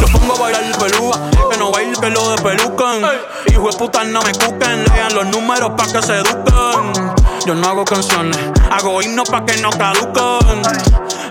Yo 0.00 0.06
pongo 0.12 0.34
a 0.34 0.38
bailar 0.38 0.64
el 0.64 0.76
pelúa, 0.76 1.30
que 1.50 1.56
no 1.56 1.70
baile 1.70 1.96
que 2.00 2.10
lo 2.10 2.30
de 2.30 2.42
pelucan. 2.42 3.02
Hijo 3.50 3.70
de 3.70 3.76
puta, 3.76 4.04
no 4.04 4.22
me 4.22 4.32
cuquen, 4.32 4.84
lean 4.84 5.14
los 5.14 5.26
números 5.26 5.72
pa' 5.76 5.86
que 5.86 6.02
se 6.02 6.16
eduquen. 6.16 7.14
Yo 7.46 7.54
no 7.54 7.68
hago 7.68 7.84
canciones, 7.84 8.38
hago 8.70 9.02
himnos 9.02 9.28
pa' 9.28 9.44
que 9.44 9.56
no 9.58 9.70
caduquen. 9.70 10.62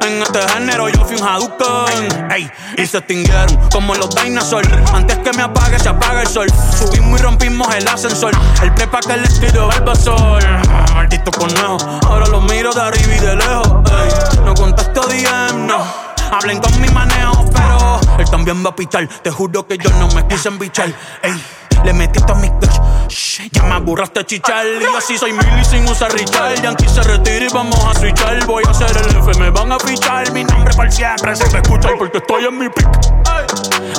En 0.05 0.21
este 0.21 0.39
género 0.49 0.89
yo 0.89 1.05
fui 1.05 1.15
un 1.15 1.23
Hadouken. 1.25 2.31
Ey, 2.31 2.51
y 2.77 2.85
se 2.85 2.97
extinguieron 2.97 3.57
como 3.71 3.95
los 3.95 4.13
dinosaurs. 4.15 4.67
Antes 4.93 5.17
que 5.19 5.31
me 5.31 5.43
apague, 5.43 5.79
se 5.79 5.89
apaga 5.89 6.21
el 6.21 6.27
sol. 6.27 6.47
Subimos 6.77 7.19
y 7.19 7.23
rompimos 7.23 7.73
el 7.73 7.87
ascensor. 7.87 8.33
El 8.61 8.73
prepa 8.73 8.99
que 8.99 9.15
le 9.15 9.27
tiro 9.27 9.69
el 9.71 9.97
sol. 9.97 10.43
Maldito 10.93 11.31
conejo, 11.31 11.77
ahora 12.07 12.27
lo 12.27 12.41
miro 12.41 12.73
de 12.73 12.81
arriba 12.81 13.15
y 13.15 13.19
de 13.19 13.35
lejos. 13.35 13.67
Ey, 13.91 14.43
no 14.43 14.53
contesto 14.53 15.01
DM, 15.07 15.67
no. 15.67 15.85
Hablen 16.31 16.59
con 16.59 16.81
mi 16.81 16.89
manejo, 16.89 17.45
pero 17.53 17.99
él 18.17 18.29
también 18.29 18.63
va 18.65 18.71
a 18.71 18.75
pichar. 18.75 19.07
Te 19.07 19.31
juro 19.31 19.65
que 19.65 19.77
yo 19.77 19.89
no 19.99 20.07
me 20.09 20.27
quise 20.27 20.49
embichar. 20.49 20.91
Ey, 21.21 21.41
le 21.83 21.93
metiste 21.93 22.31
a 22.31 22.35
mi 22.35 22.49
clutch. 22.49 22.72
Shh, 22.72 22.72
Ya 23.51 23.63
me 23.63 23.75
aburraste 23.75 24.25
chichar. 24.25 24.65
Y 24.65 24.83
yo 24.83 24.97
así 24.97 25.17
soy 25.19 25.33
mil 25.33 25.59
y 25.61 25.65
sin 25.65 25.87
usar 25.87 26.11
Richard. 26.13 26.59
Yankee 26.63 26.87
se 26.89 27.03
retira 27.03 27.45
y 27.45 27.53
vamos 27.53 27.79
a 27.85 27.93
switchar. 27.99 28.43
Voy 28.47 28.63
a 28.65 28.71
hacer 28.71 28.89
el 28.97 29.15
F, 29.15 29.39
me 29.39 29.51
van 29.51 29.71
a 29.71 29.79
fichar. 29.79 30.31
Mi 30.31 30.43
nombre 30.43 30.73
para 30.75 30.89
siempre 30.89 31.35
se 31.35 31.47
me 31.51 31.59
escucha 31.59 31.89
porque 31.99 32.17
estoy 32.17 32.45
en 32.45 32.57
mi 32.57 32.69
pick. 32.69 32.87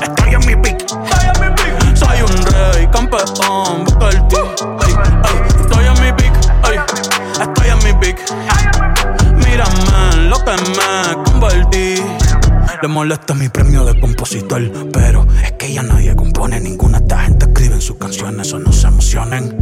Estoy 0.03 0.35
en 0.35 0.47
mi 0.47 0.57
pick. 0.57 0.85
Soy 1.95 2.23
un 2.23 2.47
rey, 2.47 2.89
campeón, 2.89 3.85
busca 3.85 4.09
el. 4.09 4.17
Ey, 4.17 4.95
ey, 5.25 5.61
Estoy 5.61 5.87
en 5.87 6.03
mi 6.03 6.13
pick. 6.13 6.35
ey, 6.71 6.79
Estoy 7.41 7.69
en 7.69 7.79
mi 7.85 7.93
pick. 8.01 8.19
Mírame 9.37 10.29
lo 10.29 10.45
que 10.45 10.51
me 10.51 11.25
convertí. 11.25 12.03
Le 12.83 12.89
molesta 12.89 13.33
mi 13.35 13.49
premio 13.49 13.85
de 13.85 13.99
compositor, 14.01 14.61
pero 14.93 15.25
es 15.43 15.53
que 15.53 15.73
ya 15.73 15.83
nadie 15.83 16.15
compone. 16.17 16.59
Ninguna 16.61 16.99
de 16.99 17.05
esta 17.05 17.19
gente 17.21 17.54
sus 17.85 17.97
canciones, 17.99 18.51
o 18.55 18.59
no 18.59 18.73
se 18.73 18.87
emocionen. 18.87 19.59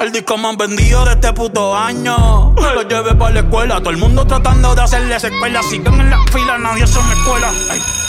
El 0.00 0.12
disco 0.12 0.36
más 0.36 0.56
vendido 0.56 1.04
de 1.04 1.12
este 1.12 1.32
puto 1.32 1.76
año. 1.76 2.54
Lo 2.54 2.82
llevé 2.82 3.14
para 3.16 3.34
la 3.34 3.40
escuela, 3.40 3.80
todo 3.80 3.90
el 3.90 3.96
mundo 3.96 4.24
tratando 4.24 4.74
de 4.74 4.82
hacerle 4.82 5.18
secuela. 5.18 5.60
Siguen 5.64 6.00
en 6.00 6.10
la 6.10 6.18
fila, 6.30 6.58
nadie 6.58 6.86
se 6.86 7.02
me 7.02 7.12
escuela. 7.14 7.50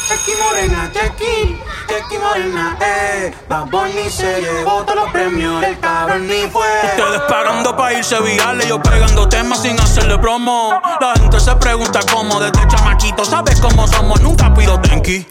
Chequi 0.07 0.31
Morena, 0.41 0.91
Chequi, 0.93 1.57
Chequi 1.87 2.17
Morena, 2.19 2.77
eh. 2.79 3.33
Bad 3.49 3.65
Bunny 3.71 4.09
se 4.09 4.41
llevó 4.41 4.83
todos 4.83 4.95
los 4.95 5.11
premios, 5.11 5.63
el 5.63 5.79
cabrón 5.79 6.27
ni 6.27 6.47
fue. 6.49 6.67
Ustedes 6.83 7.21
pagando 7.27 7.75
pa' 7.75 7.93
irse 7.93 8.19
virales, 8.21 8.67
yo 8.67 8.81
pegando 8.81 9.27
temas 9.27 9.63
sin 9.63 9.79
hacerle 9.79 10.17
promo. 10.19 10.79
La 11.01 11.13
gente 11.15 11.39
se 11.39 11.55
pregunta 11.55 11.99
cómo, 12.13 12.39
desde 12.39 12.67
chamaquito, 12.67 13.25
¿sabes 13.25 13.59
cómo 13.59 13.87
somos? 13.87 14.21
Nunca 14.21 14.53
pido 14.53 14.79
tenki. 14.79 15.25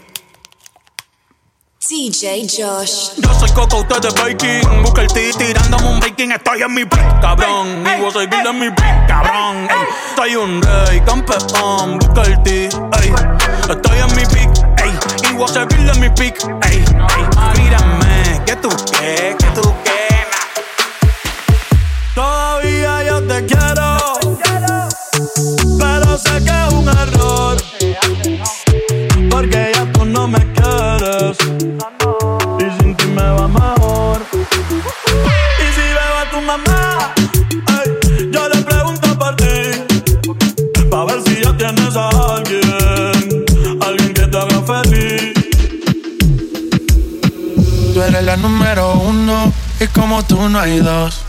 DJ 1.89 2.45
Josh. 2.49 3.11
Yo 3.15 3.33
soy 3.39 3.49
Coco, 3.51 3.77
ustedes 3.77 4.13
baking. 4.13 4.83
Busca 4.83 5.03
el 5.03 5.07
ti 5.07 5.29
tirándome 5.37 5.87
un 5.87 5.99
baking. 6.01 6.33
Estoy 6.33 6.61
en 6.61 6.73
mi 6.73 6.83
beat, 6.83 7.21
cabrón. 7.21 7.85
Y 7.85 8.01
vos 8.01 8.11
soy 8.11 8.25
en 8.25 8.59
mi 8.59 8.67
beat, 8.67 9.07
cabrón. 9.07 9.69
Ey, 9.69 9.87
soy 10.17 10.35
un 10.35 10.61
rey, 10.61 10.99
campeón. 11.05 11.97
Busca 11.99 12.23
el 12.23 12.43
ti, 12.43 12.67
ey. 12.99 13.13
Estoy 13.69 13.99
en 13.99 14.15
mi 14.17 14.23
beat, 14.33 14.81
ey. 14.83 15.31
Y 15.31 15.35
vos 15.35 15.51
soy 15.51 15.63
en 15.63 15.99
mi 16.01 16.09
pick, 16.09 16.43
ey. 16.69 16.83
ey. 16.83 17.63
Mírame, 17.63 18.41
que 18.45 18.55
tú 18.57 18.69
qué, 18.91 19.37
que 19.39 19.47
tú 19.55 19.73
qué. 19.85 20.27
Todavía 22.13 23.03
yo 23.05 23.23
te 23.23 23.45
quiero. 23.45 23.97
Pero 25.79 26.17
sé 26.17 26.43
que 26.43 26.67
es 26.67 26.73
un 26.73 26.89
error. 26.89 27.57
Porque 29.29 29.76
Tú 47.97 48.03
eres 48.03 48.23
la 48.23 48.37
número 48.37 48.93
uno 48.93 49.51
y 49.79 49.87
como 49.87 50.23
tú 50.23 50.49
no 50.49 50.59
hay 50.59 50.81
dos. 50.81 51.23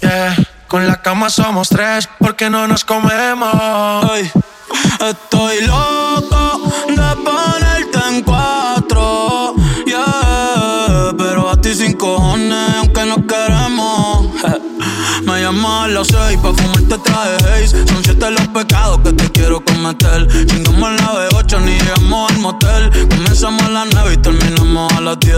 Yeah. 0.00 0.34
Con 0.66 0.86
la 0.86 1.02
cama 1.02 1.28
somos 1.28 1.68
tres 1.68 2.08
porque 2.18 2.48
no 2.48 2.66
nos 2.66 2.86
comemos. 2.86 3.54
Ey, 4.12 4.32
estoy 5.10 5.66
loco 5.66 6.72
de 6.88 7.16
ponerte 7.22 7.98
en 8.08 8.22
cuatro. 8.22 9.54
Yeah, 9.84 11.12
pero 11.18 11.50
a 11.50 11.60
ti 11.60 11.74
sin 11.74 11.92
cojones, 11.92 12.74
aunque 12.78 13.04
no 13.04 13.26
queremos. 13.26 14.28
Me 15.24 15.42
llamas 15.42 15.84
a 15.84 15.88
las 15.88 16.06
seis 16.06 16.38
pa' 16.40 16.54
fumarte 16.54 16.98
traje 16.98 17.36
haze 17.36 17.86
Son 17.86 18.02
siete 18.02 18.30
los 18.30 18.48
pecados 18.48 19.00
que 19.00 19.12
te 19.12 19.30
quiero 19.32 19.60
cometer 19.86 20.46
Chingamos 20.46 21.00
la 21.00 21.28
B8 21.28 21.60
ni 21.60 21.78
llegamos 21.78 22.30
al 22.30 22.38
motel 22.38 22.90
Comenzamos 23.08 23.62
a 23.62 23.68
las 23.68 23.86
nueve 23.92 24.14
y 24.14 24.16
terminamos 24.16 24.92
a 24.92 25.00
las 25.00 25.20
10 25.20 25.36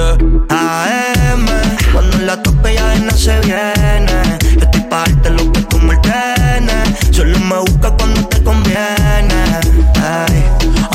AM, 0.50 1.46
cuando 1.92 2.18
la 2.18 2.42
tope 2.42 2.74
ya 2.74 2.94
no 2.96 3.10
se 3.12 3.38
viene. 3.40 4.38
Yo 4.56 4.60
estoy 4.60 4.80
pa' 4.82 5.04
darte 5.04 5.30
lo 5.30 5.52
que 5.52 5.60
tú 5.62 5.78
me 5.78 5.96
ordenes. 5.96 6.88
Solo 7.10 7.38
me 7.38 7.58
busca 7.58 7.90
cuando 7.90 8.26
te 8.28 8.42
conviene. 8.42 9.60
Ay. 10.02 10.44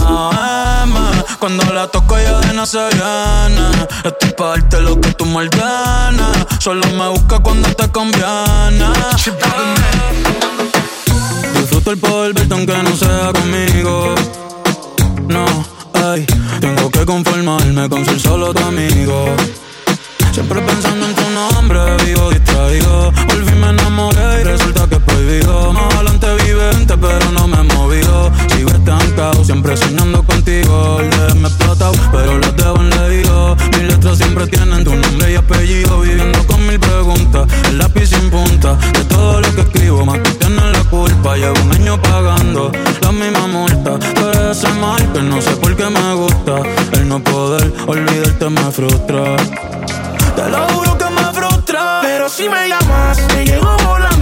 AM, 0.05 0.93
cuando 1.39 1.63
la 1.73 1.87
toco 1.87 2.17
ya 2.17 2.39
de 2.39 2.53
no 2.53 2.65
se 2.65 2.79
viene 2.79 3.87
Estoy 4.03 4.31
pa' 4.37 4.49
darte 4.49 4.81
lo 4.81 4.99
que 4.99 5.13
tú 5.13 5.25
me 5.25 5.37
ordenas 5.37 6.47
Solo 6.59 6.85
me 6.97 7.09
busca 7.09 7.39
cuando 7.39 7.69
te 7.69 7.89
conviene 7.89 8.85
Disfruto 9.13 9.47
el 11.91 11.97
poder 11.97 12.33
verte 12.33 12.53
aunque 12.53 12.77
no 12.81 12.95
sea 12.95 13.31
conmigo 13.33 14.15
No, 15.27 15.45
ay, 15.93 16.25
tengo 16.61 16.89
que 16.89 17.05
conformarme 17.05 17.89
con 17.89 18.05
ser 18.05 18.19
solo 18.19 18.53
tu 18.53 18.63
amigo 18.63 19.35
Siempre 20.31 20.61
pensando 20.61 21.05
en 21.05 21.13
tu 21.13 21.29
nombre, 21.29 21.79
vivo 22.05 22.31
distraído. 22.31 23.11
Volví, 23.27 23.51
me 23.51 23.69
enamoré 23.69 24.41
y 24.41 24.43
resulta 24.43 24.87
que 24.87 24.95
es 24.95 25.01
prohibido. 25.01 25.71
Más 25.71 25.93
adelante 25.93 26.27
vivente, 26.43 26.97
pero 26.97 27.31
no 27.33 27.47
me 27.47 27.59
he 27.59 27.63
movido. 27.75 28.31
Sigo 28.49 28.71
estancado, 28.71 29.45
siempre 29.45 29.77
soñando 29.77 30.23
contigo. 30.23 31.01
El 31.01 31.35
me 31.35 31.49
explotado, 31.49 31.93
pero 32.11 32.39
las 32.39 32.55
dejo 32.55 32.81
en. 32.81 32.93
Mis 33.77 33.93
letras 33.93 34.17
siempre 34.17 34.47
tienen 34.47 34.83
tu 34.83 34.95
nombre 34.95 35.33
y 35.33 35.35
apellido. 35.35 36.01
Viviendo 36.01 36.47
con 36.47 36.65
mil 36.65 36.79
preguntas, 36.79 37.47
el 37.69 37.77
lápiz 37.77 38.07
sin 38.07 38.31
punta. 38.31 38.73
De 38.75 39.05
todo 39.05 39.39
lo 39.39 39.55
que 39.55 39.61
escribo, 39.61 40.03
más 40.03 40.19
tienes 40.39 40.63
la 40.63 40.72
culpa. 41.23 41.37
Llevo 41.37 41.61
un 41.63 41.71
año 41.73 42.01
pagando 42.01 42.71
la 43.01 43.11
misma 43.11 43.47
multa. 43.47 43.97
Pero 44.15 44.51
ese 44.51 44.69
mal 44.73 45.13
que 45.13 45.21
no 45.21 45.41
sé 45.41 45.55
por 45.57 45.75
qué 45.75 45.89
me 45.89 46.13
gusta. 46.15 46.61
El 46.93 47.07
no 47.07 47.23
poder 47.23 47.73
olvidarte 47.87 48.49
me 48.49 48.71
frustra. 48.71 49.37
Te 50.35 50.49
lo 50.49 50.67
juro 50.69 50.97
que 50.97 51.05
me 51.05 51.33
frustra. 51.33 51.99
Pero 52.01 52.29
si 52.29 52.49
me 52.49 52.67
llamas, 52.67 53.27
te 53.27 53.45
llego 53.45 53.75
volando. 53.85 54.12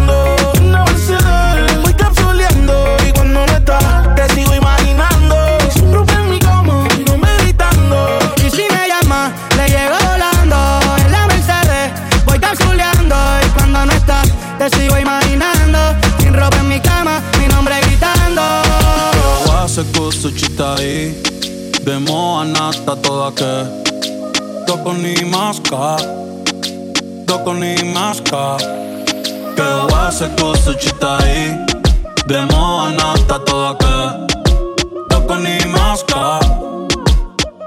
Wase 19.81 19.97
kusuchitai 19.97 21.13
Demo 21.83 22.39
anata 22.39 22.95
toda 23.01 23.31
que. 23.31 23.65
Doko 24.67 24.93
ni 24.93 25.15
maska 25.25 25.97
Doko 27.25 27.53
ni 27.53 27.75
maska 27.91 28.57
Que 29.55 29.93
wase 29.93 30.27
kusuchitai 30.37 31.65
Demo 32.27 32.81
anata 32.81 33.39
toda 33.39 33.75
que. 33.79 33.95
Doko 35.09 35.35
ni 35.37 35.57
maska 35.65 36.39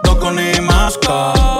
Doko 0.05 0.31
ni 0.31 0.61
maska 0.61 1.54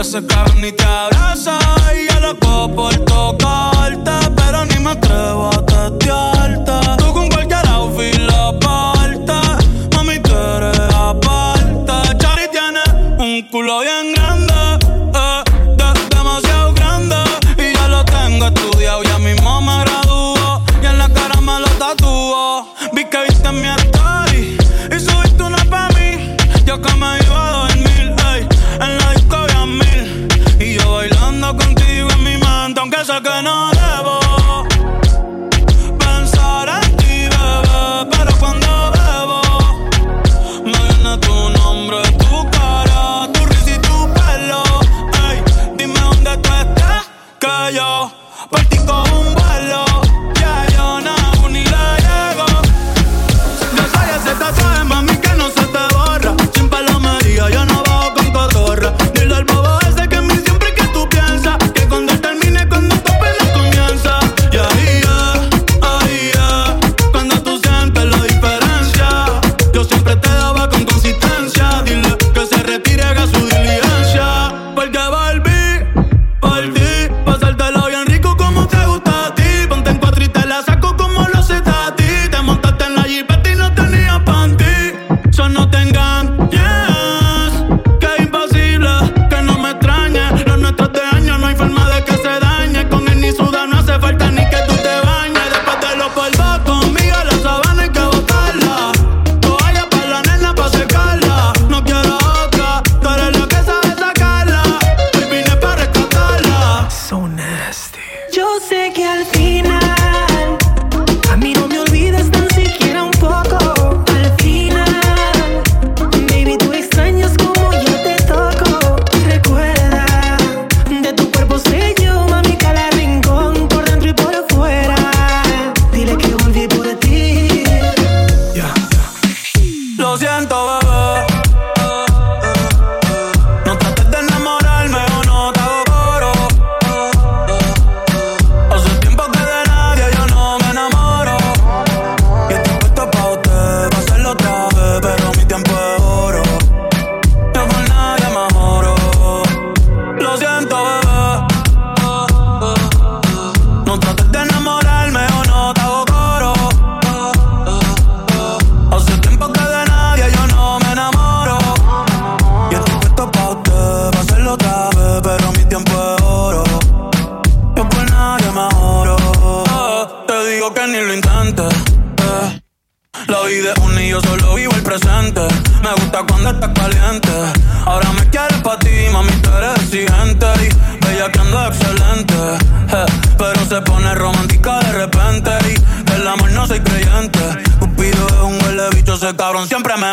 ese 0.00 0.24
cabrón 0.24 0.60
ni 0.62 0.72
te 0.72 0.84
abraza. 0.84 1.58
Y 1.94 2.10
yo 2.10 2.20
loco 2.20 2.74
por 2.74 2.96
tocarte, 3.04 4.10
pero 4.34 4.64
ni 4.64 4.78
me 4.78 4.90
atrevo 4.90 5.48
a 5.48 5.66
testearte. 5.66 6.72
Tú 6.98 7.12
con 7.12 7.28
cualquier 7.28 7.66
outfit 7.68 8.18
la 8.18 8.58
parte, 8.58 9.32
mami, 9.94 10.18
tú 10.20 10.32
eres 10.34 10.78
aparte. 10.94 12.16
Chari 12.18 12.48
tiene 12.50 12.82
un 13.18 13.42
culo 13.50 13.80
bien 13.80 13.99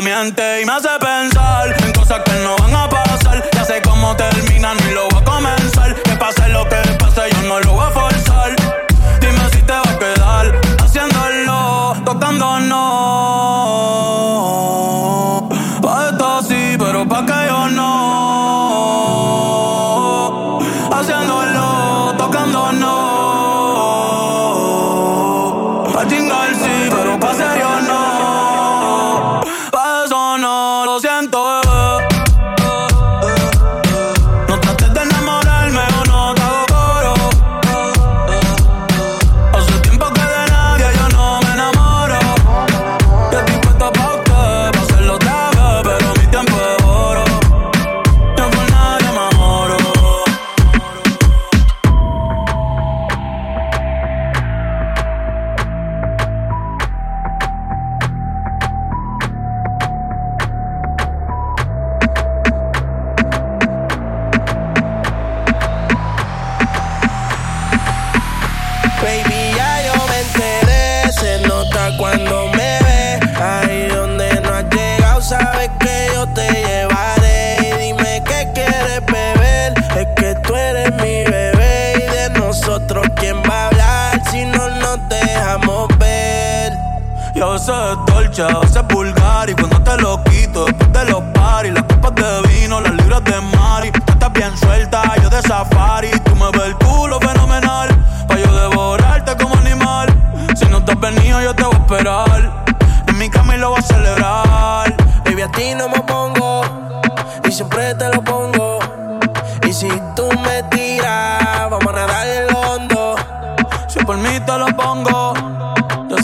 me 0.02 0.12
miente. 0.12 0.62
Y 0.62 0.66
me 0.66 0.74
hace 0.74 0.90
pensar 1.00 1.76
en 1.84 1.94
cosas 1.94 2.22
que 2.26 2.34
no 2.44 2.56
van 2.58 2.76
a 2.76 2.90
pasar. 2.90 3.44
Ya 3.54 3.66
sé 3.66 3.82
cómo 3.82 4.16
terminan 4.16 4.78
y 4.90 4.94
lo 4.94 5.07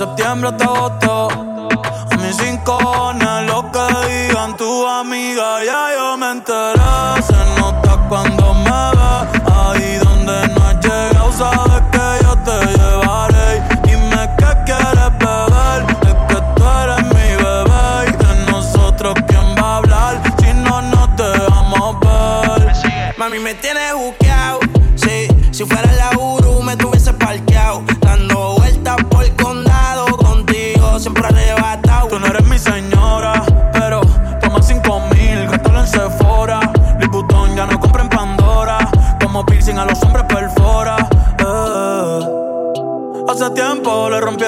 septiembre 0.03 0.49
hasta 0.49 0.65
agosto 0.65 1.12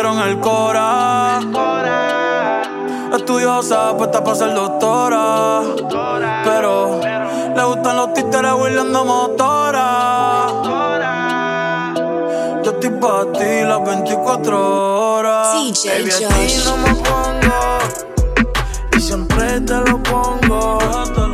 rompieron 0.01 0.19
el 0.27 0.39
cora. 0.39 1.39
Estudiosa, 3.15 3.95
puesta 3.95 4.23
para 4.23 4.35
ser 4.35 4.53
doctora. 4.53 5.61
Pero 6.43 6.99
le 7.55 7.63
gustan 7.63 7.95
los 7.95 8.13
títeres 8.13 8.53
huirleando 8.53 9.05
motora. 9.05 10.47
Yo 12.63 12.71
estoy 12.71 12.89
para 12.89 13.31
ti 13.31 13.63
las 13.63 13.85
24 13.85 15.15
horas. 15.15 15.55
Baby, 15.85 16.11
a 16.11 16.17
ti 16.17 16.57
no 16.65 16.77
me 16.77 16.95
pongo. 16.95 17.77
Y 18.97 18.99
siempre 18.99 19.61
te 19.61 19.75
lo 19.75 20.03
pongo. 20.03 21.24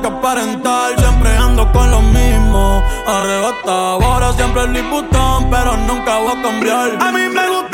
Que 0.00 0.06
aparentar. 0.06 0.98
Siempre 0.98 1.36
ando 1.36 1.70
con 1.72 1.90
lo 1.90 2.00
mismo. 2.00 2.82
Arrebatado, 3.06 4.02
ahora 4.02 4.32
siempre 4.32 4.62
el 4.62 4.82
Vuitton, 4.90 5.50
pero 5.50 5.76
nunca 5.76 6.18
voy 6.18 6.38
a 6.38 6.42
cambiar. 6.42 6.98
A 7.00 7.12
mí 7.12 7.28
me 7.28 7.48
gusta 7.48 7.65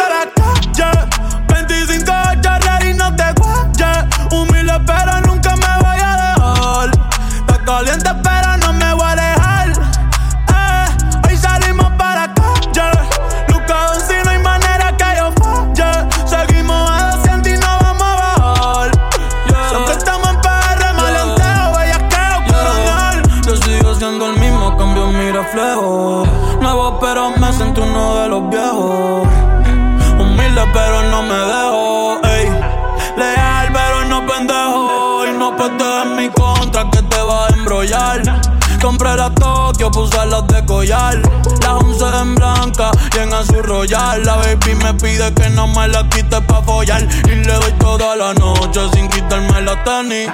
puse 40.03 40.53
de 40.55 40.67
collar. 40.67 41.23
Las 41.61 41.83
11 41.83 42.05
en 42.23 42.35
blanca 42.35 42.91
y 43.15 43.19
en 43.19 43.63
royal. 43.63 44.25
La 44.25 44.37
baby 44.37 44.75
me 44.83 44.95
pide 44.95 45.33
que 45.35 45.49
no 45.51 45.69
me 45.69 45.89
la 45.89 46.09
quite 46.09 46.41
pa' 46.41 46.63
follar. 46.63 47.07
Y 47.27 47.35
le 47.35 47.53
doy 47.53 47.73
toda 47.79 48.17
la 48.17 48.35
noche 48.35 48.81
sin 48.95 49.09
quitarme 49.09 49.63
la 49.63 49.83
tenis. 49.85 50.29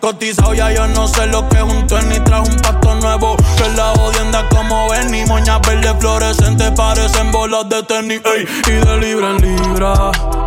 Cotizado 0.00 0.54
ya 0.54 0.70
yo 0.72 0.86
no 0.88 1.06
sé 1.06 1.26
lo 1.26 1.48
que 1.48 1.56
es 1.56 1.62
un 1.62 1.86
tenis 1.86 2.22
Trajo 2.24 2.44
un 2.44 2.56
pasto 2.56 2.94
nuevo 2.96 3.36
que 3.56 3.68
la 3.70 3.92
odienda 3.92 4.46
como 4.50 4.90
ven 4.90 5.14
Y 5.14 5.24
moñas 5.24 5.60
verdes 5.62 5.94
fluorescentes 5.98 6.70
parecen 6.72 7.32
bolas 7.32 7.68
de 7.70 7.82
tenis 7.84 8.20
ey, 8.24 8.46
Y 8.66 8.84
de 8.84 8.96
libra 8.98 9.30
en 9.30 9.40
libra 9.40 10.43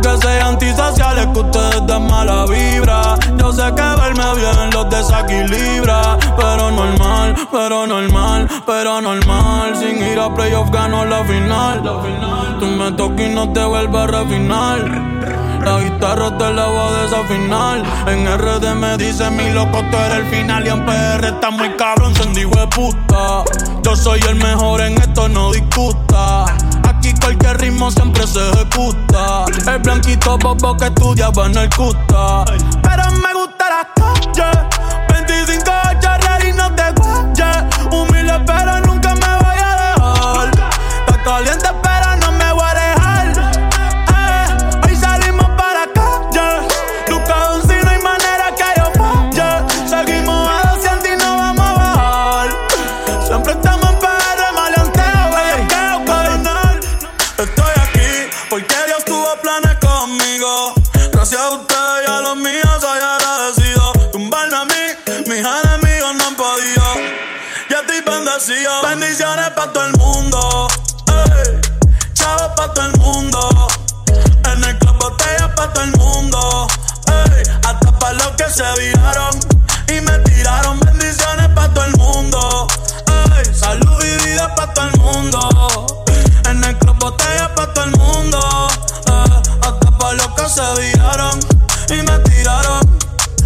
que 0.00 0.16
sean 0.18 0.48
antisociales 0.48 1.26
que 1.28 1.40
ustedes 1.40 1.86
den 1.86 2.06
mala 2.06 2.46
vibra 2.46 3.16
Yo 3.38 3.52
sé 3.52 3.64
que 3.74 3.82
verme 3.82 4.34
bien 4.36 4.70
los 4.72 4.88
desequilibra 4.90 6.18
Pero 6.36 6.70
normal, 6.70 7.34
pero 7.50 7.86
normal, 7.86 8.48
pero 8.66 9.00
normal 9.00 9.76
Sin 9.76 10.02
ir 10.02 10.18
a 10.18 10.32
playoff 10.34 10.70
gano 10.70 11.04
la 11.04 11.24
final 11.24 11.82
Tú 12.58 12.66
me 12.66 12.92
tocas 12.92 13.26
y 13.26 13.34
no 13.34 13.52
te 13.52 13.64
vuelves 13.64 14.00
a 14.00 14.06
refinar 14.06 15.12
La 15.64 15.78
guitarra 15.80 16.36
te 16.38 16.52
la 16.52 16.66
voy 16.66 16.78
a 16.78 17.02
desafinar. 17.02 17.82
En 18.08 18.26
RD 18.26 18.74
me 18.74 18.96
dice 18.96 19.30
mi 19.30 19.48
loco, 19.52 19.78
tú 19.90 19.96
eres 19.96 20.18
el 20.18 20.26
final. 20.26 20.66
Y 20.66 20.70
en 20.70 20.84
PR 20.84 21.24
está 21.24 21.50
muy 21.50 21.70
cabrón, 21.76 22.12
se 22.16 22.26
de 22.26 22.66
puta. 22.66 23.44
Yo 23.82 23.94
soy 23.94 24.20
el 24.28 24.34
mejor 24.36 24.80
en 24.80 24.98
esto, 24.98 25.28
no 25.28 25.52
discuta. 25.52 26.46
Cualquier 27.22 27.56
ritmo 27.58 27.90
siempre 27.90 28.26
se 28.26 28.40
ejecuta. 28.50 29.44
El 29.66 29.78
blanquito 29.78 30.36
bobo 30.38 30.76
que 30.76 30.86
estudiaba 30.86 31.46
en 31.46 31.56
el 31.56 31.70
cuta. 31.70 32.44
Pero 32.82 33.10
me 33.12 33.32
gusta 33.32 33.68
la 33.70 33.88
calle. 33.94 34.71
Bendiciones 69.22 69.50
para 69.54 69.72
todo 69.72 69.86
el 69.86 69.92
mundo. 69.98 70.68
Ey, 71.06 71.60
chavos 72.12 72.50
para 72.56 72.74
todo 72.74 72.86
el 72.86 72.98
mundo. 72.98 73.68
En 74.52 74.64
el 74.64 74.78
club 74.80 74.98
botellas 74.98 75.48
para 75.54 75.72
todo 75.72 75.84
el 75.84 75.92
mundo. 75.92 76.66
Ey, 77.06 77.42
hasta 77.62 77.98
para 78.00 78.14
los 78.14 78.30
que 78.32 78.50
se 78.50 78.64
viraron 78.80 79.38
y 79.86 80.00
me 80.00 80.18
tiraron 80.24 80.80
bendiciones 80.80 81.48
para 81.54 81.72
todo 81.72 81.84
el 81.84 81.96
mundo. 81.98 82.66
Ey, 83.38 83.54
salud 83.54 84.02
y 84.02 84.24
vida 84.26 84.52
para 84.56 84.74
todo 84.74 84.86
el 84.86 85.00
mundo. 85.00 86.04
En 86.50 86.64
el 86.64 86.76
club 86.78 86.96
botellas 86.98 87.50
para 87.54 87.72
todo 87.72 87.84
el 87.84 87.90
mundo. 87.92 88.68
Hasta 89.06 89.98
para 89.98 90.12
los 90.14 90.28
que 90.34 90.48
se 90.48 90.80
viraron 90.80 91.38
y 91.90 92.02
me 92.02 92.18
tiraron. 92.28 93.00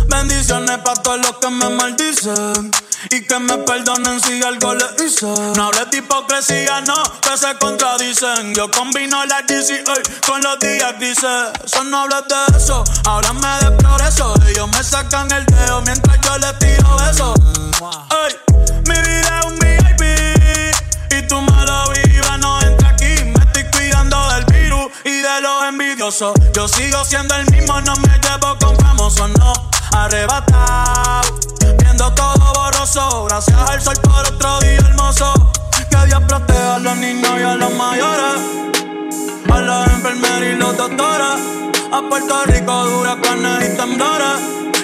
Bendiciones 0.08 0.78
para 0.78 1.02
todos 1.02 1.18
los 1.18 1.36
que 1.36 1.50
me 1.50 1.68
maldicen. 1.68 2.85
Y 3.10 3.22
que 3.22 3.38
me 3.38 3.58
perdonen 3.58 4.20
si 4.20 4.42
algo 4.42 4.74
les 4.74 5.02
hice. 5.04 5.26
No 5.56 5.66
hables 5.66 5.90
de 5.90 5.98
hipocresía, 5.98 6.80
no, 6.80 6.94
que 7.20 7.36
se 7.36 7.54
contradicen. 7.58 8.54
Yo 8.54 8.70
combino 8.70 9.24
la 9.26 9.42
DCA 9.42 9.94
con 10.26 10.42
los 10.42 10.58
días 10.58 10.94
grises. 10.98 11.50
Eso 11.64 11.84
no 11.84 12.02
hables 12.02 12.24
de 12.28 12.56
eso, 12.56 12.84
háblame 13.04 13.48
de 13.60 13.70
progreso. 13.72 14.34
Ellos 14.48 14.68
me 14.68 14.82
sacan 14.82 15.30
el 15.30 15.46
dedo 15.46 15.82
mientras 15.82 16.20
yo 16.20 16.38
les 16.38 16.58
tiro 16.58 16.96
eso. 17.10 17.34
Ey, 18.10 18.36
mi 18.88 19.00
vida 19.00 19.40
es 19.40 19.46
un 19.46 19.58
VIP. 19.58 20.02
Y 21.18 21.26
tú 21.28 21.40
me 21.40 21.66
lo 21.66 22.38
no 22.38 22.60
entra 22.62 22.88
aquí. 22.88 23.24
Me 23.24 23.44
estoy 23.44 23.64
cuidando 23.70 24.16
del 24.30 24.44
virus 24.46 24.90
y 25.04 25.20
de 25.20 25.40
los 25.40 25.64
envidiosos. 25.64 26.34
Yo 26.54 26.66
sigo 26.66 27.04
siendo 27.04 27.34
el 27.36 27.50
mismo, 27.50 27.80
no 27.82 27.94
me 27.96 28.18
llevo 28.18 28.58
con 28.58 28.76
famosos, 28.78 29.30
no. 29.38 29.75
Arrebatado, 29.96 31.22
viendo 31.78 32.12
todo 32.12 32.52
borroso. 32.54 33.24
Gracias 33.24 33.58
al 33.58 33.80
sol 33.80 33.94
por 34.02 34.26
otro 34.26 34.60
día 34.60 34.76
hermoso. 34.76 35.32
Que 35.90 36.06
Dios 36.06 36.22
proteja 36.28 36.74
a 36.74 36.78
los 36.78 36.96
niños 36.98 37.30
y 37.40 37.42
a 37.42 37.54
los 37.54 37.72
mayores. 37.72 38.40
A 39.50 39.60
las 39.60 39.88
enfermeras 39.88 40.42
y 40.42 40.56
los 40.56 40.76
doctores. 40.76 41.40
A 41.90 42.02
Puerto 42.10 42.44
Rico, 42.44 42.84
huracanes 43.00 43.70
y 43.70 43.76
temblores. 43.76 44.40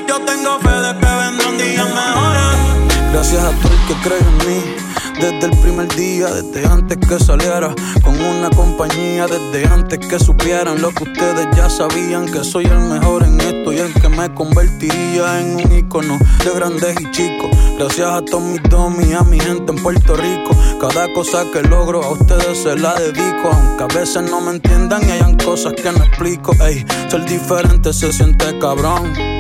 Yo 0.09 0.19
tengo 0.25 0.59
fe 0.61 0.71
de 0.71 0.99
que 0.99 1.07
vendrán 1.07 1.59
días 1.59 1.89
mejores. 1.89 3.13
Gracias 3.13 3.45
a 3.45 3.51
todo 3.61 3.73
el 3.73 3.87
que 3.87 3.95
cree 4.03 4.19
en 4.19 4.39
mí. 4.39 4.92
Desde 5.21 5.47
el 5.47 5.59
primer 5.59 5.89
día, 5.95 6.27
desde 6.27 6.67
antes 6.67 6.97
que 6.97 7.19
saliera 7.19 7.75
con 8.03 8.21
una 8.21 8.51
compañía, 8.51 9.27
desde 9.27 9.67
antes 9.67 9.99
que 9.99 10.19
supieran 10.19 10.81
lo 10.81 10.91
que 10.91 11.05
ustedes 11.05 11.47
ya 11.57 11.71
sabían, 11.71 12.27
que 12.27 12.43
soy 12.43 12.65
el 12.65 12.81
mejor 12.81 13.23
en 13.23 13.41
esto 13.41 13.73
y 13.73 13.79
el 13.79 13.93
que 13.93 14.09
me 14.09 14.33
convertiría 14.35 15.41
en 15.41 15.57
un 15.57 15.73
ícono 15.73 16.19
de 16.45 16.51
grandes 16.55 17.01
y 17.01 17.11
chicos. 17.11 17.51
Gracias 17.79 18.09
a 18.09 18.23
todos 18.23 18.43
mis 18.43 18.63
domis 18.65 19.09
y 19.09 19.13
a 19.13 19.23
mi 19.23 19.39
gente 19.39 19.73
en 19.73 19.83
Puerto 19.83 20.17
Rico, 20.17 20.57
cada 20.81 21.13
cosa 21.13 21.45
que 21.53 21.63
logro 21.63 22.03
a 22.03 22.11
ustedes 22.11 22.59
se 22.59 22.77
la 22.77 22.95
dedico, 22.95 23.51
aunque 23.53 23.85
a 23.85 23.99
veces 23.99 24.23
no 24.31 24.41
me 24.41 24.53
entiendan 24.53 25.07
y 25.09 25.13
hayan 25.13 25.37
cosas 25.37 25.75
que 25.75 25.91
no 25.93 26.05
explico. 26.05 26.53
Ey, 26.65 26.85
ser 27.09 27.25
diferente 27.25 27.93
se 27.93 28.13
siente 28.13 28.59
cabrón 28.59 29.32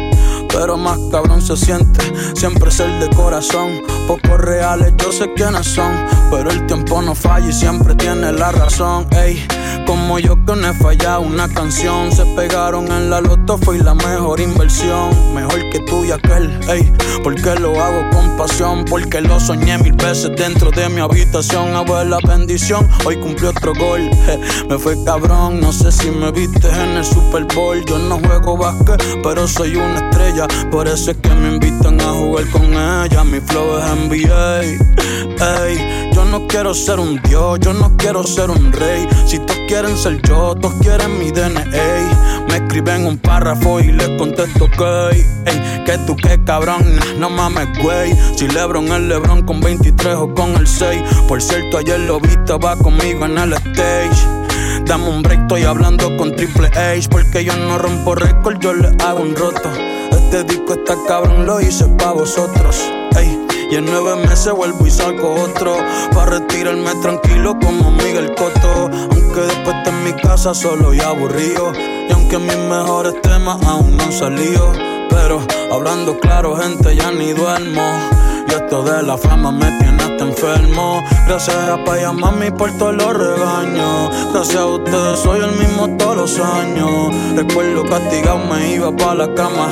pero 0.52 0.76
más 0.76 0.98
cabrón 1.10 1.40
se 1.40 1.56
siente 1.56 2.00
siempre 2.34 2.70
ser 2.70 2.90
de 3.00 3.08
corazón. 3.16 3.80
Pocos 4.06 4.38
reales, 4.38 4.92
yo 4.98 5.10
sé 5.12 5.32
quiénes 5.34 5.66
son, 5.66 5.92
pero 6.30 6.50
el 6.50 6.66
tiempo 6.66 7.00
no 7.02 7.14
falla 7.14 7.48
y 7.48 7.52
siempre 7.52 7.94
tiene 7.94 8.32
la 8.32 8.52
razón. 8.52 9.06
Ey, 9.12 9.46
como 9.86 10.18
yo 10.18 10.36
que 10.44 10.56
no 10.56 10.68
he 10.68 10.74
fallado 10.74 11.22
una 11.22 11.48
canción, 11.48 12.12
se 12.12 12.24
pegaron 12.36 12.90
en 12.90 13.10
la 13.10 13.20
loto, 13.20 13.58
fue 13.58 13.78
la 13.78 13.94
mejor 13.94 14.40
inversión, 14.40 15.34
mejor 15.34 15.70
que 15.70 15.80
tú 15.80 16.04
y 16.04 16.10
aquel. 16.10 16.50
Ey, 16.68 16.92
porque 17.22 17.54
lo 17.54 17.80
hago 17.80 18.10
con 18.10 18.36
pasión, 18.36 18.84
porque 18.84 19.20
lo 19.20 19.38
soñé 19.40 19.78
mil 19.78 19.92
veces 19.92 20.32
dentro 20.36 20.70
de 20.70 20.88
mi 20.88 21.00
habitación. 21.00 21.74
Abuela 21.74 22.18
bendición, 22.26 22.88
hoy 23.04 23.16
cumplí 23.16 23.46
otro 23.46 23.72
gol. 23.74 24.10
Me 24.68 24.78
fue 24.78 25.02
cabrón, 25.04 25.60
no 25.60 25.72
sé 25.72 25.92
si 25.92 26.10
me 26.10 26.30
viste 26.30 26.68
en 26.68 26.96
el 26.96 27.04
Super 27.04 27.46
Bowl. 27.54 27.84
Yo 27.84 27.98
no 27.98 28.18
juego 28.18 28.56
básquet, 28.56 29.02
pero 29.22 29.46
soy 29.46 29.76
una 29.76 29.96
estrella. 29.96 30.41
Por 30.70 30.88
eso 30.88 31.10
es 31.10 31.16
que 31.18 31.30
me 31.30 31.54
invitan 31.54 32.00
a 32.00 32.12
jugar 32.12 32.48
con 32.50 32.64
ella. 32.72 33.24
Mi 33.24 33.40
flow 33.40 33.78
es 33.78 33.84
NBA. 34.08 34.60
Ey, 34.62 36.10
yo 36.12 36.24
no 36.24 36.46
quiero 36.46 36.74
ser 36.74 37.00
un 37.00 37.20
dios, 37.22 37.58
yo 37.60 37.72
no 37.72 37.96
quiero 37.96 38.24
ser 38.24 38.50
un 38.50 38.72
rey. 38.72 39.08
Si 39.26 39.38
todos 39.38 39.58
quieren 39.66 39.96
ser 39.96 40.20
yo, 40.22 40.54
todos 40.54 40.74
quieren 40.80 41.18
mi 41.18 41.30
DNA. 41.30 42.44
Me 42.48 42.56
escriben 42.56 43.06
un 43.06 43.18
párrafo 43.18 43.80
y 43.80 43.92
les 43.92 44.08
contesto 44.18 44.68
que, 44.70 45.10
ey, 45.46 45.84
que 45.84 45.98
tú 46.06 46.16
qué 46.16 46.42
cabrón, 46.44 46.84
no 47.18 47.30
mames, 47.30 47.68
güey. 47.82 48.14
Si 48.36 48.46
Lebron 48.48 48.86
es 48.92 49.00
Lebron 49.00 49.42
con 49.42 49.60
23 49.60 50.14
o 50.16 50.34
con 50.34 50.54
el 50.54 50.66
6. 50.66 51.02
Por 51.26 51.42
cierto, 51.42 51.78
ayer 51.78 52.00
lo 52.00 52.20
viste, 52.20 52.52
va 52.58 52.76
conmigo 52.76 53.26
en 53.26 53.38
el 53.38 53.52
stage. 53.54 54.41
Dame 54.86 55.08
un 55.08 55.22
break, 55.22 55.42
estoy 55.42 55.62
hablando 55.62 56.16
con 56.16 56.34
Triple 56.34 56.68
H 56.68 57.08
Porque 57.08 57.44
yo 57.44 57.56
no 57.56 57.78
rompo 57.78 58.14
récord, 58.14 58.58
yo 58.58 58.72
le 58.74 58.88
hago 59.04 59.22
un 59.22 59.34
roto. 59.34 59.70
Este 60.10 60.44
disco 60.44 60.74
está 60.74 60.96
cabrón, 61.06 61.46
lo 61.46 61.60
hice 61.60 61.86
pa' 61.86 62.12
vosotros 62.12 62.82
Ey, 63.16 63.38
y 63.70 63.76
en 63.76 63.86
nueve 63.86 64.16
meses 64.26 64.52
vuelvo 64.52 64.86
y 64.86 64.90
saco 64.90 65.34
otro 65.34 65.76
Pa' 66.14 66.26
retirarme 66.26 66.94
tranquilo 67.02 67.56
como 67.60 67.90
Miguel 67.90 68.34
Cotto. 68.34 68.90
Aunque 69.10 69.40
después 69.40 69.76
esté 69.76 69.90
en 69.90 70.04
mi 70.04 70.12
casa 70.14 70.54
solo 70.54 70.92
y 70.92 71.00
aburrido. 71.00 71.72
Y 72.08 72.12
aunque 72.12 72.38
mis 72.38 72.56
mejores 72.56 73.20
temas 73.22 73.62
aún 73.66 73.96
no 73.96 74.02
han 74.04 74.12
salido 74.12 74.72
Pero 75.10 75.40
hablando 75.70 76.18
claro, 76.18 76.56
gente, 76.56 76.96
ya 76.96 77.10
ni 77.12 77.32
duermo 77.32 78.21
esto 78.52 78.82
de 78.82 79.02
la 79.02 79.16
fama 79.16 79.50
me 79.50 79.70
tiene 79.78 80.02
hasta 80.02 80.24
enfermo. 80.24 81.02
Gracias 81.26 81.56
a 81.56 81.82
pa' 81.84 82.00
y 82.00 82.04
mami 82.14 82.50
por 82.50 82.70
todos 82.78 82.94
los 82.94 83.14
regaños. 83.14 84.10
Gracias 84.32 84.56
a 84.56 84.66
ustedes 84.66 85.18
soy 85.18 85.40
el 85.40 85.52
mismo 85.52 85.88
todos 85.96 86.16
los 86.16 86.38
años. 86.38 87.14
Recuerdo 87.34 87.84
castigado 87.84 88.38
me 88.38 88.74
iba 88.74 88.94
pa' 88.96 89.14
la 89.14 89.32
cama. 89.34 89.68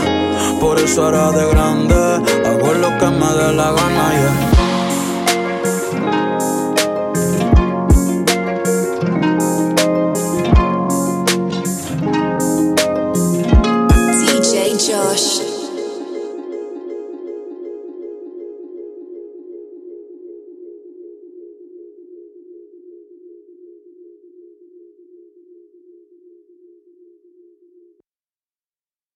Por 0.61 0.78
eso 0.78 1.05
ahora 1.05 1.31
de 1.31 1.47
grande 1.47 1.94
hago 2.47 2.73
lo 2.74 2.98
que 2.98 3.07
me 3.07 3.27
dé 3.39 3.52
la 3.52 3.73
gana, 3.73 4.11
yeah. 4.12 4.59